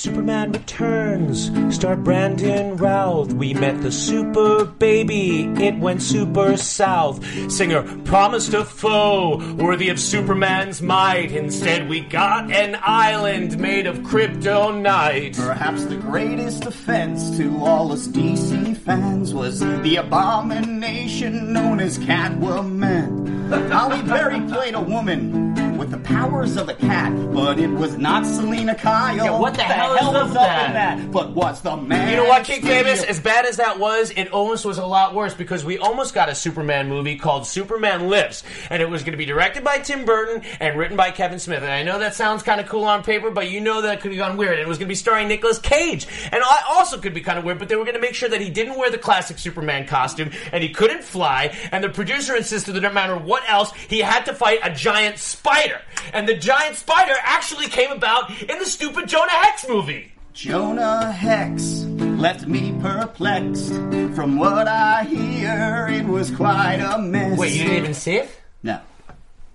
Superman 0.00 0.52
returns, 0.52 1.50
starred 1.76 2.04
Brandon 2.04 2.74
Routh. 2.78 3.34
We 3.34 3.52
met 3.52 3.82
the 3.82 3.92
super 3.92 4.64
baby, 4.64 5.42
it 5.62 5.76
went 5.76 6.00
super 6.00 6.56
south. 6.56 7.22
Singer 7.52 7.82
promised 8.04 8.54
a 8.54 8.64
foe 8.64 9.36
worthy 9.56 9.90
of 9.90 10.00
Superman's 10.00 10.80
might. 10.80 11.32
Instead, 11.32 11.86
we 11.86 12.00
got 12.00 12.50
an 12.50 12.78
island 12.80 13.58
made 13.58 13.86
of 13.86 13.98
kryptonite. 13.98 15.36
Perhaps 15.36 15.84
the 15.84 15.96
greatest 15.96 16.64
offense 16.64 17.36
to 17.36 17.62
all 17.62 17.92
us 17.92 18.08
DC 18.08 18.78
fans 18.78 19.34
was 19.34 19.60
the 19.60 19.96
abomination 19.96 21.52
known 21.52 21.78
as 21.78 21.98
Catwoman. 21.98 23.50
Halle 23.68 24.02
Berry 24.04 24.40
played 24.48 24.74
a 24.74 24.80
woman 24.80 25.49
with 25.90 26.02
the 26.02 26.08
powers 26.08 26.56
of 26.56 26.68
a 26.68 26.74
cat, 26.74 27.12
but 27.32 27.58
it 27.58 27.68
was 27.68 27.96
not 27.96 28.24
Selina 28.24 28.74
Kyle. 28.74 29.16
Yeah, 29.16 29.38
what 29.38 29.54
the 29.54 29.62
hell 29.62 29.94
is 29.94 30.02
was 30.02 30.30
up 30.30 30.32
that? 30.34 30.72
that? 30.72 31.10
But 31.10 31.32
what's 31.32 31.60
the 31.60 31.76
man? 31.76 32.10
You 32.10 32.16
know 32.16 32.28
what, 32.28 32.44
King 32.44 32.62
Davis? 32.62 33.02
As 33.02 33.18
bad 33.18 33.46
as 33.46 33.56
that 33.56 33.78
was, 33.78 34.10
it 34.10 34.28
almost 34.28 34.64
was 34.64 34.78
a 34.78 34.86
lot 34.86 35.14
worse 35.14 35.34
because 35.34 35.64
we 35.64 35.78
almost 35.78 36.14
got 36.14 36.28
a 36.28 36.34
Superman 36.34 36.88
movie 36.88 37.16
called 37.16 37.46
Superman 37.46 38.08
Lives. 38.08 38.44
And 38.68 38.82
it 38.82 38.88
was 38.88 39.02
going 39.02 39.12
to 39.12 39.18
be 39.18 39.24
directed 39.24 39.64
by 39.64 39.78
Tim 39.78 40.04
Burton 40.04 40.42
and 40.60 40.78
written 40.78 40.96
by 40.96 41.10
Kevin 41.10 41.38
Smith. 41.38 41.62
And 41.62 41.72
I 41.72 41.82
know 41.82 41.98
that 41.98 42.14
sounds 42.14 42.42
kind 42.42 42.60
of 42.60 42.68
cool 42.68 42.84
on 42.84 43.02
paper, 43.02 43.30
but 43.30 43.50
you 43.50 43.60
know 43.60 43.82
that 43.82 44.00
could 44.00 44.12
have 44.12 44.18
gone 44.18 44.36
weird. 44.36 44.52
And 44.52 44.60
it 44.60 44.68
was 44.68 44.78
going 44.78 44.86
to 44.86 44.92
be 44.92 44.94
starring 44.94 45.28
Nicolas 45.28 45.58
Cage. 45.58 46.06
And 46.30 46.42
I 46.42 46.58
also 46.70 46.98
could 46.98 47.14
be 47.14 47.20
kind 47.20 47.38
of 47.38 47.44
weird, 47.44 47.58
but 47.58 47.68
they 47.68 47.76
were 47.76 47.84
going 47.84 47.96
to 47.96 48.00
make 48.00 48.14
sure 48.14 48.28
that 48.28 48.40
he 48.40 48.50
didn't 48.50 48.78
wear 48.78 48.90
the 48.90 48.98
classic 48.98 49.38
Superman 49.38 49.86
costume 49.86 50.30
and 50.52 50.62
he 50.62 50.70
couldn't 50.70 51.02
fly. 51.02 51.56
And 51.72 51.82
the 51.82 51.88
producer 51.88 52.36
insisted 52.36 52.72
that 52.74 52.80
no 52.80 52.92
matter 52.92 53.16
what 53.16 53.42
else, 53.48 53.72
he 53.88 53.98
had 53.98 54.26
to 54.26 54.34
fight 54.34 54.60
a 54.62 54.72
giant 54.72 55.18
spider. 55.18 55.79
And 56.12 56.28
the 56.28 56.34
giant 56.34 56.76
spider 56.76 57.14
actually 57.22 57.66
came 57.66 57.90
about 57.90 58.30
in 58.42 58.58
the 58.58 58.66
stupid 58.66 59.08
Jonah 59.08 59.30
Hex 59.30 59.68
movie. 59.68 60.12
Jonah 60.32 61.12
Hex 61.12 61.82
left 62.20 62.46
me 62.46 62.74
perplexed. 62.80 63.72
From 64.14 64.38
what 64.38 64.68
I 64.68 65.04
hear, 65.04 65.88
it 65.90 66.06
was 66.06 66.30
quite 66.30 66.76
a 66.76 66.98
mess. 66.98 67.38
Wait, 67.38 67.52
you 67.52 67.64
didn't 67.64 67.78
even 67.78 67.94
see 67.94 68.16
it? 68.16 68.30
No. 68.62 68.80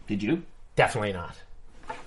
Did 0.08 0.22
you? 0.22 0.44
Definitely 0.76 1.14
not. 1.14 1.36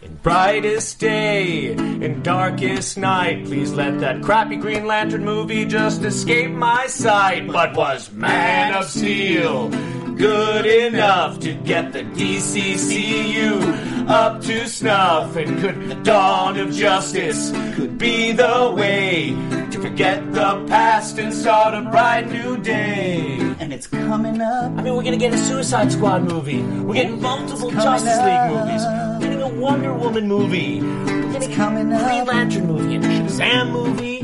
In 0.00 0.14
brightest 0.16 1.00
day, 1.00 1.72
in 1.72 2.22
darkest 2.22 2.96
night, 2.96 3.46
please 3.46 3.72
let 3.72 3.98
that 4.00 4.22
crappy 4.22 4.56
Green 4.56 4.86
Lantern 4.86 5.24
movie 5.24 5.64
just 5.64 6.02
escape 6.04 6.52
my 6.52 6.86
sight. 6.86 7.48
But 7.48 7.74
was 7.74 8.12
Man 8.12 8.74
of 8.74 8.84
Steel 8.84 9.70
good 10.18 10.66
enough 10.66 11.38
to 11.40 11.54
get 11.54 11.92
the 11.92 12.02
DCCU 12.02 14.08
up 14.08 14.42
to 14.42 14.68
snuff? 14.68 15.36
And 15.36 15.58
could 15.60 15.88
the 15.88 15.94
dawn 15.94 16.58
of 16.58 16.72
justice 16.72 17.52
could 17.76 17.96
be 17.96 18.32
the 18.32 18.74
way 18.76 19.30
to 19.70 19.80
forget 19.80 20.32
the 20.32 20.64
past 20.66 21.18
and 21.18 21.32
start 21.32 21.74
a 21.74 21.88
bright 21.88 22.28
new 22.30 22.56
day? 22.58 23.38
And 23.60 23.72
it's 23.72 23.86
coming 23.86 24.40
up. 24.40 24.72
I 24.76 24.82
mean, 24.82 24.96
we're 24.96 25.04
gonna 25.04 25.16
get 25.16 25.32
a 25.32 25.38
Suicide 25.38 25.92
Squad 25.92 26.24
movie. 26.24 26.62
We're 26.62 26.94
getting 26.94 27.22
multiple 27.22 27.70
Justice 27.70 28.18
League 28.18 28.50
movies. 28.50 28.82
We're 28.82 29.18
getting 29.20 29.42
a 29.42 29.48
Wonder 29.48 29.94
Woman 29.94 30.26
movie. 30.26 30.80
We're 30.80 31.32
getting 31.32 31.54
coming 31.54 31.92
a 31.92 31.98
Green. 31.98 32.24
Lantern 32.26 32.66
movie, 32.66 32.96
and 32.96 33.04
a 33.04 33.08
Shazam 33.08 33.70
movie, 33.70 34.22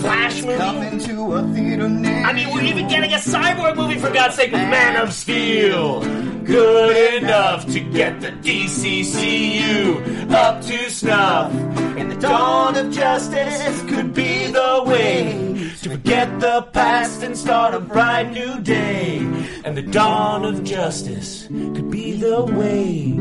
Flash 0.00 0.42
movie. 0.42 0.56
Coming 0.56 0.98
to 0.98 1.34
a 1.34 1.42
theater 1.54 1.88
near 1.88 2.24
I 2.24 2.32
mean, 2.32 2.50
we're 2.52 2.62
even 2.62 2.88
getting 2.88 3.12
a 3.12 3.16
Cyborg 3.16 3.76
movie 3.76 3.98
for 3.98 4.10
God's 4.10 4.36
sake 4.36 4.52
with 4.52 4.60
Man 4.62 4.96
of 4.96 5.12
Steel. 5.12 6.00
Good 6.44 7.22
enough 7.22 7.66
to 7.72 7.80
get 7.80 8.20
the 8.20 8.30
DCCU 8.30 10.30
up 10.32 10.62
to 10.62 10.90
snuff. 10.90 11.52
And 11.98 12.10
the 12.10 12.16
dawn 12.16 12.76
of 12.76 12.90
justice 12.90 13.82
could 13.82 14.14
be 14.14 14.46
the 14.46 14.82
way 14.86 15.68
to 15.82 15.90
forget 15.90 16.40
the 16.40 16.62
past 16.72 17.22
and 17.22 17.36
start 17.36 17.74
a 17.74 17.80
bright 17.80 18.32
new 18.32 18.58
day. 18.60 19.18
And 19.64 19.76
the 19.76 19.82
dawn 19.82 20.44
of 20.44 20.64
justice 20.64 21.46
could 21.46 21.90
be 21.90 22.12
the 22.12 22.44
way 22.44 23.12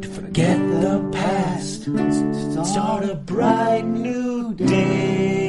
to 0.00 0.08
forget 0.08 0.58
the 0.58 1.08
past 1.12 1.86
and 1.86 2.66
start 2.66 3.04
a 3.04 3.14
bright 3.14 3.84
new 3.84 4.54
day. 4.54 5.45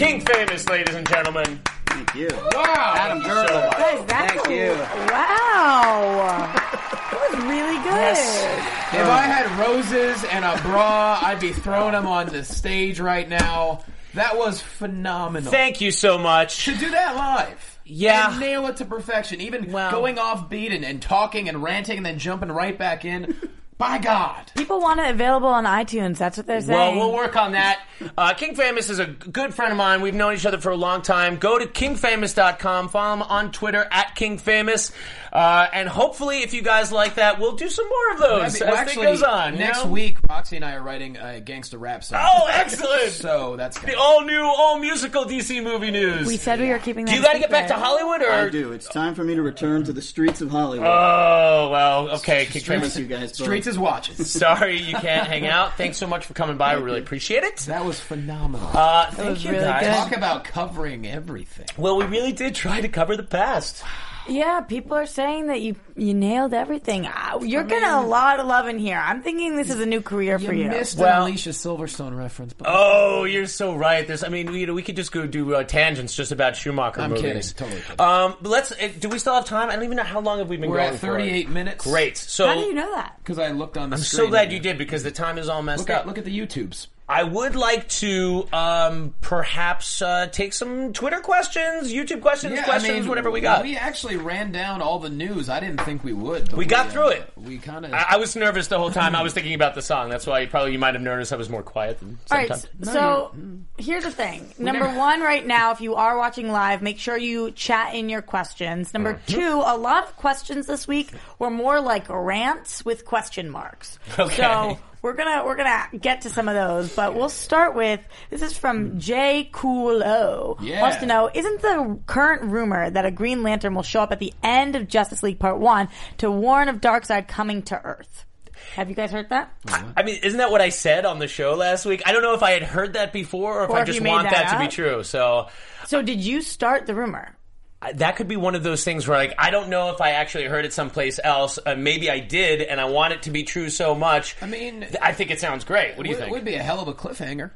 King 0.00 0.20
famous, 0.22 0.68
ladies 0.68 0.94
and 0.94 1.06
gentlemen. 1.08 1.60
Thank 1.86 2.14
you. 2.14 2.28
Wow. 2.54 2.94
Adam 2.96 3.20
Thank 3.22 3.24
you 3.26 3.30
so 3.30 3.46
Gertler. 3.46 3.66
much. 3.66 3.76
Guys, 3.78 4.06
that's 4.06 4.32
Thank 4.32 4.46
a- 4.48 4.54
you. 4.54 4.72
Wow. 5.12 6.66
That 7.10 7.32
was 7.32 7.44
really 7.44 7.76
good. 7.82 9.00
If 9.00 9.06
I 9.08 9.22
had 9.22 9.58
roses 9.58 10.24
and 10.24 10.44
a 10.44 10.56
bra, 10.62 11.18
I'd 11.22 11.40
be 11.40 11.52
throwing 11.52 11.92
them 11.92 12.06
on 12.06 12.28
the 12.28 12.44
stage 12.44 12.98
right 13.00 13.28
now. 13.28 13.84
That 14.14 14.36
was 14.38 14.60
phenomenal. 14.60 15.50
Thank 15.50 15.80
you 15.80 15.90
so 15.90 16.16
much. 16.18 16.64
to 16.64 16.76
do 16.76 16.90
that 16.90 17.16
live. 17.16 17.78
Yeah. 17.84 18.30
And 18.30 18.40
nail 18.40 18.66
it 18.68 18.76
to 18.78 18.84
perfection. 18.84 19.40
Even 19.40 19.70
Well- 19.72 19.90
going 19.90 20.18
off 20.18 20.48
beat 20.48 20.72
and, 20.72 20.84
and 20.84 21.02
talking 21.02 21.48
and 21.48 21.62
ranting 21.62 21.96
and 21.98 22.06
then 22.06 22.18
jumping 22.18 22.50
right 22.50 22.76
back 22.78 23.04
in. 23.04 23.36
By 23.80 23.96
God. 23.96 24.52
People 24.54 24.78
want 24.78 25.00
it 25.00 25.08
available 25.08 25.48
on 25.48 25.64
iTunes. 25.64 26.18
That's 26.18 26.36
what 26.36 26.46
they're 26.46 26.60
saying. 26.60 26.98
Well, 26.98 27.08
we'll 27.08 27.16
work 27.16 27.34
on 27.34 27.52
that. 27.52 27.80
Uh, 28.18 28.34
King 28.34 28.54
Famous 28.54 28.90
is 28.90 28.98
a 28.98 29.06
good 29.06 29.54
friend 29.54 29.72
of 29.72 29.78
mine. 29.78 30.02
We've 30.02 30.12
known 30.12 30.34
each 30.34 30.44
other 30.44 30.58
for 30.58 30.68
a 30.68 30.76
long 30.76 31.00
time. 31.00 31.38
Go 31.38 31.58
to 31.58 31.64
kingfamous.com. 31.64 32.90
Follow 32.90 33.14
him 33.14 33.22
on 33.22 33.52
Twitter 33.52 33.88
at 33.90 34.14
kingfamous. 34.14 34.92
Uh, 35.32 35.66
and 35.72 35.88
hopefully, 35.88 36.42
if 36.42 36.52
you 36.54 36.62
guys 36.62 36.90
like 36.90 37.14
that, 37.14 37.38
we'll 37.38 37.54
do 37.56 37.68
some 37.68 37.88
more 37.88 38.12
of 38.14 38.18
those 38.20 38.30
I 38.30 38.36
mean, 38.36 38.44
as 38.46 38.60
well, 38.60 38.72
it 38.74 38.76
actually, 38.78 39.06
goes 39.06 39.22
on. 39.22 39.52
you 39.52 39.58
next 39.60 39.84
know? 39.84 39.90
week, 39.90 40.18
Roxy 40.28 40.56
and 40.56 40.64
I 40.64 40.74
are 40.74 40.82
writing 40.82 41.16
a 41.16 41.40
gangster 41.40 41.78
rap 41.78 42.02
song. 42.04 42.20
Oh, 42.22 42.48
excellent! 42.50 43.10
So 43.20 43.56
that's 43.56 43.78
the 43.80 43.96
all 43.98 44.24
new, 44.24 44.42
all 44.42 44.78
musical 44.78 45.24
DC 45.24 45.62
movie 45.62 45.90
news. 45.90 46.26
we 46.26 46.36
said 46.36 46.58
we 46.60 46.68
were 46.70 46.78
keeping 46.78 47.04
that 47.04 47.10
do 47.12 47.16
you 47.16 47.22
got 47.22 47.34
to 47.34 47.38
get 47.38 47.50
back 47.50 47.68
to. 47.68 47.74
Hollywood, 47.74 48.22
or 48.22 48.30
I 48.30 48.48
do. 48.48 48.72
It's 48.72 48.88
time 48.88 49.14
for 49.14 49.22
me 49.24 49.34
to 49.34 49.42
return 49.42 49.84
to 49.84 49.92
the 49.92 50.02
streets 50.02 50.40
of 50.40 50.50
Hollywood. 50.50 50.86
Oh 50.86 51.68
well, 51.70 52.10
okay. 52.16 52.46
King 52.46 52.62
Streets, 52.62 52.66
Famous. 52.66 52.96
you 52.96 53.06
guys. 53.06 53.30
both. 53.32 53.46
Streets 53.46 53.66
is 53.66 53.78
watching. 53.78 54.14
Sorry 54.24 54.78
you 54.80 54.94
can't 54.96 55.26
hang 55.26 55.46
out. 55.46 55.76
Thanks 55.76 55.98
so 55.98 56.06
much 56.06 56.26
for 56.26 56.34
coming 56.34 56.56
by. 56.56 56.76
We 56.76 56.82
really 56.82 57.00
appreciate 57.00 57.42
it. 57.44 57.56
That 57.60 57.84
was 57.84 58.00
phenomenal. 58.00 58.68
Uh, 58.72 59.10
thank 59.10 59.30
was 59.30 59.44
you 59.44 59.50
really 59.52 59.64
guys. 59.64 59.82
good. 59.82 59.94
Talk 59.94 60.16
about 60.16 60.44
covering 60.44 61.06
everything. 61.06 61.66
Well, 61.76 61.96
we 61.96 62.04
really 62.04 62.32
did 62.32 62.54
try 62.54 62.80
to 62.80 62.88
cover 62.88 63.16
the 63.16 63.22
past. 63.22 63.82
Yeah, 64.30 64.60
people 64.60 64.96
are 64.96 65.06
saying 65.06 65.48
that 65.48 65.60
you 65.60 65.74
you 65.96 66.14
nailed 66.14 66.54
everything. 66.54 67.06
You're 67.42 67.64
getting 67.64 67.88
a 67.88 68.06
lot 68.06 68.38
of 68.40 68.46
love 68.46 68.68
in 68.68 68.78
here. 68.78 68.96
I'm 68.96 69.22
thinking 69.22 69.56
this 69.56 69.68
is 69.70 69.80
a 69.80 69.86
new 69.86 70.00
career 70.00 70.38
for 70.38 70.54
you. 70.54 70.68
missed 70.68 70.96
Well- 70.98 71.24
an 71.26 71.30
Alicia 71.32 71.50
Silverstone 71.50 72.16
reference. 72.16 72.52
But 72.52 72.68
Oh, 72.70 73.24
you're 73.24 73.46
so 73.46 73.74
right. 73.74 74.06
There's, 74.06 74.22
I 74.22 74.28
mean, 74.28 74.52
you 74.54 74.66
know, 74.66 74.72
we 74.74 74.82
could 74.82 74.96
just 74.96 75.10
go 75.12 75.26
do 75.26 75.54
uh, 75.56 75.64
tangents 75.64 76.14
just 76.14 76.30
about 76.32 76.54
Schumacher 76.56 77.00
I'm 77.00 77.10
movies. 77.10 77.52
kidding, 77.52 77.70
totally 77.74 77.80
kidding. 77.82 78.00
Um, 78.00 78.36
but 78.40 78.48
let's. 78.50 78.72
Uh, 78.72 78.88
do 79.00 79.08
we 79.08 79.18
still 79.18 79.34
have 79.34 79.44
time? 79.46 79.68
I 79.68 79.74
don't 79.74 79.84
even 79.84 79.96
know 79.96 80.04
how 80.04 80.20
long 80.20 80.38
have 80.38 80.48
we 80.48 80.56
been 80.56 80.70
going. 80.70 80.72
we're 80.72 80.76
going 80.78 80.94
at 80.94 81.00
for? 81.00 81.06
38 81.18 81.48
minutes. 81.50 81.84
Great. 81.84 82.16
So 82.16 82.46
How 82.46 82.54
do 82.54 82.60
you 82.60 82.72
know 82.74 82.90
that? 82.94 83.16
Because 83.18 83.38
I 83.38 83.50
looked 83.50 83.76
on 83.76 83.90
the 83.90 83.96
I'm 83.96 84.02
screen. 84.02 84.26
so 84.26 84.30
glad 84.30 84.52
you 84.52 84.60
did 84.60 84.78
because 84.78 85.02
the 85.02 85.10
time 85.10 85.38
is 85.38 85.48
all 85.48 85.62
messed 85.62 85.80
Look 85.80 85.90
up. 85.90 86.00
at 86.02 86.06
look 86.06 86.18
at 86.18 86.24
the 86.24 86.38
YouTubes. 86.38 86.86
I 87.10 87.24
would 87.24 87.56
like 87.56 87.88
to 87.88 88.46
um, 88.52 89.14
perhaps 89.20 90.00
uh, 90.00 90.28
take 90.28 90.52
some 90.52 90.92
Twitter 90.92 91.18
questions, 91.20 91.92
YouTube 91.92 92.20
questions, 92.22 92.60
questions, 92.60 93.08
whatever 93.08 93.30
we 93.30 93.40
got. 93.40 93.62
We 93.64 93.76
actually 93.76 94.16
ran 94.16 94.52
down 94.52 94.80
all 94.80 95.00
the 95.00 95.10
news. 95.10 95.48
I 95.48 95.58
didn't 95.58 95.80
think 95.82 96.04
we 96.04 96.12
would. 96.12 96.50
but 96.50 96.56
We 96.58 96.66
got 96.66 96.86
uh, 96.86 96.90
through 96.90 97.08
it. 97.08 97.32
We 97.36 97.58
kind 97.58 97.84
of. 97.84 97.92
I, 97.92 98.06
I 98.10 98.16
was 98.18 98.36
nervous 98.36 98.68
the 98.68 98.78
whole 98.78 98.90
time. 98.92 99.16
I 99.16 99.22
was 99.22 99.34
thinking 99.34 99.54
about 99.54 99.74
the 99.74 99.82
song. 99.82 100.08
That's 100.08 100.26
why 100.26 100.46
probably 100.46 100.72
you 100.72 100.78
might 100.78 100.94
have 100.94 101.02
noticed 101.02 101.32
I 101.32 101.36
was 101.36 101.50
more 101.50 101.62
quiet 101.64 101.98
than 101.98 102.18
All 102.30 102.38
right, 102.38 102.48
sometimes. 102.48 102.92
so 102.92 103.34
here's 103.78 104.04
the 104.04 104.10
thing. 104.12 104.46
Number 104.58 104.84
never- 104.84 104.98
one, 104.98 105.20
right 105.20 105.44
now, 105.44 105.72
if 105.72 105.80
you 105.80 105.96
are 105.96 106.16
watching 106.16 106.52
live, 106.52 106.80
make 106.80 106.98
sure 107.00 107.16
you 107.16 107.50
chat 107.50 107.94
in 107.94 108.08
your 108.08 108.22
questions. 108.22 108.94
Number 108.94 109.14
Mm-hmm. 109.14 109.32
two, 109.40 109.62
a 109.66 109.76
lot 109.76 110.04
of 110.04 110.16
questions 110.16 110.66
this 110.66 110.86
week 110.86 111.10
were 111.40 111.50
more 111.50 111.80
like 111.80 112.08
rants 112.08 112.84
with 112.84 113.04
question 113.04 113.50
marks. 113.50 113.98
Okay. 114.18 114.36
So 114.36 114.78
we're 115.02 115.14
gonna 115.14 115.44
we're 115.44 115.56
gonna 115.56 115.88
get 115.98 116.22
to 116.22 116.30
some 116.30 116.48
of 116.48 116.54
those, 116.54 116.94
but 116.94 117.14
we'll 117.14 117.28
start 117.28 117.74
with 117.74 118.00
this 118.30 118.42
is 118.42 118.56
from 118.56 118.98
Jay 118.98 119.48
Cool 119.52 120.02
O. 120.04 120.56
Yeah. 120.60 120.82
Wants 120.82 120.98
to 120.98 121.06
know, 121.06 121.30
isn't 121.32 121.62
the 121.62 121.98
current 122.06 122.42
rumor 122.50 122.90
that 122.90 123.04
a 123.06 123.10
Green 123.10 123.42
Lantern 123.42 123.74
will 123.74 123.82
show 123.82 124.00
up 124.00 124.12
at 124.12 124.18
the 124.18 124.32
end 124.42 124.76
of 124.76 124.88
Justice 124.88 125.22
League 125.22 125.38
Part 125.38 125.58
One 125.58 125.88
to 126.18 126.30
warn 126.30 126.68
of 126.68 126.80
Darkseid 126.80 127.28
coming 127.28 127.62
to 127.62 127.80
Earth? 127.82 128.26
Have 128.74 128.88
you 128.90 128.94
guys 128.94 129.10
heard 129.10 129.30
that? 129.30 129.52
I 129.96 130.02
mean, 130.02 130.20
isn't 130.22 130.36
that 130.38 130.50
what 130.50 130.60
I 130.60 130.68
said 130.68 131.06
on 131.06 131.18
the 131.18 131.26
show 131.26 131.54
last 131.54 131.86
week? 131.86 132.02
I 132.04 132.12
don't 132.12 132.22
know 132.22 132.34
if 132.34 132.42
I 132.42 132.50
had 132.50 132.62
heard 132.62 132.92
that 132.92 133.12
before 133.12 133.60
or 133.60 133.64
if 133.64 133.70
Or 133.70 133.78
I 133.78 133.80
if 133.80 133.86
just 133.86 134.00
made 134.02 134.10
want 134.10 134.28
that 134.30 134.44
that, 134.48 134.52
to 134.52 134.58
be 134.58 134.66
up. 134.66 134.70
true. 134.70 135.02
So 135.02 135.48
So 135.86 136.02
did 136.02 136.20
you 136.20 136.42
start 136.42 136.86
the 136.86 136.94
rumor? 136.94 137.34
I- 137.82 137.92
that 137.94 138.16
could 138.16 138.28
be 138.28 138.36
one 138.36 138.54
of 138.54 138.62
those 138.62 138.84
things 138.84 139.08
where, 139.08 139.16
like, 139.16 139.34
I 139.38 139.50
don't 139.50 139.68
know 139.68 139.90
if 139.90 140.00
I 140.00 140.10
actually 140.10 140.44
heard 140.44 140.64
it 140.64 140.72
someplace 140.72 141.18
else. 141.22 141.58
Uh, 141.64 141.74
maybe 141.76 142.10
I 142.10 142.18
did, 142.20 142.60
and 142.62 142.80
I 142.80 142.84
want 142.86 143.12
it 143.14 143.22
to 143.22 143.30
be 143.30 143.42
true 143.42 143.70
so 143.70 143.94
much. 143.94 144.36
I 144.42 144.46
mean- 144.46 144.80
Th- 144.80 144.96
I 145.00 145.12
think 145.12 145.30
it 145.30 145.40
sounds 145.40 145.64
great. 145.64 145.96
What 145.96 146.04
do 146.04 146.10
you 146.10 146.16
think? 146.16 146.28
It 146.28 146.32
would 146.32 146.44
be 146.44 146.54
a 146.56 146.62
hell 146.62 146.80
of 146.80 146.88
a 146.88 146.94
cliffhanger. 146.94 147.52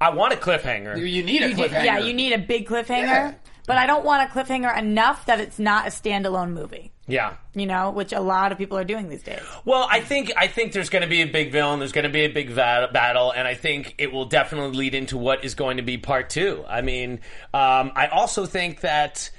I 0.00 0.10
want 0.10 0.32
a 0.32 0.36
cliffhanger. 0.36 0.98
You 0.98 1.22
need 1.22 1.42
a 1.42 1.48
You 1.50 1.54
did- 1.54 1.70
cliffhanger. 1.70 1.84
yeah, 1.84 1.98
you 1.98 2.12
need 2.12 2.32
a 2.32 2.38
big 2.38 2.66
cliffhanger. 2.68 2.88
Yeah. 3.06 3.34
But 3.66 3.78
I 3.78 3.86
don't 3.86 4.04
want 4.04 4.28
a 4.28 4.32
cliffhanger 4.32 4.76
enough 4.76 5.26
that 5.26 5.40
it's 5.40 5.58
not 5.58 5.86
a 5.86 5.90
standalone 5.90 6.50
movie. 6.50 6.92
Yeah. 7.08 7.34
You 7.54 7.66
know, 7.66 7.90
which 7.90 8.12
a 8.12 8.20
lot 8.20 8.52
of 8.52 8.58
people 8.58 8.76
are 8.78 8.84
doing 8.84 9.08
these 9.08 9.22
days. 9.22 9.40
Well, 9.64 9.86
I 9.88 10.00
think 10.00 10.32
I 10.36 10.48
think 10.48 10.72
there's 10.72 10.88
going 10.88 11.02
to 11.02 11.08
be 11.08 11.22
a 11.22 11.26
big 11.26 11.52
villain. 11.52 11.78
There's 11.78 11.92
going 11.92 12.04
to 12.04 12.10
be 12.10 12.24
a 12.24 12.28
big 12.28 12.50
va- 12.50 12.90
battle, 12.92 13.30
and 13.30 13.46
I 13.46 13.54
think 13.54 13.94
it 13.98 14.12
will 14.12 14.24
definitely 14.24 14.76
lead 14.76 14.94
into 14.94 15.16
what 15.16 15.44
is 15.44 15.54
going 15.54 15.76
to 15.76 15.82
be 15.82 15.98
part 15.98 16.30
two. 16.30 16.64
I 16.68 16.82
mean, 16.82 17.20
um, 17.54 17.92
I 17.94 18.08
also 18.10 18.44
think 18.44 18.80
that 18.80 19.30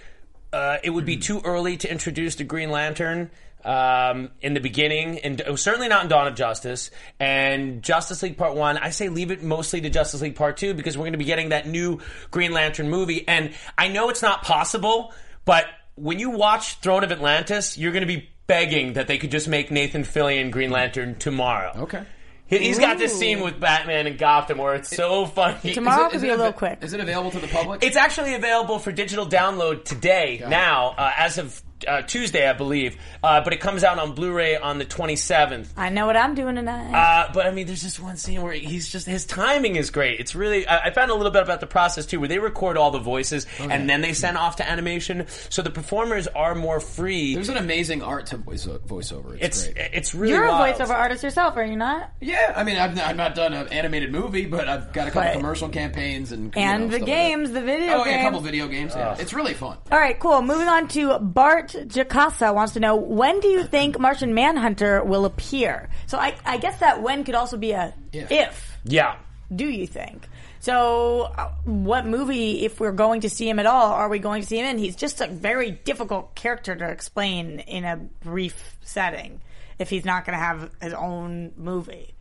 uh, 0.54 0.78
it 0.82 0.92
would 0.92 1.06
be 1.06 1.18
too 1.18 1.42
early 1.44 1.78
to 1.78 1.92
introduce 1.92 2.36
the 2.36 2.44
Green 2.44 2.72
Lantern. 2.72 3.32
Um, 3.66 4.30
in 4.40 4.54
the 4.54 4.62
beginning, 4.62 5.18
and 5.20 5.42
oh, 5.46 5.56
certainly 5.58 5.90
not 5.90 6.04
in 6.04 6.10
Dawn 6.10 6.28
of 6.28 6.36
Justice 6.36 6.90
and 7.20 7.82
Justice 7.84 8.24
League 8.24 8.38
Part 8.38 8.56
One. 8.56 8.78
I 8.78 8.92
say 8.92 9.10
leave 9.10 9.30
it 9.30 9.44
mostly 9.44 9.82
to 9.82 9.90
Justice 9.90 10.22
League 10.22 10.36
Part 10.36 10.56
Two 10.56 10.74
because 10.74 10.96
we're 10.96 11.02
going 11.02 11.14
to 11.14 11.18
be 11.18 11.26
getting 11.26 11.50
that 11.50 11.68
new 11.68 12.00
Green 12.32 12.54
Lantern 12.54 12.90
movie. 12.90 13.28
And 13.28 13.54
I 13.78 13.90
know 13.90 14.10
it's 14.10 14.22
not 14.22 14.44
possible, 14.44 15.12
but 15.44 15.66
when 15.98 16.20
you 16.20 16.30
watch 16.30 16.76
Throne 16.76 17.04
of 17.04 17.12
Atlantis, 17.12 17.78
you're 17.78 17.92
going 17.92 18.08
to 18.08 18.08
be 18.08 18.30
begging 18.48 18.94
that 18.94 19.08
they 19.08 19.18
could 19.18 19.32
just 19.32 19.48
make 19.50 19.72
Nathan 19.72 20.04
Fillion 20.04 20.52
Green 20.52 20.70
Lantern 20.72 21.16
tomorrow. 21.16 21.74
Okay. 21.76 22.04
He- 22.48 22.60
He's 22.60 22.80
got 22.80 22.98
this 22.98 23.18
scene 23.20 23.42
with 23.42 23.60
Batman 23.60 24.08
and 24.08 24.18
Gotham 24.18 24.58
where 24.60 24.76
it's 24.76 24.96
so 24.96 25.26
funny. 25.26 25.74
Tomorrow 25.74 26.06
Is 26.08 26.08
it- 26.08 26.12
could 26.14 26.22
be 26.22 26.30
a 26.30 26.38
little 26.38 26.54
quick. 26.54 26.80
Is 26.82 26.94
it 26.94 27.02
available 27.02 27.32
to 27.32 27.40
the 27.40 27.48
public? 27.48 27.84
It's 27.84 27.98
actually 27.98 28.36
available 28.36 28.80
for 28.80 28.94
digital 28.94 29.26
download 29.28 29.84
today, 29.84 30.42
now, 30.48 30.96
uh, 30.98 31.12
as 31.18 31.38
of 31.38 31.62
uh, 31.88 32.02
Tuesday, 32.04 32.50
I 32.50 32.54
believe. 32.54 32.98
Uh, 33.24 33.42
but 33.44 33.54
it 33.54 33.60
comes 33.60 33.84
out 33.84 34.00
on 34.00 34.14
Blu-ray 34.14 34.58
on 34.58 34.78
the 34.78 34.86
27th. 34.86 35.68
I 35.78 35.90
know 35.90 36.06
what 36.06 36.16
I'm 36.18 36.36
doing 36.36 36.56
tonight. 36.56 36.94
Uh, 36.94 37.32
but 37.34 37.46
I 37.46 37.52
mean, 37.52 37.68
there's 37.68 37.82
just 37.82 38.00
one 38.00 38.18
scene 38.18 38.42
where 38.42 38.54
he's 38.54 38.90
just 38.90 39.06
his 39.08 39.26
timing 39.26 39.76
is 39.76 39.90
great. 39.90 40.20
It's 40.20 40.36
really 40.36 40.68
I, 40.68 40.86
I 40.88 40.92
found 40.92 41.12
a 41.12 41.16
little 41.16 41.32
bit 41.32 41.42
about 41.44 41.60
the 41.60 41.68
process 41.68 42.06
too, 42.06 42.20
where 42.20 42.30
they 42.30 42.40
record 42.40 42.78
all 42.78 42.92
the 42.92 43.00
voices 43.00 43.46
and 43.60 43.90
then 43.90 44.02
they 44.02 44.14
send 44.14 44.38
off 44.38 44.58
to 44.58 44.70
animation, 44.70 45.26
so 45.50 45.62
the 45.62 45.70
performers 45.70 46.28
are 46.28 46.56
more 46.56 46.80
free. 46.80 47.36
There's 47.36 47.50
an 47.50 47.58
amazing 47.58 48.02
art 48.02 48.28
to 48.28 48.38
voice 48.38 48.66
voiceover. 48.66 49.38
It's, 49.40 49.66
it's 49.66 49.74
great. 49.74 49.90
it's 49.94 50.16
really 50.16 50.34
You're 50.34 50.46
a 50.46 50.50
voiceover 50.52 50.90
artist 50.96 51.24
yourself, 51.24 51.58
are 51.58 51.66
you 51.66 51.76
not? 51.76 52.12
Yeah, 52.22 52.54
I 52.56 52.64
mean, 52.64 52.78
I've, 52.78 52.96
not- 52.96 53.06
I've 53.08 53.16
not 53.16 53.36
done 53.36 53.54
an 53.54 53.68
animated 53.70 54.12
movie, 54.12 54.46
but 54.46 54.68
I've 54.68 54.94
got 54.94 55.08
a 55.08 55.12
couple 55.12 55.30
But- 55.30 55.34
commercial 55.34 55.70
campaigns 55.70 56.32
and 56.32 56.56
And 56.58 56.84
know, 56.84 56.88
the 56.88 56.98
stuff 56.98 57.02
like 57.02 57.06
games, 57.08 57.50
the 57.50 57.54
that. 57.56 57.66
video 57.66 57.94
Oh, 57.98 58.06
yeah, 58.06 58.20
a 58.20 58.24
couple 58.24 58.40
video 58.42 58.68
games. 58.68 58.94
Yeah, 58.96 59.16
it's 59.20 59.34
really 59.34 59.54
fun. 59.54 59.78
All 59.92 60.00
right, 60.00 60.20
cool. 60.20 60.42
Moving 60.42 60.68
on 60.68 60.88
to 60.90 61.18
Bart 61.20 61.67
Jacasa 61.70 62.54
wants 62.54 62.74
to 62.74 62.80
know 62.80 62.96
when 62.96 63.40
do 63.40 63.48
you 63.48 63.64
think 63.64 64.00
Martian 64.00 64.34
Manhunter 64.34 65.04
will 65.04 65.26
appear? 65.26 65.90
So 66.06 66.18
I, 66.18 66.36
I 66.46 66.58
guess 66.58 66.80
that 66.80 67.02
when 67.02 67.24
could 67.24 67.36
also 67.36 67.58
be 67.58 67.72
a 67.72 67.94
If. 68.12 68.32
if. 68.32 68.78
Yeah. 68.84 69.18
Do 69.56 69.66
you 69.66 69.88
think? 69.88 70.28
So, 70.60 71.22
uh, 71.38 71.52
what 71.64 72.06
movie, 72.06 72.66
if 72.66 72.80
we're 72.80 72.92
going 72.92 73.22
to 73.22 73.30
see 73.30 73.48
him 73.48 73.60
at 73.60 73.66
all, 73.66 73.94
are 73.94 74.10
we 74.10 74.20
going 74.20 74.42
to 74.42 74.48
see 74.48 74.60
him 74.60 74.66
in? 74.66 74.78
He's 74.78 74.96
just 74.96 75.22
a 75.22 75.28
very 75.28 75.72
difficult 75.72 76.36
character 76.36 76.76
to 76.76 76.90
explain 76.90 77.60
in 77.60 77.86
a 77.86 77.96
brief 77.96 78.76
setting 78.82 79.40
if 79.80 79.90
he's 79.90 80.04
not 80.04 80.26
going 80.26 80.38
to 80.38 80.44
have 80.44 80.72
his 80.82 80.94
own 80.94 81.54
movie. 81.56 82.14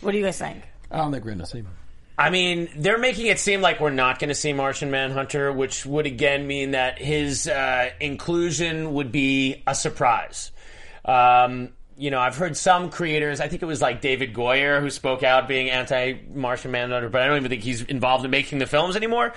What 0.00 0.12
do 0.12 0.18
you 0.18 0.24
guys 0.24 0.38
think? 0.38 0.62
I 0.90 0.96
don't 0.96 1.12
think 1.12 1.24
we're 1.24 1.32
gonna 1.32 1.46
see 1.46 1.58
him. 1.58 1.68
I 2.20 2.28
mean, 2.28 2.68
they're 2.76 2.98
making 2.98 3.28
it 3.28 3.38
seem 3.38 3.62
like 3.62 3.80
we're 3.80 3.88
not 3.88 4.18
going 4.18 4.28
to 4.28 4.34
see 4.34 4.52
Martian 4.52 4.90
Manhunter, 4.90 5.50
which 5.50 5.86
would 5.86 6.04
again 6.04 6.46
mean 6.46 6.72
that 6.72 6.98
his 6.98 7.48
uh, 7.48 7.92
inclusion 7.98 8.92
would 8.92 9.10
be 9.10 9.62
a 9.66 9.74
surprise. 9.74 10.52
Um, 11.02 11.70
you 12.00 12.10
know, 12.10 12.18
I've 12.18 12.36
heard 12.36 12.56
some 12.56 12.88
creators, 12.90 13.40
I 13.40 13.48
think 13.48 13.60
it 13.60 13.66
was 13.66 13.82
like 13.82 14.00
David 14.00 14.32
Goyer 14.32 14.80
who 14.80 14.88
spoke 14.88 15.22
out 15.22 15.46
being 15.46 15.68
anti 15.68 16.14
Martian 16.32 16.70
Manhunter, 16.70 17.10
but 17.10 17.20
I 17.20 17.26
don't 17.26 17.36
even 17.36 17.50
think 17.50 17.62
he's 17.62 17.82
involved 17.82 18.24
in 18.24 18.30
making 18.30 18.58
the 18.58 18.66
films 18.66 18.96
anymore. 18.96 19.34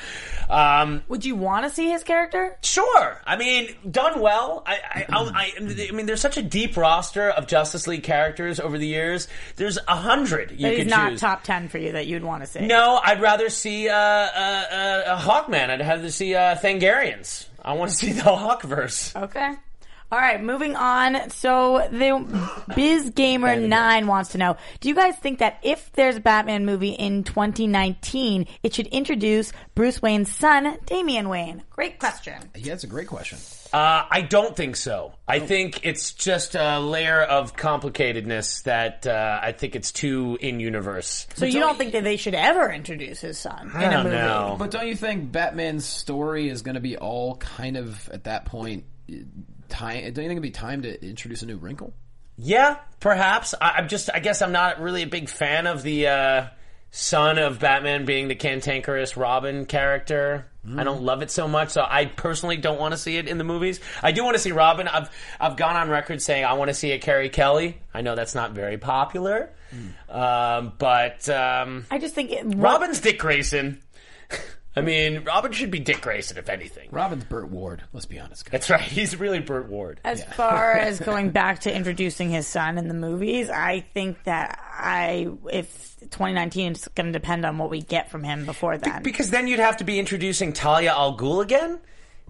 Um, 0.49 1.03
Would 1.09 1.25
you 1.25 1.35
want 1.35 1.65
to 1.65 1.69
see 1.69 1.89
his 1.89 2.03
character? 2.03 2.57
Sure. 2.61 3.21
I 3.25 3.35
mean, 3.35 3.75
done 3.91 4.21
well. 4.21 4.63
I, 4.65 4.79
I, 4.89 5.05
I, 5.09 5.51
I 5.59 5.91
mean, 5.91 6.05
there's 6.05 6.21
such 6.21 6.37
a 6.37 6.41
deep 6.41 6.77
roster 6.77 7.29
of 7.29 7.47
Justice 7.47 7.85
League 7.85 8.03
characters 8.03 8.59
over 8.61 8.77
the 8.77 8.87
years. 8.87 9.27
There's 9.57 9.77
a 9.87 9.95
hundred 9.95 10.51
you 10.51 10.67
But 10.69 10.75
could 10.77 10.87
not 10.89 11.09
choose. 11.11 11.19
top 11.21 11.43
10 11.43 11.67
for 11.67 11.79
you 11.79 11.91
that 11.91 12.07
you'd 12.07 12.23
want 12.23 12.43
to 12.43 12.47
see. 12.47 12.65
No, 12.65 12.99
I'd 13.03 13.21
rather 13.21 13.49
see 13.49 13.89
uh, 13.89 13.95
uh, 13.95 13.97
uh, 14.71 15.03
a 15.07 15.21
Hawkman. 15.21 15.69
I'd 15.69 15.81
rather 15.81 16.09
see 16.09 16.33
uh, 16.33 16.55
Thangarians. 16.55 17.47
I 17.61 17.73
want 17.73 17.91
to 17.91 17.97
see 17.97 18.11
the 18.13 18.21
Hawkverse. 18.21 19.21
Okay. 19.23 19.53
All 20.13 20.19
right, 20.19 20.43
moving 20.43 20.75
on. 20.75 21.31
So 21.31 21.87
the 21.89 22.23
Biz 22.75 23.13
Gamer 23.15 23.55
Nine 23.55 24.05
wants 24.05 24.33
to 24.33 24.37
know: 24.37 24.57
Do 24.79 24.87
you 24.87 24.93
guys 24.93 25.15
think 25.15 25.39
that 25.39 25.57
if 25.63 25.91
there's 25.93 26.17
a 26.17 26.19
Batman 26.19 26.67
movie 26.67 26.91
in 26.91 27.23
2019, 27.23 28.45
it 28.61 28.75
should 28.75 28.85
introduce 28.85 29.51
Bruce 29.73 30.03
Wayne's 30.03 30.31
son, 30.31 30.77
Damian 30.85 31.29
Wayne? 31.29 31.63
Great 31.71 31.97
question. 31.97 32.35
Yeah, 32.55 32.73
that's 32.73 32.83
a 32.83 32.87
great 32.87 33.07
question. 33.07 33.39
Uh, 33.73 34.05
I 34.07 34.21
don't 34.21 34.55
think 34.55 34.75
so. 34.75 35.13
I 35.27 35.39
think 35.39 35.83
it's 35.83 36.11
just 36.11 36.53
a 36.53 36.79
layer 36.79 37.23
of 37.23 37.55
complicatedness 37.55 38.61
that 38.65 39.07
uh, 39.07 39.39
I 39.41 39.51
think 39.51 39.75
it's 39.75 39.91
too 39.91 40.37
in 40.39 40.59
universe. 40.59 41.25
So 41.33 41.47
you 41.47 41.59
don't 41.59 41.75
think 41.75 41.93
that 41.93 42.03
they 42.03 42.17
should 42.17 42.35
ever 42.35 42.71
introduce 42.71 43.19
his 43.19 43.39
son 43.39 43.71
in 43.73 43.81
a 43.81 43.89
don't 43.89 44.03
movie? 44.03 44.15
know. 44.15 44.57
But 44.59 44.69
don't 44.69 44.87
you 44.87 44.95
think 44.95 45.31
Batman's 45.31 45.85
story 45.85 46.49
is 46.49 46.61
going 46.61 46.75
to 46.75 46.81
be 46.81 46.97
all 46.97 47.37
kind 47.37 47.77
of 47.77 48.07
at 48.09 48.25
that 48.25 48.45
point? 48.45 48.83
Time? 49.73 50.01
Don't 50.13 50.23
you 50.23 50.29
think 50.29 50.31
it'd 50.31 50.43
be 50.43 50.51
time 50.51 50.83
to 50.83 51.05
introduce 51.05 51.41
a 51.41 51.45
new 51.45 51.57
wrinkle? 51.57 51.93
Yeah, 52.37 52.77
perhaps. 52.99 53.55
I, 53.59 53.71
I'm 53.77 53.87
just. 53.87 54.09
I 54.13 54.19
guess 54.19 54.41
I'm 54.41 54.51
not 54.51 54.79
really 54.79 55.01
a 55.01 55.07
big 55.07 55.29
fan 55.29 55.67
of 55.67 55.83
the 55.83 56.07
uh, 56.07 56.47
son 56.91 57.39
of 57.39 57.59
Batman 57.59 58.05
being 58.05 58.27
the 58.27 58.35
cantankerous 58.35 59.17
Robin 59.17 59.65
character. 59.65 60.45
I 60.77 60.85
don't 60.85 61.01
love 61.01 61.21
it 61.21 61.29
so 61.29 61.47
much, 61.47 61.71
so 61.71 61.85
I 61.85 62.05
personally 62.05 62.55
don't 62.55 62.79
want 62.79 62.93
to 62.93 62.97
see 62.97 63.17
it 63.17 63.27
in 63.27 63.37
the 63.37 63.43
movies. 63.43 63.81
I 64.01 64.13
do 64.13 64.23
want 64.23 64.35
to 64.35 64.39
see 64.39 64.53
Robin. 64.53 64.87
I've 64.87 65.09
I've 65.37 65.57
gone 65.57 65.75
on 65.75 65.89
record 65.89 66.21
saying 66.21 66.45
I 66.45 66.53
want 66.53 66.69
to 66.69 66.73
see 66.73 66.91
a 66.91 66.99
Carrie 66.99 67.29
Kelly. 67.29 67.81
I 67.93 68.01
know 68.01 68.15
that's 68.15 68.33
not 68.33 68.53
very 68.53 68.77
popular, 68.77 69.49
um, 70.07 70.71
but 70.77 71.27
um, 71.27 71.85
I 71.91 71.97
just 71.97 72.15
think 72.15 72.31
it, 72.31 72.45
Robin's 72.55 73.01
Dick 73.01 73.19
Grayson. 73.19 73.81
I 74.75 74.81
mean, 74.81 75.23
Robin 75.23 75.51
should 75.51 75.69
be 75.69 75.79
Dick 75.79 76.01
Grayson, 76.01 76.37
if 76.37 76.49
anything. 76.49 76.89
Robin's 76.91 77.25
Burt 77.25 77.49
Ward. 77.49 77.83
Let's 77.93 78.07
be 78.07 78.19
honest. 78.19 78.45
Guys. 78.45 78.51
That's 78.51 78.69
right. 78.71 78.81
He's 78.81 79.15
really 79.19 79.39
Burt 79.39 79.69
Ward. 79.69 79.99
As 80.03 80.23
far 80.23 80.71
as 80.77 80.99
going 80.99 81.29
back 81.29 81.59
to 81.61 81.75
introducing 81.75 82.31
his 82.31 82.47
son 82.47 82.77
in 82.79 82.87
the 82.87 82.95
movies, 82.95 83.49
I 83.51 83.81
think 83.93 84.23
that 84.23 84.59
I 84.73 85.27
if 85.51 85.95
2019 85.99 86.71
is 86.71 86.87
going 86.95 87.07
to 87.07 87.11
depend 87.13 87.45
on 87.45 87.59
what 87.59 87.69
we 87.69 87.81
get 87.81 88.09
from 88.09 88.23
him 88.23 88.45
before 88.45 88.77
then. 88.77 89.03
Because 89.03 89.29
then 89.29 89.47
you'd 89.47 89.59
have 89.59 89.77
to 89.77 89.83
be 89.83 89.99
introducing 89.99 90.53
Talia 90.53 90.91
al 90.91 91.17
Ghul 91.17 91.43
again, 91.43 91.79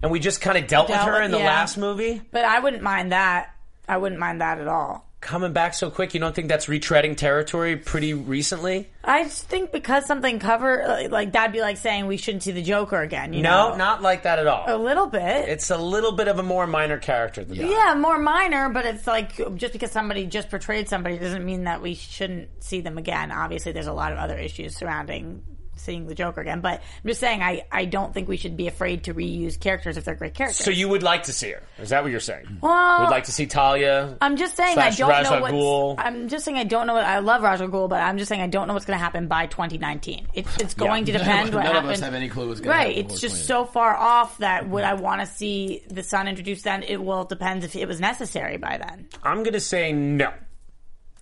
and 0.02 0.12
we 0.12 0.20
just 0.20 0.42
kind 0.42 0.58
of 0.58 0.66
dealt 0.66 0.90
with 0.90 0.98
her 0.98 1.22
in 1.22 1.30
the 1.30 1.38
yeah. 1.38 1.46
last 1.46 1.78
movie. 1.78 2.20
But 2.30 2.44
I 2.44 2.60
wouldn't 2.60 2.82
mind 2.82 3.12
that. 3.12 3.54
I 3.88 3.96
wouldn't 3.96 4.20
mind 4.20 4.42
that 4.42 4.58
at 4.58 4.68
all. 4.68 5.03
Coming 5.24 5.54
back 5.54 5.72
so 5.72 5.90
quick, 5.90 6.12
you 6.12 6.20
don't 6.20 6.34
think 6.34 6.48
that's 6.48 6.66
retreading 6.66 7.16
territory 7.16 7.78
pretty 7.78 8.12
recently? 8.12 8.90
I 9.02 9.22
just 9.22 9.44
think 9.44 9.72
because 9.72 10.04
something 10.04 10.38
cover 10.38 11.08
like 11.10 11.32
that'd 11.32 11.50
be 11.50 11.62
like 11.62 11.78
saying 11.78 12.06
we 12.06 12.18
shouldn't 12.18 12.42
see 12.42 12.52
the 12.52 12.62
Joker 12.62 13.00
again. 13.00 13.32
You 13.32 13.40
no, 13.40 13.70
know? 13.70 13.76
not 13.76 14.02
like 14.02 14.24
that 14.24 14.38
at 14.38 14.46
all. 14.46 14.66
a 14.66 14.76
little 14.76 15.06
bit. 15.06 15.48
It's 15.48 15.70
a 15.70 15.78
little 15.78 16.12
bit 16.12 16.28
of 16.28 16.38
a 16.38 16.42
more 16.42 16.66
minor 16.66 16.98
character 16.98 17.42
than 17.42 17.56
that. 17.56 17.66
Yeah, 17.66 17.94
more 17.94 18.18
minor, 18.18 18.68
but 18.68 18.84
it's 18.84 19.06
like 19.06 19.34
just 19.56 19.72
because 19.72 19.90
somebody 19.90 20.26
just 20.26 20.50
portrayed 20.50 20.90
somebody 20.90 21.16
doesn't 21.16 21.42
mean 21.42 21.64
that 21.64 21.80
we 21.80 21.94
shouldn't 21.94 22.62
see 22.62 22.82
them 22.82 22.98
again. 22.98 23.32
Obviously, 23.32 23.72
there's 23.72 23.86
a 23.86 23.94
lot 23.94 24.12
of 24.12 24.18
other 24.18 24.36
issues 24.36 24.76
surrounding 24.76 25.42
seeing 25.76 26.06
the 26.06 26.14
Joker 26.14 26.40
again, 26.40 26.60
but 26.60 26.80
I'm 26.80 27.08
just 27.08 27.20
saying 27.20 27.42
I, 27.42 27.64
I 27.70 27.84
don't 27.84 28.12
think 28.14 28.28
we 28.28 28.36
should 28.36 28.56
be 28.56 28.66
afraid 28.66 29.04
to 29.04 29.14
reuse 29.14 29.58
characters 29.58 29.96
if 29.96 30.04
they're 30.04 30.14
great 30.14 30.34
characters. 30.34 30.64
So 30.64 30.70
you 30.70 30.88
would 30.88 31.02
like 31.02 31.24
to 31.24 31.32
see 31.32 31.50
her? 31.50 31.62
Is 31.78 31.90
that 31.90 32.02
what 32.02 32.10
you're 32.10 32.20
saying? 32.20 32.58
Well, 32.60 32.98
you 32.98 33.04
would 33.04 33.10
like 33.10 33.24
to 33.24 33.32
see 33.32 33.46
Talia? 33.46 34.16
I'm 34.20 34.36
just 34.36 34.56
saying 34.56 34.78
I 34.78 34.90
don't 34.90 35.08
Ra's 35.08 35.28
know 35.28 35.36
al 35.36 35.42
what's. 35.42 35.54
Ghul? 35.54 35.94
I'm 35.98 36.28
just 36.28 36.44
saying 36.44 36.56
I 36.58 36.64
don't 36.64 36.86
know. 36.86 36.94
What, 36.94 37.04
I 37.04 37.18
love 37.18 37.42
Ra's 37.42 37.60
al 37.60 37.68
Ghul, 37.68 37.88
but 37.88 38.00
I'm 38.00 38.18
just 38.18 38.28
saying 38.28 38.40
I 38.40 38.46
don't 38.46 38.68
know 38.68 38.74
what's 38.74 38.86
going 38.86 38.98
to 38.98 39.02
happen 39.02 39.28
by 39.28 39.46
2019. 39.46 40.28
It's 40.34 40.56
it's 40.58 40.74
going 40.74 41.04
to 41.06 41.12
None 41.12 41.20
depend 41.20 41.54
what 41.54 41.64
none 41.64 41.76
of 41.76 41.84
us 41.90 42.00
have 42.00 42.14
any 42.14 42.28
clue 42.28 42.48
what's 42.48 42.60
gonna 42.60 42.76
right? 42.76 42.96
It's 42.96 43.20
just 43.20 43.46
so 43.46 43.64
far 43.64 43.94
off 43.96 44.38
that 44.38 44.68
would 44.68 44.84
I 44.84 44.94
want 44.94 45.20
to 45.20 45.26
see 45.26 45.82
the 45.88 46.02
son 46.02 46.28
introduced 46.28 46.64
then? 46.64 46.82
It 46.82 47.02
will 47.02 47.24
depend 47.24 47.64
if 47.64 47.74
it 47.76 47.86
was 47.86 48.00
necessary 48.00 48.56
by 48.56 48.78
then. 48.78 49.08
I'm 49.22 49.42
going 49.42 49.54
to 49.54 49.60
say 49.60 49.92
no. 49.92 50.32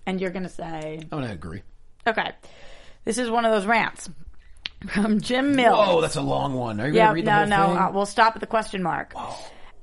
And 0.05 0.19
you're 0.19 0.31
going 0.31 0.43
to 0.43 0.49
say 0.49 0.99
I'm 1.11 1.21
gonna 1.21 1.31
agree. 1.31 1.61
okay. 2.05 2.31
This 3.05 3.17
is 3.17 3.29
one 3.29 3.45
of 3.45 3.51
those 3.51 3.65
rants 3.65 4.09
from 4.89 5.21
Jim 5.21 5.55
Mills. 5.55 5.77
Oh, 5.89 6.01
that's 6.01 6.15
a 6.15 6.21
long 6.21 6.53
one. 6.53 6.79
Are 6.79 6.87
you 6.87 6.93
Yeah, 6.95 7.05
gonna 7.05 7.13
read 7.15 7.25
the 7.25 7.45
no, 7.45 7.55
whole 7.55 7.67
no. 7.67 7.73
thing? 7.73 7.83
Uh, 7.83 7.91
we'll 7.91 8.05
stop 8.05 8.35
at 8.35 8.39
the 8.41 8.47
question 8.47 8.83
mark. 8.83 9.13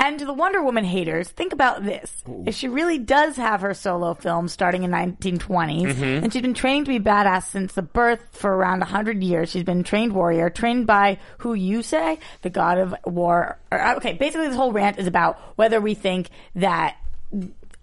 And 0.02 0.18
to 0.18 0.24
the 0.24 0.32
Wonder 0.32 0.62
Woman 0.62 0.84
haters, 0.84 1.28
think 1.28 1.52
about 1.52 1.84
this. 1.84 2.22
If 2.46 2.54
she 2.54 2.68
really 2.68 2.96
does 2.96 3.36
have 3.36 3.60
her 3.60 3.74
solo 3.74 4.14
film 4.14 4.48
starting 4.48 4.82
in 4.82 4.90
1920s, 4.90 5.94
Mhm. 5.94 6.22
and 6.22 6.32
she's 6.32 6.40
been 6.40 6.54
training 6.54 6.86
to 6.86 6.88
be 6.88 6.98
badass 6.98 7.44
since 7.50 7.74
the 7.74 7.82
birth 7.82 8.20
for 8.32 8.50
around 8.56 8.80
100 8.80 9.22
years, 9.22 9.50
she's 9.50 9.62
been 9.62 9.82
trained 9.84 10.14
warrior, 10.14 10.48
trained 10.48 10.86
by 10.86 11.18
who 11.38 11.52
you 11.52 11.82
say? 11.82 12.18
The 12.40 12.48
god 12.48 12.78
of 12.78 12.94
war. 13.04 13.58
Or, 13.70 13.78
uh, 13.78 13.96
okay, 13.96 14.14
basically 14.14 14.46
this 14.48 14.56
whole 14.56 14.72
rant 14.72 14.98
is 14.98 15.06
about 15.06 15.38
whether 15.56 15.82
we 15.82 15.92
think 15.92 16.30
that 16.54 16.96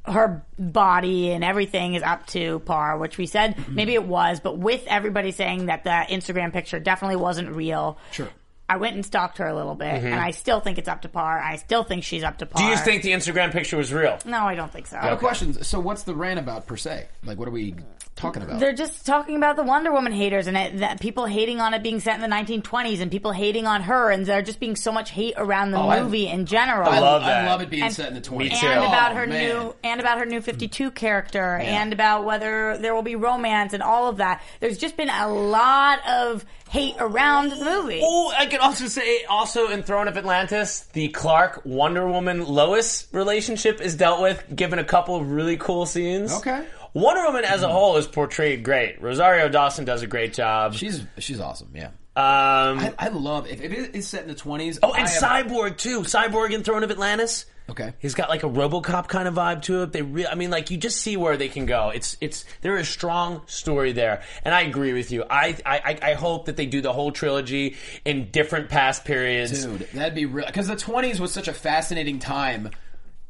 her 0.07 0.45
body 0.57 1.31
and 1.31 1.43
everything 1.43 1.93
is 1.95 2.03
up 2.03 2.25
to 2.27 2.59
par, 2.59 2.97
which 2.97 3.17
we 3.17 3.25
said 3.25 3.55
maybe 3.69 3.93
it 3.93 4.03
was, 4.05 4.39
but 4.39 4.57
with 4.57 4.83
everybody 4.87 5.31
saying 5.31 5.67
that 5.67 5.83
the 5.83 5.89
Instagram 5.89 6.51
picture 6.53 6.79
definitely 6.79 7.17
wasn't 7.17 7.49
real. 7.49 7.97
Sure. 8.11 8.29
I 8.69 8.77
went 8.77 8.95
and 8.95 9.05
stalked 9.05 9.37
her 9.37 9.47
a 9.47 9.55
little 9.55 9.75
bit, 9.75 10.01
Mhm. 10.01 10.11
and 10.11 10.15
I 10.19 10.31
still 10.31 10.59
think 10.59 10.77
it's 10.77 10.89
up 10.89 11.03
to 11.03 11.09
par. 11.09 11.39
I 11.39 11.55
still 11.55 11.83
think 11.85 12.03
she's 12.03 12.23
up 12.23 12.37
to 12.39 12.45
par. 12.45 12.61
Do 12.61 12.69
you 12.69 12.75
think 12.77 13.01
the 13.01 13.11
Instagram 13.13 13.51
picture 13.51 13.77
was 13.77 13.93
real? 13.93 14.17
No, 14.25 14.39
I 14.45 14.55
don't 14.55 14.71
think 14.71 14.87
so. 14.87 14.97
I 14.97 15.05
have 15.05 15.13
a 15.13 15.17
question. 15.17 15.63
So, 15.63 15.79
what's 15.79 16.03
the 16.03 16.13
rant 16.13 16.37
about 16.37 16.67
per 16.67 16.75
se? 16.75 17.07
Like, 17.23 17.37
what 17.39 17.47
are 17.47 17.51
we 17.51 17.75
talking 18.17 18.41
about? 18.43 18.59
They're 18.59 18.73
just 18.73 19.05
talking 19.05 19.35
about 19.37 19.55
the 19.55 19.63
Wonder 19.63 19.91
Woman 19.91 20.11
haters 20.11 20.47
and 20.47 20.57
it, 20.57 20.79
that 20.79 20.99
people 20.99 21.25
hating 21.25 21.61
on 21.61 21.73
it 21.73 21.83
being 21.83 21.99
set 21.99 22.15
in 22.15 22.21
the 22.21 22.35
1920s 22.35 22.99
and 22.99 23.09
people 23.11 23.31
hating 23.31 23.65
on 23.67 23.83
her 23.83 24.11
and 24.11 24.25
there 24.25 24.41
just 24.41 24.59
being 24.59 24.75
so 24.75 24.91
much 24.91 25.11
hate 25.11 25.35
around 25.37 25.71
the 25.71 25.77
Oh, 25.77 25.89
I- 25.89 26.01
movie 26.01 26.27
in 26.27 26.45
general. 26.45 26.89
I 26.89 26.99
love 26.99 27.21
that. 27.23 27.45
I 27.45 27.47
love 27.47 27.61
it 27.61 27.69
being 27.69 27.83
And- 27.83 27.93
set 27.93 28.09
in 28.09 28.15
the 28.15 28.21
20s. 28.21 28.51
And 28.51 28.59
too. 28.59 28.67
about 28.67 29.11
Oh, 29.11 29.15
her 29.15 29.27
man. 29.27 29.47
new 29.49 29.75
and 29.83 30.01
about 30.01 30.17
her 30.17 30.25
new 30.25 30.41
52 30.41 30.85
mm-hmm. 30.87 30.93
character 30.95 31.55
and 31.57 31.93
about 31.93 32.25
whether 32.25 32.77
there 32.77 32.93
will 32.93 33.03
be 33.03 33.15
romance 33.15 33.73
and 33.73 33.83
all 33.83 34.07
of 34.09 34.17
that. 34.17 34.41
There's 34.59 34.77
just 34.77 34.97
been 34.97 35.09
a 35.09 35.27
lot 35.27 35.99
of 36.07 36.43
hate 36.69 36.95
around 36.99 37.49
the 37.51 37.63
movie. 37.63 38.01
Oh, 38.03 38.33
I 38.37 38.45
could 38.47 38.59
also 38.59 38.87
say, 38.87 39.23
also 39.25 39.69
in 39.69 39.83
Throne 39.83 40.07
of 40.09 40.17
Atlantis, 40.17 40.81
the 40.93 41.07
Clark 41.09 41.61
Wonder 41.63 42.05
Woman 42.07 42.45
Lois 42.45 43.07
relationship 43.13 43.79
is 43.79 43.95
dealt 43.95 44.21
with, 44.21 44.43
given 44.53 44.77
a 44.79 44.83
couple 44.83 45.15
of 45.15 45.31
really 45.31 45.55
cool 45.55 45.85
scenes. 45.85 46.33
Okay. 46.33 46.65
Wonder 46.97 47.23
Woman 47.25 47.45
as 47.45 47.61
a 47.63 47.69
whole 47.69 47.97
is 47.97 48.07
portrayed 48.07 48.63
great. 48.63 49.01
Rosario 49.01 49.49
Dawson 49.49 49.85
does 49.85 50.01
a 50.03 50.07
great 50.07 50.33
job. 50.33 50.73
She's 50.73 51.03
she's 51.19 51.39
awesome. 51.39 51.69
Yeah. 51.75 51.87
Um, 52.15 52.79
I, 52.79 52.93
I 52.97 53.07
love 53.09 53.45
if, 53.47 53.61
it 53.61 53.95
is 53.95 54.07
set 54.07 54.23
in 54.23 54.27
the 54.27 54.33
20s. 54.33 54.79
oh, 54.81 54.91
and 54.93 55.07
I 55.07 55.11
am- 55.11 55.47
Cyborg 55.47 55.77
too. 55.77 56.01
Cyborg 56.01 56.51
in 56.51 56.63
Throne 56.63 56.83
of 56.83 56.89
Atlantis. 56.89 57.45
Okay. 57.69 57.93
He's 57.99 58.15
got 58.15 58.29
like 58.29 58.43
a 58.43 58.49
RoboCop 58.49 59.07
kind 59.09 59.27
of 59.27 59.35
vibe 59.35 59.61
to 59.63 59.83
it. 59.83 59.91
They, 59.91 60.25
I 60.25 60.33
mean, 60.35 60.49
like 60.49 60.71
you 60.71 60.77
just 60.77 60.97
see 60.97 61.15
where 61.17 61.35
they 61.37 61.49
can 61.49 61.65
go. 61.67 61.89
It's, 61.89 62.15
it's 62.21 62.45
there 62.61 62.75
is 62.77 62.87
a 62.87 62.91
strong 62.91 63.41
story 63.45 63.91
there, 63.91 64.23
and 64.43 64.55
I 64.55 64.61
agree 64.61 64.93
with 64.93 65.11
you. 65.11 65.25
I, 65.29 65.57
I, 65.65 65.77
I- 65.85 65.99
I 66.11 66.13
hope 66.15 66.45
that 66.45 66.55
they 66.55 66.65
do 66.65 66.81
the 66.81 66.93
whole 66.93 67.11
trilogy 67.11 67.75
in 68.05 68.31
different 68.31 68.69
past 68.69 69.03
periods. 69.05 69.65
Dude, 69.65 69.81
that'd 69.93 70.15
be 70.15 70.25
real 70.25 70.45
because 70.47 70.67
the 70.67 70.75
20s 70.77 71.19
was 71.19 71.31
such 71.33 71.47
a 71.49 71.53
fascinating 71.53 72.17
time 72.19 72.71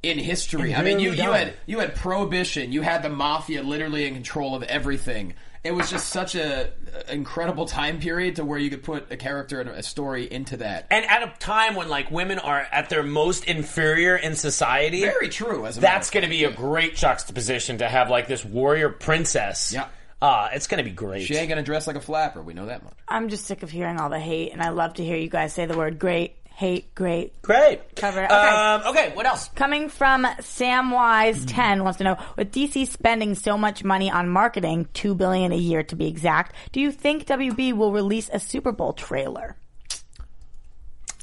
in 0.04 0.18
history. 0.18 0.76
I 0.76 0.84
mean, 0.84 1.00
you, 1.00 1.12
you 1.12 1.32
had 1.32 1.54
you 1.66 1.80
had 1.80 1.96
prohibition, 1.96 2.72
you 2.72 2.82
had 2.82 3.04
the 3.04 3.10
mafia 3.10 3.64
literally 3.64 4.06
in 4.06 4.14
control 4.14 4.56
of 4.56 4.64
everything. 4.64 5.34
It 5.64 5.72
was 5.72 5.90
just 5.90 6.10
such 6.10 6.36
a 6.36 6.72
a 7.08 7.14
incredible 7.14 7.66
time 7.66 8.00
period 8.00 8.38
to 8.38 8.46
where 8.46 8.60
you 8.60 8.70
could 8.70 8.84
put 8.84 9.12
a 9.12 9.18
character 9.18 9.60
and 9.60 9.70
a 9.70 9.84
story 9.84 10.32
into 10.32 10.58
that. 10.58 10.88
And 10.92 11.06
at 11.06 11.24
a 11.24 11.40
time 11.40 11.76
when 11.76 11.90
like 11.90 12.12
women 12.12 12.40
are 12.40 12.60
at 12.72 12.90
their 12.90 13.04
most 13.04 13.46
inferior 13.46 14.16
in 14.16 14.36
society, 14.36 15.02
Very 15.02 15.30
true. 15.30 15.66
As 15.66 15.78
a 15.78 15.82
that's 15.82 16.10
going 16.10 16.24
to 16.24 16.30
be 16.30 16.44
a 16.44 16.52
great 16.52 16.96
juxtaposition 16.96 17.80
to 17.80 17.88
have 17.88 18.10
like 18.10 18.28
this 18.28 18.46
warrior 18.46 18.90
princess. 18.90 19.74
Yeah. 19.74 19.88
Uh, 20.20 20.50
it's 20.54 20.66
going 20.66 20.80
to 20.80 20.84
be 20.84 20.96
great. 20.96 21.28
She 21.28 21.36
ain't 21.36 21.48
gonna 21.48 21.62
dress 21.62 21.86
like 21.86 21.96
a 21.96 22.02
flapper. 22.02 22.42
We 22.42 22.56
know 22.56 22.66
that 22.66 22.84
much. 22.84 22.94
I'm 23.08 23.30
just 23.30 23.46
sick 23.46 23.62
of 23.62 23.70
hearing 23.70 24.00
all 24.00 24.10
the 24.10 24.20
hate, 24.20 24.52
and 24.52 24.64
I 24.64 24.70
love 24.70 24.96
to 24.96 25.04
hear 25.04 25.16
you 25.16 25.30
guys 25.30 25.54
say 25.54 25.68
the 25.68 25.78
word 25.78 26.00
great, 26.00 26.37
hate, 26.58 26.96
great. 26.96 27.40
Great. 27.44 27.96
Cover. 27.96 28.26
Okay. 28.26 28.34
Um, 28.34 28.82
okay, 28.88 29.12
what 29.14 29.28
else? 29.28 29.50
Coming 29.54 29.90
from 29.90 30.26
Samwise 30.40 31.44
10 31.48 31.84
wants 31.84 32.00
to 32.00 32.04
know, 32.04 32.18
with 32.36 32.52
DC 32.52 32.88
spending 32.88 33.36
so 33.36 33.58
much 33.60 33.84
money 33.84 34.10
on 34.10 34.28
marketing, 34.28 34.88
2 34.96 35.14
billion 35.14 35.52
a 35.52 35.56
year 35.56 35.84
to 35.84 35.96
be 35.96 36.08
exact, 36.08 36.56
do 36.72 36.82
you 36.82 36.92
think 36.92 37.26
WB 37.28 37.74
will 37.74 37.92
release 37.92 38.28
a 38.34 38.40
Super 38.40 38.72
Bowl 38.72 38.94
trailer? 38.94 39.56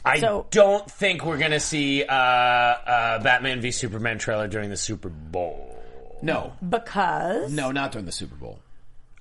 I 0.05 0.21
So- 0.21 0.47
don't 0.51 0.89
think 0.89 1.25
we're 1.25 1.39
going 1.39 1.51
to 1.51 1.59
see 1.61 2.05
uh, 2.05 2.13
uh, 2.15 3.19
Batman 3.21 3.61
v 3.61 3.71
Superman 3.73 4.19
trailer 4.19 4.47
during 4.47 4.71
the 4.71 4.77
Super 4.77 5.09
Bowl. 5.09 5.71
No, 6.23 6.53
Because 6.67 7.53
no, 7.53 7.71
not 7.73 7.91
during 7.93 8.07
the 8.07 8.13
Super 8.13 8.37
Bowl. 8.37 8.61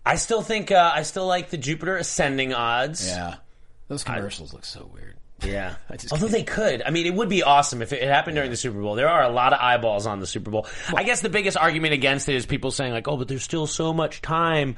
I 0.05 0.16
still 0.16 0.41
think 0.41 0.72
uh, 0.72 0.91
I 0.93 1.03
still 1.03 1.26
like 1.26 1.49
the 1.49 1.57
Jupiter 1.57 1.97
ascending 1.97 2.53
odds. 2.53 3.07
Yeah, 3.07 3.36
those 3.88 4.03
commercials 4.03 4.53
look 4.53 4.64
so 4.64 4.89
weird. 4.93 5.12
Yeah. 5.46 5.76
Although 6.12 6.28
they 6.28 6.44
could. 6.44 6.82
I 6.82 6.89
mean, 6.89 7.06
it 7.06 7.14
would 7.14 7.30
be 7.30 7.44
awesome 7.44 7.82
if 7.82 7.94
it, 7.94 8.04
happened 8.04 8.36
during 8.36 8.50
the 8.52 8.58
Super 8.58 8.80
Bowl. 8.82 8.96
There 8.96 9.10
are 9.10 9.24
a 9.24 9.30
lot 9.30 9.54
of 9.54 9.60
eyeballs 9.60 10.06
on 10.06 10.20
the 10.20 10.28
Super 10.28 10.52
Bowl. 10.52 10.68
I 10.96 11.04
guess 11.04 11.22
the 11.22 11.30
biggest 11.30 11.58
argument 11.58 11.94
against 11.94 12.30
it 12.30 12.36
is 12.36 12.46
people 12.46 12.72
saying, 12.72 12.94
like, 12.94 13.08
oh, 13.08 13.18
but 13.18 13.28
there's 13.28 13.44
still 13.44 13.68
so 13.68 13.94
much 13.94 14.22
time. 14.22 14.76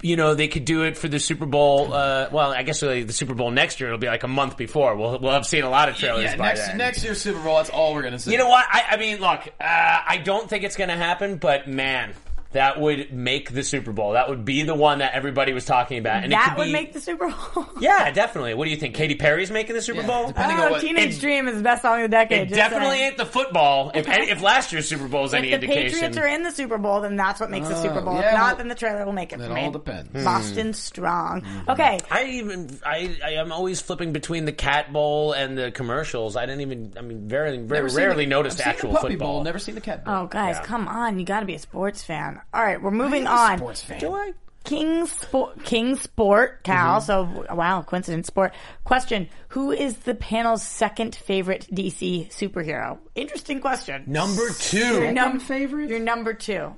You 0.00 0.14
know, 0.16 0.34
they 0.34 0.46
could 0.46 0.64
do 0.64 0.84
it 0.84 0.96
for 0.96 1.08
the 1.08 1.18
Super 1.18 1.44
Bowl. 1.46 1.92
Uh, 1.92 2.28
well, 2.30 2.52
I 2.52 2.62
guess 2.62 2.82
really 2.84 3.02
the 3.02 3.12
Super 3.12 3.34
Bowl 3.34 3.50
next 3.50 3.80
year, 3.80 3.88
it'll 3.88 3.98
be 3.98 4.06
like 4.06 4.22
a 4.22 4.28
month 4.28 4.56
before. 4.56 4.94
We'll, 4.96 5.18
we'll 5.18 5.32
have 5.32 5.44
seen 5.46 5.64
a 5.64 5.70
lot 5.70 5.88
of 5.88 5.96
trailers 5.96 6.24
Yeah, 6.24 6.36
by 6.36 6.48
next 6.48 6.66
then. 6.68 6.78
next 6.78 7.04
year's 7.04 7.20
Super 7.20 7.40
Bowl, 7.42 7.56
that's 7.56 7.70
all 7.70 7.94
we're 7.94 8.02
gonna 8.02 8.18
see. 8.20 8.30
You 8.30 8.38
know 8.38 8.48
what? 8.48 8.64
I, 8.70 8.84
I 8.90 8.96
mean, 8.96 9.20
look, 9.20 9.40
uh, 9.60 9.64
I 10.06 10.20
don't 10.24 10.48
think 10.48 10.62
it's 10.62 10.76
going 10.76 10.90
to 10.90 10.96
happen, 10.96 11.36
but 11.38 11.66
man, 11.66 12.14
that 12.52 12.80
would 12.80 13.12
make 13.12 13.52
the 13.52 13.62
Super 13.62 13.92
Bowl. 13.92 14.12
That 14.12 14.28
would 14.30 14.44
be 14.44 14.62
the 14.62 14.74
one 14.74 14.98
that 15.00 15.12
everybody 15.12 15.52
was 15.52 15.64
talking 15.66 15.98
about. 15.98 16.24
And 16.24 16.32
it 16.32 16.36
that 16.36 16.50
could 16.50 16.58
would 16.58 16.64
be, 16.66 16.72
make 16.72 16.92
the 16.94 17.00
Super 17.00 17.28
Bowl. 17.30 17.66
Yeah, 17.80 18.10
definitely. 18.10 18.54
What 18.54 18.64
do 18.64 18.70
you 18.70 18.76
think? 18.76 18.94
Katy 18.94 19.14
Perry's 19.16 19.50
making 19.50 19.74
the 19.76 19.82
Super 19.82 20.02
Bowl? 20.02 20.32
Oh, 20.36 20.78
Teenage 20.80 21.20
Dream 21.20 21.46
is 21.46 21.56
the 21.58 21.62
best 21.62 21.82
song 21.82 21.96
of 22.02 22.02
the 22.02 22.08
decade. 22.08 22.50
It 22.50 22.54
definitely 22.54 22.96
saying. 22.96 23.08
ain't 23.08 23.16
the 23.18 23.26
football. 23.26 23.92
If, 23.94 24.08
if 24.08 24.42
last 24.42 24.72
year's 24.72 24.88
Super 24.88 25.06
Bowl 25.08 25.24
is 25.26 25.34
any 25.34 25.52
indication. 25.52 25.58
If 25.58 25.60
the 25.60 25.82
indication, 25.88 26.08
Patriots 26.08 26.18
are 26.18 26.26
in 26.36 26.42
the 26.42 26.50
Super 26.50 26.78
Bowl, 26.78 27.00
then 27.02 27.16
that's 27.16 27.38
what 27.40 27.50
makes 27.50 27.68
the 27.68 27.80
Super 27.80 27.98
uh, 27.98 28.02
Bowl. 28.02 28.14
yeah, 28.14 28.28
if 28.28 28.34
not, 28.34 28.46
well, 28.46 28.56
then 28.56 28.68
the 28.68 28.74
trailer 28.74 29.04
will 29.04 29.12
make 29.12 29.32
it 29.32 29.38
that 29.38 29.48
for 29.48 29.54
me. 29.54 29.64
all 29.64 29.70
depends. 29.70 30.10
Hmm. 30.10 30.24
Boston 30.24 30.72
strong. 30.74 31.42
Hmm. 31.42 31.70
Okay. 31.70 31.98
I 32.10 32.24
even 32.24 32.78
I 32.84 33.16
I 33.24 33.30
am 33.34 33.52
always 33.52 33.80
flipping 33.80 34.12
between 34.12 34.44
the 34.46 34.52
Cat 34.52 34.92
Bowl 34.92 35.32
and 35.32 35.56
the 35.56 35.70
commercials. 35.70 36.34
I 36.36 36.46
didn't 36.46 36.62
even. 36.62 36.94
I 36.96 37.02
mean, 37.02 37.28
very 37.28 37.58
very 37.58 37.82
Never 37.84 37.96
rarely 37.96 38.24
the- 38.24 38.30
noticed 38.30 38.58
I've 38.60 38.64
seen 38.64 38.64
the 38.64 38.70
actual 38.70 38.92
Puppy 38.94 39.08
football. 39.14 39.32
Bowl, 39.34 39.44
never 39.44 39.58
seen 39.58 39.74
the 39.76 39.80
Cat 39.80 40.04
Bowl. 40.04 40.14
Oh, 40.14 40.26
guys, 40.26 40.56
Yeah. 40.56 40.64
come 40.64 40.88
on! 40.88 41.18
You 41.18 41.24
got 41.24 41.40
to 41.40 41.46
be 41.46 41.54
a 41.54 41.58
sports 41.58 42.02
fan. 42.02 42.37
All 42.52 42.62
right, 42.62 42.80
we're 42.80 42.90
moving 42.90 43.26
I 43.26 43.52
on. 43.52 43.58
sports 43.58 43.82
fan. 43.82 44.00
Do 44.00 44.12
I? 44.12 44.32
King 44.64 45.06
Sport, 45.06 45.64
King 45.64 45.96
Sport, 45.96 46.62
Cal. 46.62 47.00
Mm-hmm. 47.00 47.46
So 47.48 47.54
wow, 47.54 47.82
coincidence. 47.82 48.26
Sport. 48.26 48.52
Question: 48.84 49.28
Who 49.48 49.70
is 49.72 49.96
the 49.98 50.14
panel's 50.14 50.62
second 50.62 51.14
favorite 51.14 51.66
DC 51.72 52.28
superhero? 52.30 52.98
Interesting 53.14 53.60
question. 53.60 54.04
Number 54.06 54.50
two. 54.50 54.78
Your 54.78 55.12
num- 55.12 55.40
favorite. 55.40 55.88
Your 55.88 56.00
number 56.00 56.34
two. 56.34 56.74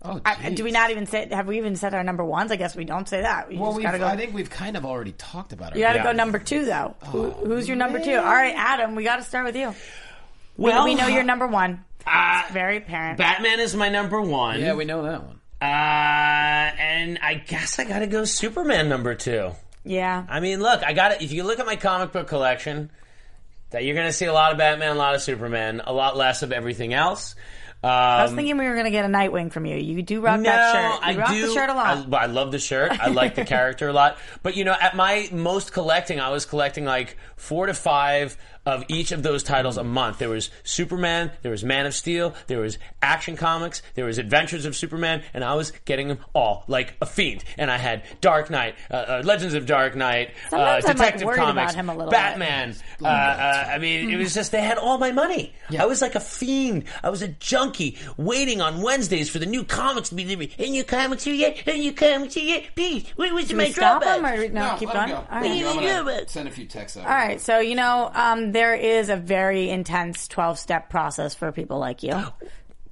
Oh, 0.00 0.20
I, 0.24 0.50
do 0.50 0.62
we 0.62 0.70
not 0.70 0.92
even 0.92 1.06
say? 1.06 1.28
Have 1.32 1.48
we 1.48 1.58
even 1.58 1.74
said 1.74 1.92
our 1.92 2.04
number 2.04 2.24
ones? 2.24 2.52
I 2.52 2.56
guess 2.56 2.76
we 2.76 2.84
don't 2.84 3.08
say 3.08 3.22
that. 3.22 3.48
We 3.48 3.56
Well, 3.56 3.70
just 3.70 3.78
we've, 3.78 3.84
gotta 3.86 3.98
go. 3.98 4.06
I 4.06 4.16
think 4.16 4.32
we've 4.32 4.48
kind 4.50 4.76
of 4.76 4.86
already 4.86 5.10
talked 5.12 5.52
about 5.52 5.72
it. 5.72 5.78
you 5.78 5.84
got 5.84 5.94
to 5.94 6.02
go 6.04 6.12
number 6.12 6.38
two 6.38 6.64
though. 6.66 6.94
Who, 7.06 7.30
who's 7.30 7.66
your 7.66 7.76
number 7.76 7.98
two? 7.98 8.14
All 8.14 8.22
right, 8.22 8.54
Adam. 8.56 8.94
We 8.94 9.02
got 9.02 9.16
to 9.16 9.24
start 9.24 9.44
with 9.44 9.56
you. 9.56 9.74
Well, 10.56 10.84
we, 10.84 10.90
we 10.90 11.00
know 11.00 11.08
you're 11.08 11.24
number 11.24 11.48
one. 11.48 11.84
Uh, 12.06 12.40
it's 12.44 12.52
very 12.52 12.78
apparent. 12.78 13.18
Batman 13.18 13.60
is 13.60 13.74
my 13.74 13.88
number 13.88 14.20
one. 14.20 14.60
Yeah, 14.60 14.74
we 14.74 14.84
know 14.84 15.02
that 15.02 15.22
one. 15.24 15.40
Uh, 15.60 15.64
and 15.64 17.18
I 17.22 17.34
guess 17.34 17.78
I 17.78 17.84
got 17.84 17.98
to 18.00 18.06
go 18.06 18.24
Superman 18.24 18.88
number 18.88 19.14
two. 19.14 19.50
yeah. 19.84 20.24
I 20.28 20.40
mean, 20.40 20.60
look, 20.60 20.82
I 20.84 20.92
got 20.92 21.12
it. 21.12 21.22
If 21.22 21.32
you 21.32 21.44
look 21.44 21.58
at 21.58 21.66
my 21.66 21.76
comic 21.76 22.12
book 22.12 22.28
collection, 22.28 22.90
that 23.70 23.84
you're 23.84 23.94
going 23.94 24.06
to 24.06 24.12
see 24.12 24.26
a 24.26 24.32
lot 24.32 24.52
of 24.52 24.58
Batman, 24.58 24.92
a 24.96 24.98
lot 24.98 25.14
of 25.14 25.20
Superman, 25.22 25.82
a 25.84 25.92
lot 25.92 26.16
less 26.16 26.42
of 26.42 26.52
everything 26.52 26.94
else. 26.94 27.34
Um, 27.82 27.90
I 27.90 28.22
was 28.24 28.32
thinking 28.32 28.58
we 28.58 28.66
were 28.66 28.72
going 28.74 28.86
to 28.86 28.90
get 28.90 29.04
a 29.04 29.08
Nightwing 29.08 29.52
from 29.52 29.64
you. 29.64 29.76
You 29.76 30.02
do 30.02 30.20
rock 30.20 30.40
no, 30.40 30.50
that 30.50 30.72
shirt. 30.72 31.10
You 31.10 31.20
I 31.20 31.20
rock 31.22 31.30
do. 31.30 31.46
the 31.46 31.52
shirt 31.52 31.70
a 31.70 31.74
lot. 31.74 32.12
I, 32.12 32.16
I 32.16 32.26
love 32.26 32.50
the 32.50 32.58
shirt. 32.58 32.90
I 32.98 33.08
like 33.08 33.36
the 33.36 33.44
character 33.44 33.88
a 33.88 33.92
lot. 33.92 34.18
But 34.42 34.56
you 34.56 34.64
know, 34.64 34.74
at 34.80 34.96
my 34.96 35.28
most 35.30 35.72
collecting, 35.72 36.18
I 36.18 36.30
was 36.30 36.44
collecting 36.44 36.84
like 36.84 37.16
four 37.36 37.66
to 37.66 37.74
five 37.74 38.36
of 38.68 38.84
each 38.88 39.12
of 39.12 39.22
those 39.22 39.42
titles 39.42 39.78
a 39.78 39.84
month. 39.84 40.18
There 40.18 40.28
was 40.28 40.50
Superman, 40.62 41.30
there 41.40 41.50
was 41.50 41.64
Man 41.64 41.86
of 41.86 41.94
Steel, 41.94 42.34
there 42.48 42.60
was 42.60 42.76
Action 43.00 43.34
Comics, 43.36 43.80
there 43.94 44.04
was 44.04 44.18
Adventures 44.18 44.66
of 44.66 44.76
Superman, 44.76 45.22
and 45.32 45.42
I 45.42 45.54
was 45.54 45.72
getting 45.86 46.08
them 46.08 46.18
all 46.34 46.64
like 46.68 46.94
a 47.00 47.06
fiend. 47.06 47.44
And 47.56 47.70
I 47.70 47.78
had 47.78 48.02
Dark 48.20 48.50
Knight, 48.50 48.74
uh, 48.90 48.94
uh, 48.94 49.22
Legends 49.24 49.54
of 49.54 49.64
Dark 49.64 49.96
Knight, 49.96 50.32
uh, 50.52 50.80
Sometimes 50.80 50.84
I'm, 50.84 50.96
like, 50.98 51.12
Detective 51.14 51.28
Comics, 51.34 51.72
about 51.72 51.74
him 51.74 51.88
a 51.88 51.94
little. 51.96 52.10
Batman. 52.10 52.74
Uh, 53.02 53.06
uh, 53.06 53.68
I 53.72 53.78
mean, 53.78 54.10
it 54.10 54.16
was 54.16 54.34
just 54.34 54.52
they 54.52 54.60
had 54.60 54.76
all 54.76 54.98
my 54.98 55.12
money. 55.12 55.54
I 55.78 55.86
was 55.86 56.02
like 56.02 56.14
a 56.14 56.20
fiend. 56.20 56.84
I 57.02 57.08
was 57.08 57.22
a 57.22 57.28
junkie 57.28 57.96
waiting 58.18 58.60
on 58.60 58.82
Wednesdays 58.82 59.30
for 59.30 59.38
the 59.38 59.46
new 59.46 59.64
comics 59.64 60.10
to 60.10 60.14
be 60.14 60.24
delivered. 60.24 60.50
And 60.58 60.74
your 60.74 60.84
comics 60.84 61.24
here 61.24 61.34
yet? 61.34 61.62
And 61.66 61.82
your 61.82 61.94
comics 61.94 62.34
here 62.34 62.44
yet? 62.44 62.64
Please, 62.74 63.08
where 63.16 63.32
was 63.32 63.48
Do 63.48 63.56
my 63.56 63.64
we 63.64 63.72
stop 63.72 64.02
drawback? 64.02 64.38
him 64.38 64.40
or 64.40 64.52
no? 64.52 64.76
keep 64.78 64.92
going. 64.92 65.08
him 65.08 66.06
right. 66.28 66.30
Send 66.30 66.48
a 66.48 66.50
few 66.50 66.66
texts 66.66 66.98
out. 66.98 67.04
All 67.06 67.10
right, 67.10 67.40
so 67.40 67.58
you 67.60 67.74
know, 67.74 68.10
um, 68.14 68.52
there 68.58 68.74
is 68.74 69.08
a 69.08 69.14
very 69.16 69.70
intense 69.70 70.26
twelve-step 70.26 70.90
process 70.90 71.32
for 71.32 71.52
people 71.52 71.78
like 71.78 72.02
you, 72.02 72.10
oh, 72.12 72.32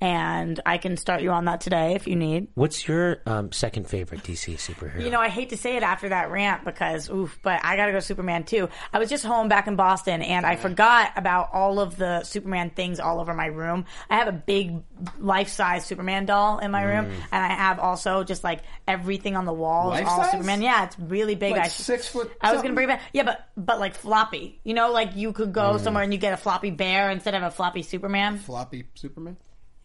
and 0.01 0.61
I 0.66 0.78
can 0.78 0.97
start 0.97 1.22
you 1.22 1.30
on 1.30 1.47
that 1.47 1.61
today 1.61 1.94
if 1.94 2.07
you 2.07 2.16
need. 2.16 2.49
What's 2.55 2.86
your 2.86 3.22
um, 3.26 3.53
second 3.53 3.88
favorite 3.88 4.22
DC 4.22 4.55
superhero? 4.57 5.03
You 5.03 5.11
know, 5.11 5.20
I 5.20 5.28
hate 5.28 5.51
to 5.51 5.57
say 5.57 5.76
it 5.76 5.82
after 5.82 6.09
that 6.11 6.30
rant 6.30 6.64
because, 6.64 7.09
oof, 7.11 7.38
but 7.42 7.61
I 7.64 7.76
gotta 7.76 7.92
go 7.92 8.01
Superman 8.01 8.44
too. 8.44 8.68
I 8.92 8.99
was 8.99 9.09
just 9.09 9.24
home 9.24 9.49
back 9.49 9.66
in 9.66 9.76
Boston 9.76 10.22
and 10.22 10.44
I 10.44 10.57
forgot 10.57 11.12
about 11.16 11.51
all 11.53 11.80
of 11.80 11.97
the 11.97 12.22
Superman 12.24 12.70
things 12.70 13.01
all 13.01 13.20
over 13.20 13.34
my 13.34 13.47
room. 13.47 13.84
I 14.11 14.16
have 14.16 14.28
a 14.28 14.32
big 14.32 14.82
life-size 15.18 15.84
Superman 15.86 16.26
doll 16.26 16.59
in 16.59 16.70
my 16.70 16.82
room, 16.82 17.07
and 17.32 17.44
I 17.44 17.49
have 17.49 17.78
also 17.78 18.24
just 18.24 18.44
like 18.44 18.61
everything 18.88 19.36
on 19.36 19.44
the 19.44 19.53
walls, 19.53 19.94
all 20.01 20.18
Life-size? 20.18 20.30
Superman. 20.32 20.62
Yeah, 20.62 20.84
it's 20.84 20.99
really 20.99 21.34
big. 21.34 21.53
Like 21.53 21.62
I 21.62 21.68
six 21.68 22.09
foot 22.09 22.32
I 22.40 22.49
was 22.53 22.57
something? 22.59 22.68
gonna 22.68 22.74
bring 22.74 22.88
it 22.88 22.99
back. 22.99 23.03
Yeah, 23.12 23.24
but 23.24 23.49
but 23.57 23.78
like 23.78 23.94
floppy. 23.94 24.61
You 24.64 24.74
know, 24.74 24.92
like 24.92 25.16
you 25.16 25.32
could 25.32 25.53
go 25.53 25.78
somewhere 25.78 26.03
and 26.03 26.12
you 26.12 26.18
get 26.18 26.32
a 26.32 26.36
floppy 26.36 26.70
bear 26.70 27.11
instead 27.11 27.34
of 27.34 27.42
a 27.42 27.51
floppy 27.51 27.82
Superman. 27.82 28.38
Floppy 28.38 28.84
Superman. 28.94 29.36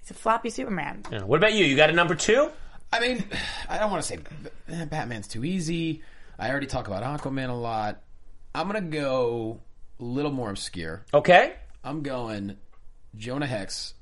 It's 0.01 0.11
a 0.11 0.13
floppy 0.13 0.49
Superman. 0.49 1.03
Yeah. 1.11 1.23
What 1.23 1.37
about 1.37 1.53
you? 1.53 1.65
You 1.65 1.75
got 1.75 1.89
a 1.89 1.93
number 1.93 2.15
two? 2.15 2.49
I 2.91 2.99
mean, 2.99 3.23
I 3.69 3.77
don't 3.77 3.91
want 3.91 4.03
to 4.03 4.07
say 4.07 4.19
eh, 4.69 4.85
Batman's 4.85 5.27
too 5.27 5.45
easy. 5.45 6.01
I 6.37 6.49
already 6.49 6.67
talk 6.67 6.87
about 6.87 7.03
Aquaman 7.03 7.49
a 7.49 7.53
lot. 7.53 8.01
I'm 8.53 8.67
gonna 8.67 8.81
go 8.81 9.61
a 9.99 10.03
little 10.03 10.31
more 10.31 10.49
obscure. 10.49 11.05
Okay. 11.13 11.53
I'm 11.83 12.01
going 12.01 12.57
Jonah 13.15 13.45
Hex 13.45 13.93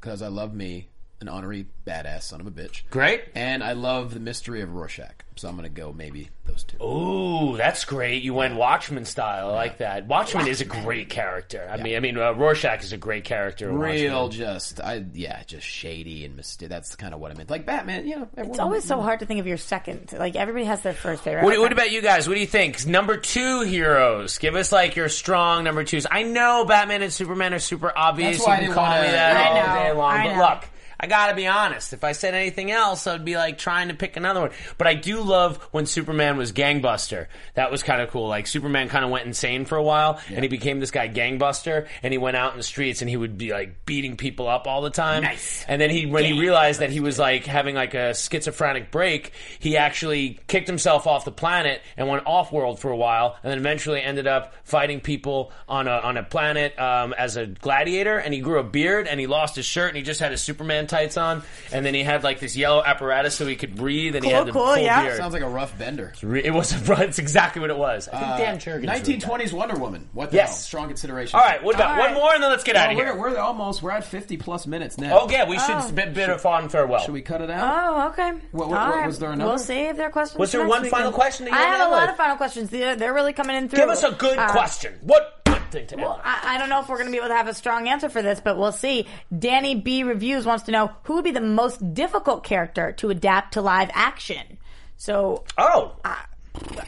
because 0.00 0.20
I 0.22 0.28
love 0.28 0.54
me, 0.54 0.88
an 1.20 1.28
honorary 1.28 1.66
badass 1.86 2.22
son 2.24 2.40
of 2.40 2.46
a 2.46 2.50
bitch, 2.50 2.82
Great. 2.90 3.24
and 3.34 3.62
I 3.62 3.72
love 3.72 4.12
the 4.14 4.20
mystery 4.20 4.60
of 4.62 4.74
Rorschach. 4.74 5.22
So 5.36 5.48
I'm 5.48 5.56
gonna 5.56 5.68
go 5.68 5.92
maybe 5.92 6.30
those 6.44 6.62
two. 6.62 6.80
Ooh, 6.80 7.56
that's 7.56 7.84
great. 7.84 8.22
You 8.22 8.34
went 8.34 8.54
Watchmen 8.54 9.04
style. 9.04 9.48
I 9.48 9.54
like 9.54 9.78
that. 9.78 10.06
Watchmen 10.06 10.46
is 10.46 10.60
a 10.60 10.64
great 10.64 11.08
character. 11.08 11.68
I 11.68 11.76
mean, 11.82 11.96
I 11.96 12.00
mean, 12.00 12.16
uh, 12.16 12.30
Rorschach 12.34 12.84
is 12.84 12.92
a 12.92 12.96
great 12.96 13.24
character. 13.24 13.68
in 13.68 13.76
Real, 13.76 14.22
Watchmen. 14.24 14.46
just 14.46 14.80
I 14.80 15.04
yeah, 15.12 15.42
just 15.44 15.66
shady 15.66 16.24
and 16.24 16.36
mysterious. 16.36 16.70
That's 16.70 16.94
kind 16.94 17.12
of 17.14 17.18
what 17.18 17.32
I 17.32 17.34
meant. 17.34 17.50
Like 17.50 17.66
Batman, 17.66 18.06
you 18.06 18.14
know. 18.16 18.28
It's 18.36 18.60
always 18.60 18.84
so 18.84 19.00
hard 19.00 19.20
to 19.20 19.26
think 19.26 19.40
of 19.40 19.46
your 19.48 19.56
second. 19.56 20.12
Like 20.16 20.36
everybody 20.36 20.66
has 20.66 20.82
their 20.82 20.94
first 20.94 21.24
favorite. 21.24 21.42
What, 21.44 21.58
what 21.58 21.72
about 21.72 21.90
you 21.90 22.00
guys? 22.00 22.28
What 22.28 22.34
do 22.34 22.40
you 22.40 22.46
think? 22.46 22.86
Number 22.86 23.16
two 23.16 23.62
heroes. 23.62 24.38
Give 24.38 24.54
us 24.54 24.70
like 24.70 24.94
your 24.94 25.08
strong 25.08 25.64
number 25.64 25.82
twos. 25.82 26.06
I 26.08 26.22
know 26.22 26.64
Batman 26.64 27.02
and 27.02 27.12
Superman 27.12 27.52
are 27.54 27.58
super 27.58 27.92
obvious. 27.96 28.36
That's 28.36 28.46
why 28.46 28.52
I 28.52 28.56
you 28.60 28.60
can 28.60 28.68
didn't 28.68 28.74
call 28.76 28.84
wanna- 28.88 29.02
me 29.02 29.10
that 29.10 29.36
I 29.36 29.48
all 29.48 29.54
know, 29.66 29.82
day 29.82 29.92
long. 29.98 30.10
I 30.12 30.26
but 30.28 30.32
know. 30.34 30.42
look, 30.42 30.64
I 31.04 31.06
gotta 31.06 31.34
be 31.34 31.46
honest. 31.46 31.92
If 31.92 32.02
I 32.02 32.12
said 32.12 32.32
anything 32.32 32.70
else, 32.70 33.06
I'd 33.06 33.26
be 33.26 33.36
like 33.36 33.58
trying 33.58 33.88
to 33.88 33.94
pick 33.94 34.16
another 34.16 34.40
one. 34.40 34.52
But 34.78 34.86
I 34.86 34.94
do 34.94 35.20
love 35.20 35.58
when 35.70 35.84
Superman 35.84 36.38
was 36.38 36.50
gangbuster. 36.50 37.26
That 37.52 37.70
was 37.70 37.82
kind 37.82 38.00
of 38.00 38.08
cool. 38.08 38.26
Like 38.26 38.46
Superman 38.46 38.88
kind 38.88 39.04
of 39.04 39.10
went 39.10 39.26
insane 39.26 39.66
for 39.66 39.76
a 39.76 39.82
while, 39.82 40.18
and 40.30 40.42
he 40.42 40.48
became 40.48 40.80
this 40.80 40.90
guy 40.90 41.10
gangbuster, 41.10 41.88
and 42.02 42.10
he 42.10 42.16
went 42.16 42.38
out 42.38 42.52
in 42.52 42.56
the 42.56 42.62
streets 42.62 43.02
and 43.02 43.10
he 43.10 43.18
would 43.18 43.36
be 43.36 43.52
like 43.52 43.84
beating 43.84 44.16
people 44.16 44.48
up 44.48 44.66
all 44.66 44.80
the 44.80 44.88
time. 44.88 45.24
Nice. 45.24 45.62
And 45.68 45.78
then 45.78 45.90
he, 45.90 46.06
when 46.06 46.24
he 46.24 46.40
realized 46.40 46.80
that 46.80 46.88
he 46.88 47.00
was 47.00 47.18
like 47.18 47.44
having 47.44 47.74
like 47.74 47.92
a 47.92 48.14
schizophrenic 48.14 48.90
break, 48.90 49.32
he 49.58 49.76
actually 49.76 50.40
kicked 50.46 50.68
himself 50.68 51.06
off 51.06 51.26
the 51.26 51.32
planet 51.32 51.82
and 51.98 52.08
went 52.08 52.26
off 52.26 52.50
world 52.50 52.80
for 52.80 52.90
a 52.90 52.96
while, 52.96 53.36
and 53.42 53.50
then 53.50 53.58
eventually 53.58 54.00
ended 54.00 54.26
up 54.26 54.54
fighting 54.64 55.02
people 55.02 55.52
on 55.68 55.86
a 55.86 55.98
on 55.98 56.16
a 56.16 56.22
planet 56.22 56.78
um, 56.78 57.12
as 57.12 57.36
a 57.36 57.44
gladiator. 57.44 58.16
And 58.16 58.32
he 58.32 58.40
grew 58.40 58.58
a 58.58 58.64
beard, 58.64 59.06
and 59.06 59.20
he 59.20 59.26
lost 59.26 59.56
his 59.56 59.66
shirt, 59.66 59.88
and 59.88 59.98
he 59.98 60.02
just 60.02 60.20
had 60.20 60.32
a 60.32 60.38
Superman 60.38 60.86
tights 60.94 61.16
on, 61.16 61.42
and 61.72 61.84
then 61.84 61.94
he 61.94 62.02
had 62.02 62.22
like 62.24 62.38
this 62.40 62.56
yellow 62.56 62.82
apparatus 62.84 63.34
so 63.34 63.46
he 63.46 63.56
could 63.56 63.74
breathe, 63.74 64.14
and 64.14 64.24
he 64.24 64.30
Cool, 64.30 64.38
had 64.38 64.46
the 64.48 64.52
cool, 64.52 64.66
full 64.66 64.76
yeah. 64.78 65.02
beard. 65.02 65.16
Sounds 65.16 65.32
like 65.34 65.42
a 65.42 65.48
rough 65.48 65.76
bender. 65.78 66.12
Re- 66.22 66.44
it 66.44 66.52
was 66.52 66.72
it's 66.90 67.18
exactly 67.18 67.60
what 67.60 67.70
it 67.70 67.76
was. 67.78 68.08
I 68.08 68.18
think 68.18 68.36
Dan 68.38 68.58
Jurgens 68.58 68.88
wrote 68.88 69.04
that. 69.04 69.04
1920s 69.04 69.52
Wonder 69.52 69.74
Woman. 69.76 70.08
What 70.12 70.30
the 70.30 70.36
Yes. 70.36 70.48
hell? 70.50 70.56
Strong 70.58 70.88
consideration. 70.88 71.38
All 71.38 71.44
right, 71.44 71.62
what 71.62 71.74
about 71.74 71.92
All 71.92 71.98
one 71.98 72.06
right. 72.12 72.14
more, 72.14 72.34
and 72.34 72.42
then 72.42 72.50
let's 72.50 72.64
get 72.64 72.76
out 72.76 72.90
of 72.90 72.96
we're, 72.96 73.04
here. 73.04 73.16
we're 73.16 73.36
almost 73.38 73.82
we're 73.82 73.90
at 73.90 74.04
50 74.04 74.36
plus 74.36 74.66
minutes 74.66 74.98
now. 74.98 75.18
Oh 75.22 75.28
yeah, 75.30 75.48
we 75.48 75.58
should 75.58 75.74
Oh. 75.76 75.90
bit, 75.92 76.14
bit 76.14 76.28
of 76.30 76.40
fun 76.40 76.68
farewell. 76.68 77.00
Should 77.00 77.14
we 77.14 77.22
cut 77.22 77.40
it 77.40 77.50
out? 77.50 77.84
Oh, 77.94 78.08
okay. 78.08 78.32
What- 78.52 78.68
what- 78.68 78.78
All 78.78 78.90
what- 78.90 79.06
was 79.06 79.18
there 79.18 79.32
another? 79.32 79.50
We'll 79.50 79.58
save 79.58 79.96
their 79.96 80.10
questions. 80.10 80.38
Was 80.38 80.52
there 80.52 80.62
for 80.62 80.68
one 80.68 80.82
next 80.82 80.92
final 80.92 81.12
question 81.12 81.46
that 81.46 81.50
you 81.52 81.56
I 81.56 81.60
wanna 81.62 81.72
have 81.72 81.80
a 81.80 81.84
end 81.84 81.92
lot 81.92 82.00
with? 82.02 82.10
of 82.10 82.16
final 82.16 82.36
questions. 82.36 82.70
They're, 82.70 82.96
they're 82.96 83.14
really 83.14 83.32
coming 83.32 83.56
in 83.56 83.68
through. 83.68 83.78
Give 83.80 83.88
us 83.90 84.02
a 84.04 84.12
good 84.12 84.38
Uh, 84.38 84.50
question. 84.50 84.94
What 85.02 85.33
to? 85.82 85.96
Well, 85.96 86.20
I, 86.22 86.54
I 86.54 86.58
don't 86.58 86.68
know 86.68 86.80
if 86.80 86.88
we're 86.88 86.96
going 86.96 87.06
to 87.06 87.12
be 87.12 87.18
able 87.18 87.28
to 87.28 87.34
have 87.34 87.48
a 87.48 87.54
strong 87.54 87.88
answer 87.88 88.08
for 88.08 88.22
this, 88.22 88.40
but 88.40 88.56
we'll 88.56 88.72
see. 88.72 89.06
Danny 89.36 89.74
B 89.74 90.02
Reviews 90.02 90.46
wants 90.46 90.64
to 90.64 90.72
know 90.72 90.92
who 91.04 91.14
would 91.14 91.24
be 91.24 91.30
the 91.32 91.40
most 91.40 91.94
difficult 91.94 92.44
character 92.44 92.92
to 92.92 93.10
adapt 93.10 93.54
to 93.54 93.60
live 93.62 93.90
action. 93.92 94.58
So 94.96 95.44
Oh, 95.58 95.96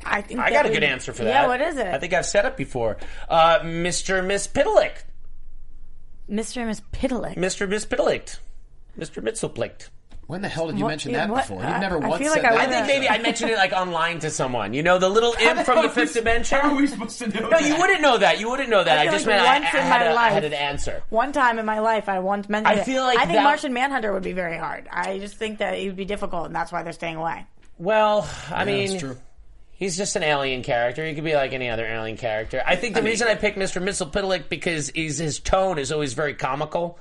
I 0.04 0.22
think 0.22 0.40
I 0.40 0.50
got 0.50 0.66
a 0.66 0.70
good 0.70 0.84
answer 0.84 1.12
for 1.12 1.24
that. 1.24 1.30
Yeah, 1.30 1.46
what 1.48 1.60
is 1.60 1.76
it? 1.76 1.86
I 1.86 1.98
think 1.98 2.12
I've 2.12 2.26
said 2.26 2.44
it 2.44 2.56
before. 2.56 2.98
Uh, 3.28 3.60
Mr. 3.60 4.24
Miss 4.24 4.46
Piddleick. 4.46 5.02
Mr. 6.30 6.58
and 6.58 6.66
Miss 6.68 6.80
Piddleick. 6.92 7.36
Mr. 7.36 7.68
Miss 7.68 7.86
Piddleick. 7.86 8.38
Mr. 8.98 9.22
Mitzelplicht. 9.22 9.88
When 10.26 10.42
the 10.42 10.48
hell 10.48 10.66
did 10.66 10.76
you 10.76 10.84
What- 10.84 10.88
mention 10.90 11.12
that 11.12 11.28
what- 11.28 11.42
before? 11.46 11.62
I- 11.62 11.70
You've 11.70 11.80
never 11.80 12.02
I 12.04 12.08
once 12.08 12.20
feel 12.22 12.32
said 12.34 12.44
I 12.44 12.52
that. 12.52 12.60
I 12.60 12.66
think 12.66 12.86
maybe 12.88 13.08
I 13.08 13.18
mentioned 13.18 13.50
it 13.52 13.56
like 13.58 13.72
online 13.72 14.18
to 14.20 14.30
someone. 14.30 14.74
You 14.74 14.82
know, 14.82 14.98
the 14.98 15.08
little 15.08 15.34
imp 15.40 15.60
from 15.60 15.82
the 15.82 15.88
fifth 15.88 16.14
dimension. 16.14 16.58
How 16.58 16.70
are 16.72 16.74
we 16.74 16.88
supposed 16.88 17.18
to 17.20 17.28
know 17.28 17.40
No, 17.48 17.50
that? 17.50 17.62
you 17.64 17.76
wouldn't 17.76 18.00
know 18.00 18.18
that. 18.18 18.40
You 18.40 18.50
wouldn't 18.50 18.68
know 18.68 18.82
that. 18.82 18.98
I 18.98 19.02
I, 19.02 19.04
just 19.06 19.24
like 19.24 19.36
meant 19.36 19.44
once 19.46 19.74
I 19.74 19.78
in 19.78 19.84
had, 19.84 20.00
my 20.00 20.06
a, 20.06 20.10
I 20.10 20.12
life- 20.14 20.32
had 20.32 20.44
an 20.44 20.52
answer. 20.52 21.02
One 21.10 21.30
time 21.30 21.60
in 21.60 21.64
my 21.66 21.78
life, 21.78 22.08
I 22.08 22.18
once 22.18 22.48
mentioned 22.48 22.80
I 22.80 22.82
feel 22.82 23.04
like 23.04 23.18
I 23.18 23.26
think 23.26 23.34
that- 23.34 23.44
Martian 23.44 23.72
Manhunter 23.72 24.12
would 24.12 24.24
be 24.24 24.32
very 24.32 24.58
hard. 24.58 24.88
I 24.90 25.18
just 25.20 25.36
think 25.36 25.58
that 25.58 25.74
it 25.74 25.86
would 25.86 25.96
be 25.96 26.04
difficult, 26.04 26.46
and 26.46 26.54
that's 26.56 26.72
why 26.72 26.82
they're 26.82 26.92
staying 26.92 27.16
away. 27.16 27.46
Well, 27.78 28.28
I 28.50 28.64
mean, 28.64 28.88
that's 28.88 29.00
true. 29.00 29.16
he's 29.70 29.96
just 29.96 30.16
an 30.16 30.24
alien 30.24 30.62
character. 30.64 31.06
He 31.06 31.14
could 31.14 31.22
be 31.24 31.34
like 31.36 31.52
any 31.52 31.68
other 31.70 31.86
alien 31.86 32.16
character. 32.16 32.64
I 32.66 32.74
think 32.74 32.96
the 32.96 33.02
reason 33.02 33.28
I 33.28 33.36
picked 33.36 33.58
Mr. 33.58 33.80
Mitzelpiddleick 33.80 34.48
because 34.48 34.88
he's, 34.90 35.18
his 35.18 35.38
tone 35.38 35.78
is 35.78 35.92
always 35.92 36.14
very 36.14 36.34
comical. 36.34 36.98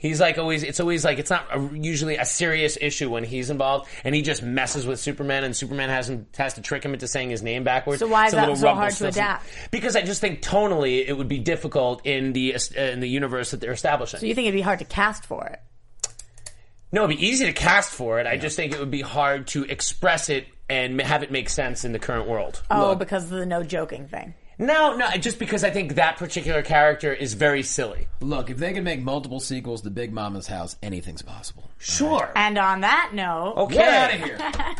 He's 0.00 0.18
like 0.18 0.38
always. 0.38 0.62
It's 0.62 0.80
always 0.80 1.04
like 1.04 1.18
it's 1.18 1.28
not 1.28 1.46
a, 1.54 1.60
usually 1.76 2.16
a 2.16 2.24
serious 2.24 2.78
issue 2.80 3.10
when 3.10 3.22
he's 3.22 3.50
involved, 3.50 3.86
and 4.02 4.14
he 4.14 4.22
just 4.22 4.42
messes 4.42 4.86
with 4.86 4.98
Superman, 4.98 5.44
and 5.44 5.54
Superman 5.54 5.90
has 5.90 6.08
him 6.08 6.26
has 6.38 6.54
to 6.54 6.62
trick 6.62 6.82
him 6.82 6.94
into 6.94 7.06
saying 7.06 7.28
his 7.28 7.42
name 7.42 7.64
backwards. 7.64 8.00
So 8.00 8.08
why 8.08 8.26
is 8.26 8.32
that 8.32 8.56
so 8.56 8.74
hard 8.74 8.94
to 8.94 9.08
adapt? 9.08 9.46
Because 9.70 9.96
I 9.96 10.00
just 10.00 10.22
think 10.22 10.40
tonally 10.40 11.06
it 11.06 11.12
would 11.12 11.28
be 11.28 11.38
difficult 11.38 12.06
in 12.06 12.32
the 12.32 12.54
uh, 12.54 12.80
in 12.80 13.00
the 13.00 13.08
universe 13.08 13.50
that 13.50 13.60
they're 13.60 13.72
establishing. 13.72 14.20
So 14.20 14.26
you 14.26 14.34
think 14.34 14.46
it'd 14.46 14.56
be 14.56 14.62
hard 14.62 14.78
to 14.78 14.86
cast 14.86 15.26
for 15.26 15.46
it? 15.46 15.60
No, 16.92 17.04
it'd 17.04 17.18
be 17.18 17.26
easy 17.26 17.44
to 17.44 17.52
cast 17.52 17.92
for 17.92 18.20
it. 18.20 18.26
I 18.26 18.38
just 18.38 18.56
think 18.56 18.72
it 18.72 18.80
would 18.80 18.90
be 18.90 19.02
hard 19.02 19.48
to 19.48 19.64
express 19.64 20.30
it 20.30 20.46
and 20.70 20.98
have 21.02 21.22
it 21.22 21.30
make 21.30 21.50
sense 21.50 21.84
in 21.84 21.92
the 21.92 21.98
current 21.98 22.26
world. 22.26 22.62
Oh, 22.70 22.94
because 22.94 23.24
of 23.24 23.30
the 23.30 23.44
no 23.44 23.62
joking 23.62 24.08
thing. 24.08 24.32
No, 24.60 24.94
no, 24.94 25.08
just 25.12 25.38
because 25.38 25.64
I 25.64 25.70
think 25.70 25.94
that 25.94 26.18
particular 26.18 26.60
character 26.60 27.14
is 27.14 27.32
very 27.32 27.62
silly. 27.62 28.08
Look, 28.20 28.50
if 28.50 28.58
they 28.58 28.74
can 28.74 28.84
make 28.84 29.00
multiple 29.00 29.40
sequels 29.40 29.80
to 29.80 29.90
Big 29.90 30.12
Mama's 30.12 30.46
House, 30.48 30.76
anything's 30.82 31.22
possible. 31.22 31.70
Sure. 31.78 32.30
And 32.36 32.58
on 32.58 32.82
that 32.82 33.12
note, 33.14 33.54
Okay. 33.56 33.76
Get 33.76 33.88
out 33.88 34.14
of 34.14 34.20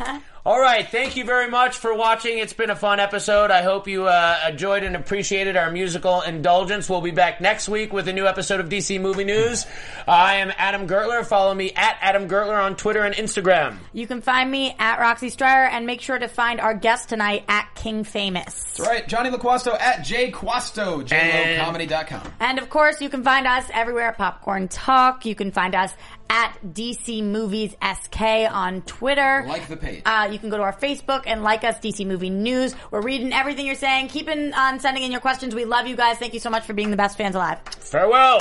here. 0.07 0.21
All 0.47 0.59
right, 0.59 0.89
thank 0.89 1.19
you 1.19 1.25
very 1.25 1.51
much 1.51 1.77
for 1.77 1.95
watching. 1.95 2.39
It's 2.39 2.55
been 2.55 2.71
a 2.71 2.75
fun 2.77 2.99
episode. 2.99 3.51
I 3.51 3.61
hope 3.61 3.87
you 3.87 4.07
uh, 4.07 4.39
enjoyed 4.49 4.85
and 4.85 4.97
appreciated 4.97 5.55
our 5.55 5.71
musical 5.71 6.23
indulgence. 6.23 6.89
We'll 6.89 7.03
be 7.03 7.11
back 7.11 7.43
next 7.43 7.69
week 7.69 7.93
with 7.93 8.09
a 8.09 8.15
new 8.15 8.27
episode 8.27 8.59
of 8.59 8.71
DC 8.71 8.99
Movie 9.03 9.25
News. 9.25 9.67
I 10.09 10.37
am 10.37 10.51
Adam 10.57 10.87
Gertler. 10.89 11.27
Follow 11.27 11.53
me 11.53 11.73
at 11.77 11.99
Adam 12.01 12.27
Gertler 12.27 12.59
on 12.59 12.75
Twitter 12.77 13.05
and 13.05 13.15
Instagram. 13.15 13.77
you 13.93 14.07
can 14.07 14.23
find 14.23 14.51
me 14.51 14.75
at 14.79 14.99
Roxy 14.99 15.29
Striar 15.29 15.67
and 15.67 15.85
make 15.85 16.01
sure 16.01 16.19
to 16.19 16.27
find 16.27 16.59
our 16.59 16.73
guest 16.73 17.11
tonight 17.11 17.45
at 17.47 17.69
King 17.75 18.03
Famous. 18.03 18.55
That's 18.79 18.81
right. 18.81 19.07
Johnny 19.07 19.29
LaQuasto 19.29 19.79
at 19.79 20.07
jquasto, 20.07 21.01
And- 21.13 21.61
jlocomedy.com. 21.61 22.33
And 22.41 22.59
of 22.59 22.71
course, 22.71 23.03
you 23.03 23.11
can 23.11 23.23
find 23.23 23.47
us 23.47 23.67
everywhere 23.75 24.09
at 24.09 24.17
Popcorn 24.17 24.69
Talk. 24.69 25.27
You 25.27 25.35
can 25.35 25.51
find 25.51 25.75
us 25.75 25.93
at 26.31 26.57
DC 26.65 27.23
Movies 27.23 27.75
SK 27.83 28.21
on 28.51 28.83
Twitter. 28.83 29.45
Like 29.47 29.67
the 29.67 29.77
page. 29.77 30.03
Uh, 30.07 30.29
you 30.31 30.39
can 30.39 30.49
go 30.49 30.57
to 30.57 30.63
our 30.63 30.73
Facebook 30.73 31.25
and 31.27 31.43
like 31.43 31.65
us, 31.65 31.79
DC 31.79 32.07
Movie 32.07 32.31
News. 32.31 32.75
We're 32.91 33.03
reading 33.03 33.33
everything 33.33 33.67
you're 33.67 33.75
saying. 33.75 34.09
Keep 34.09 34.29
in, 34.29 34.55
on 34.55 34.79
sending 34.79 35.03
in 35.03 35.11
your 35.11 35.21
questions. 35.21 35.55
We 35.55 35.65
love 35.65 35.89
you 35.89 35.97
guys. 35.97 36.19
Thank 36.19 36.33
you 36.33 36.41
so 36.41 36.49
much 36.49 36.65
for 36.65 36.73
being 36.73 36.91
the 36.91 36.97
best 36.97 37.19
fans 37.19 37.35
alive. 37.35 37.59
Farewell. 37.65 38.41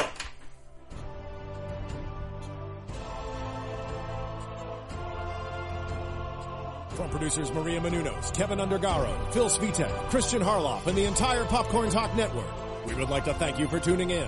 From 6.91 7.09
producers 7.09 7.51
Maria 7.51 7.79
Menounos, 7.79 8.33
Kevin 8.35 8.59
Undergaro, 8.59 9.33
Phil 9.33 9.49
Svitek, 9.49 9.89
Christian 10.09 10.41
Harloff, 10.41 10.85
and 10.85 10.97
the 10.97 11.05
entire 11.05 11.45
Popcorn 11.45 11.89
Talk 11.89 12.13
Network, 12.13 12.45
we 12.85 12.93
would 12.93 13.09
like 13.09 13.23
to 13.23 13.33
thank 13.33 13.57
you 13.57 13.67
for 13.67 13.79
tuning 13.79 14.11
in. 14.11 14.27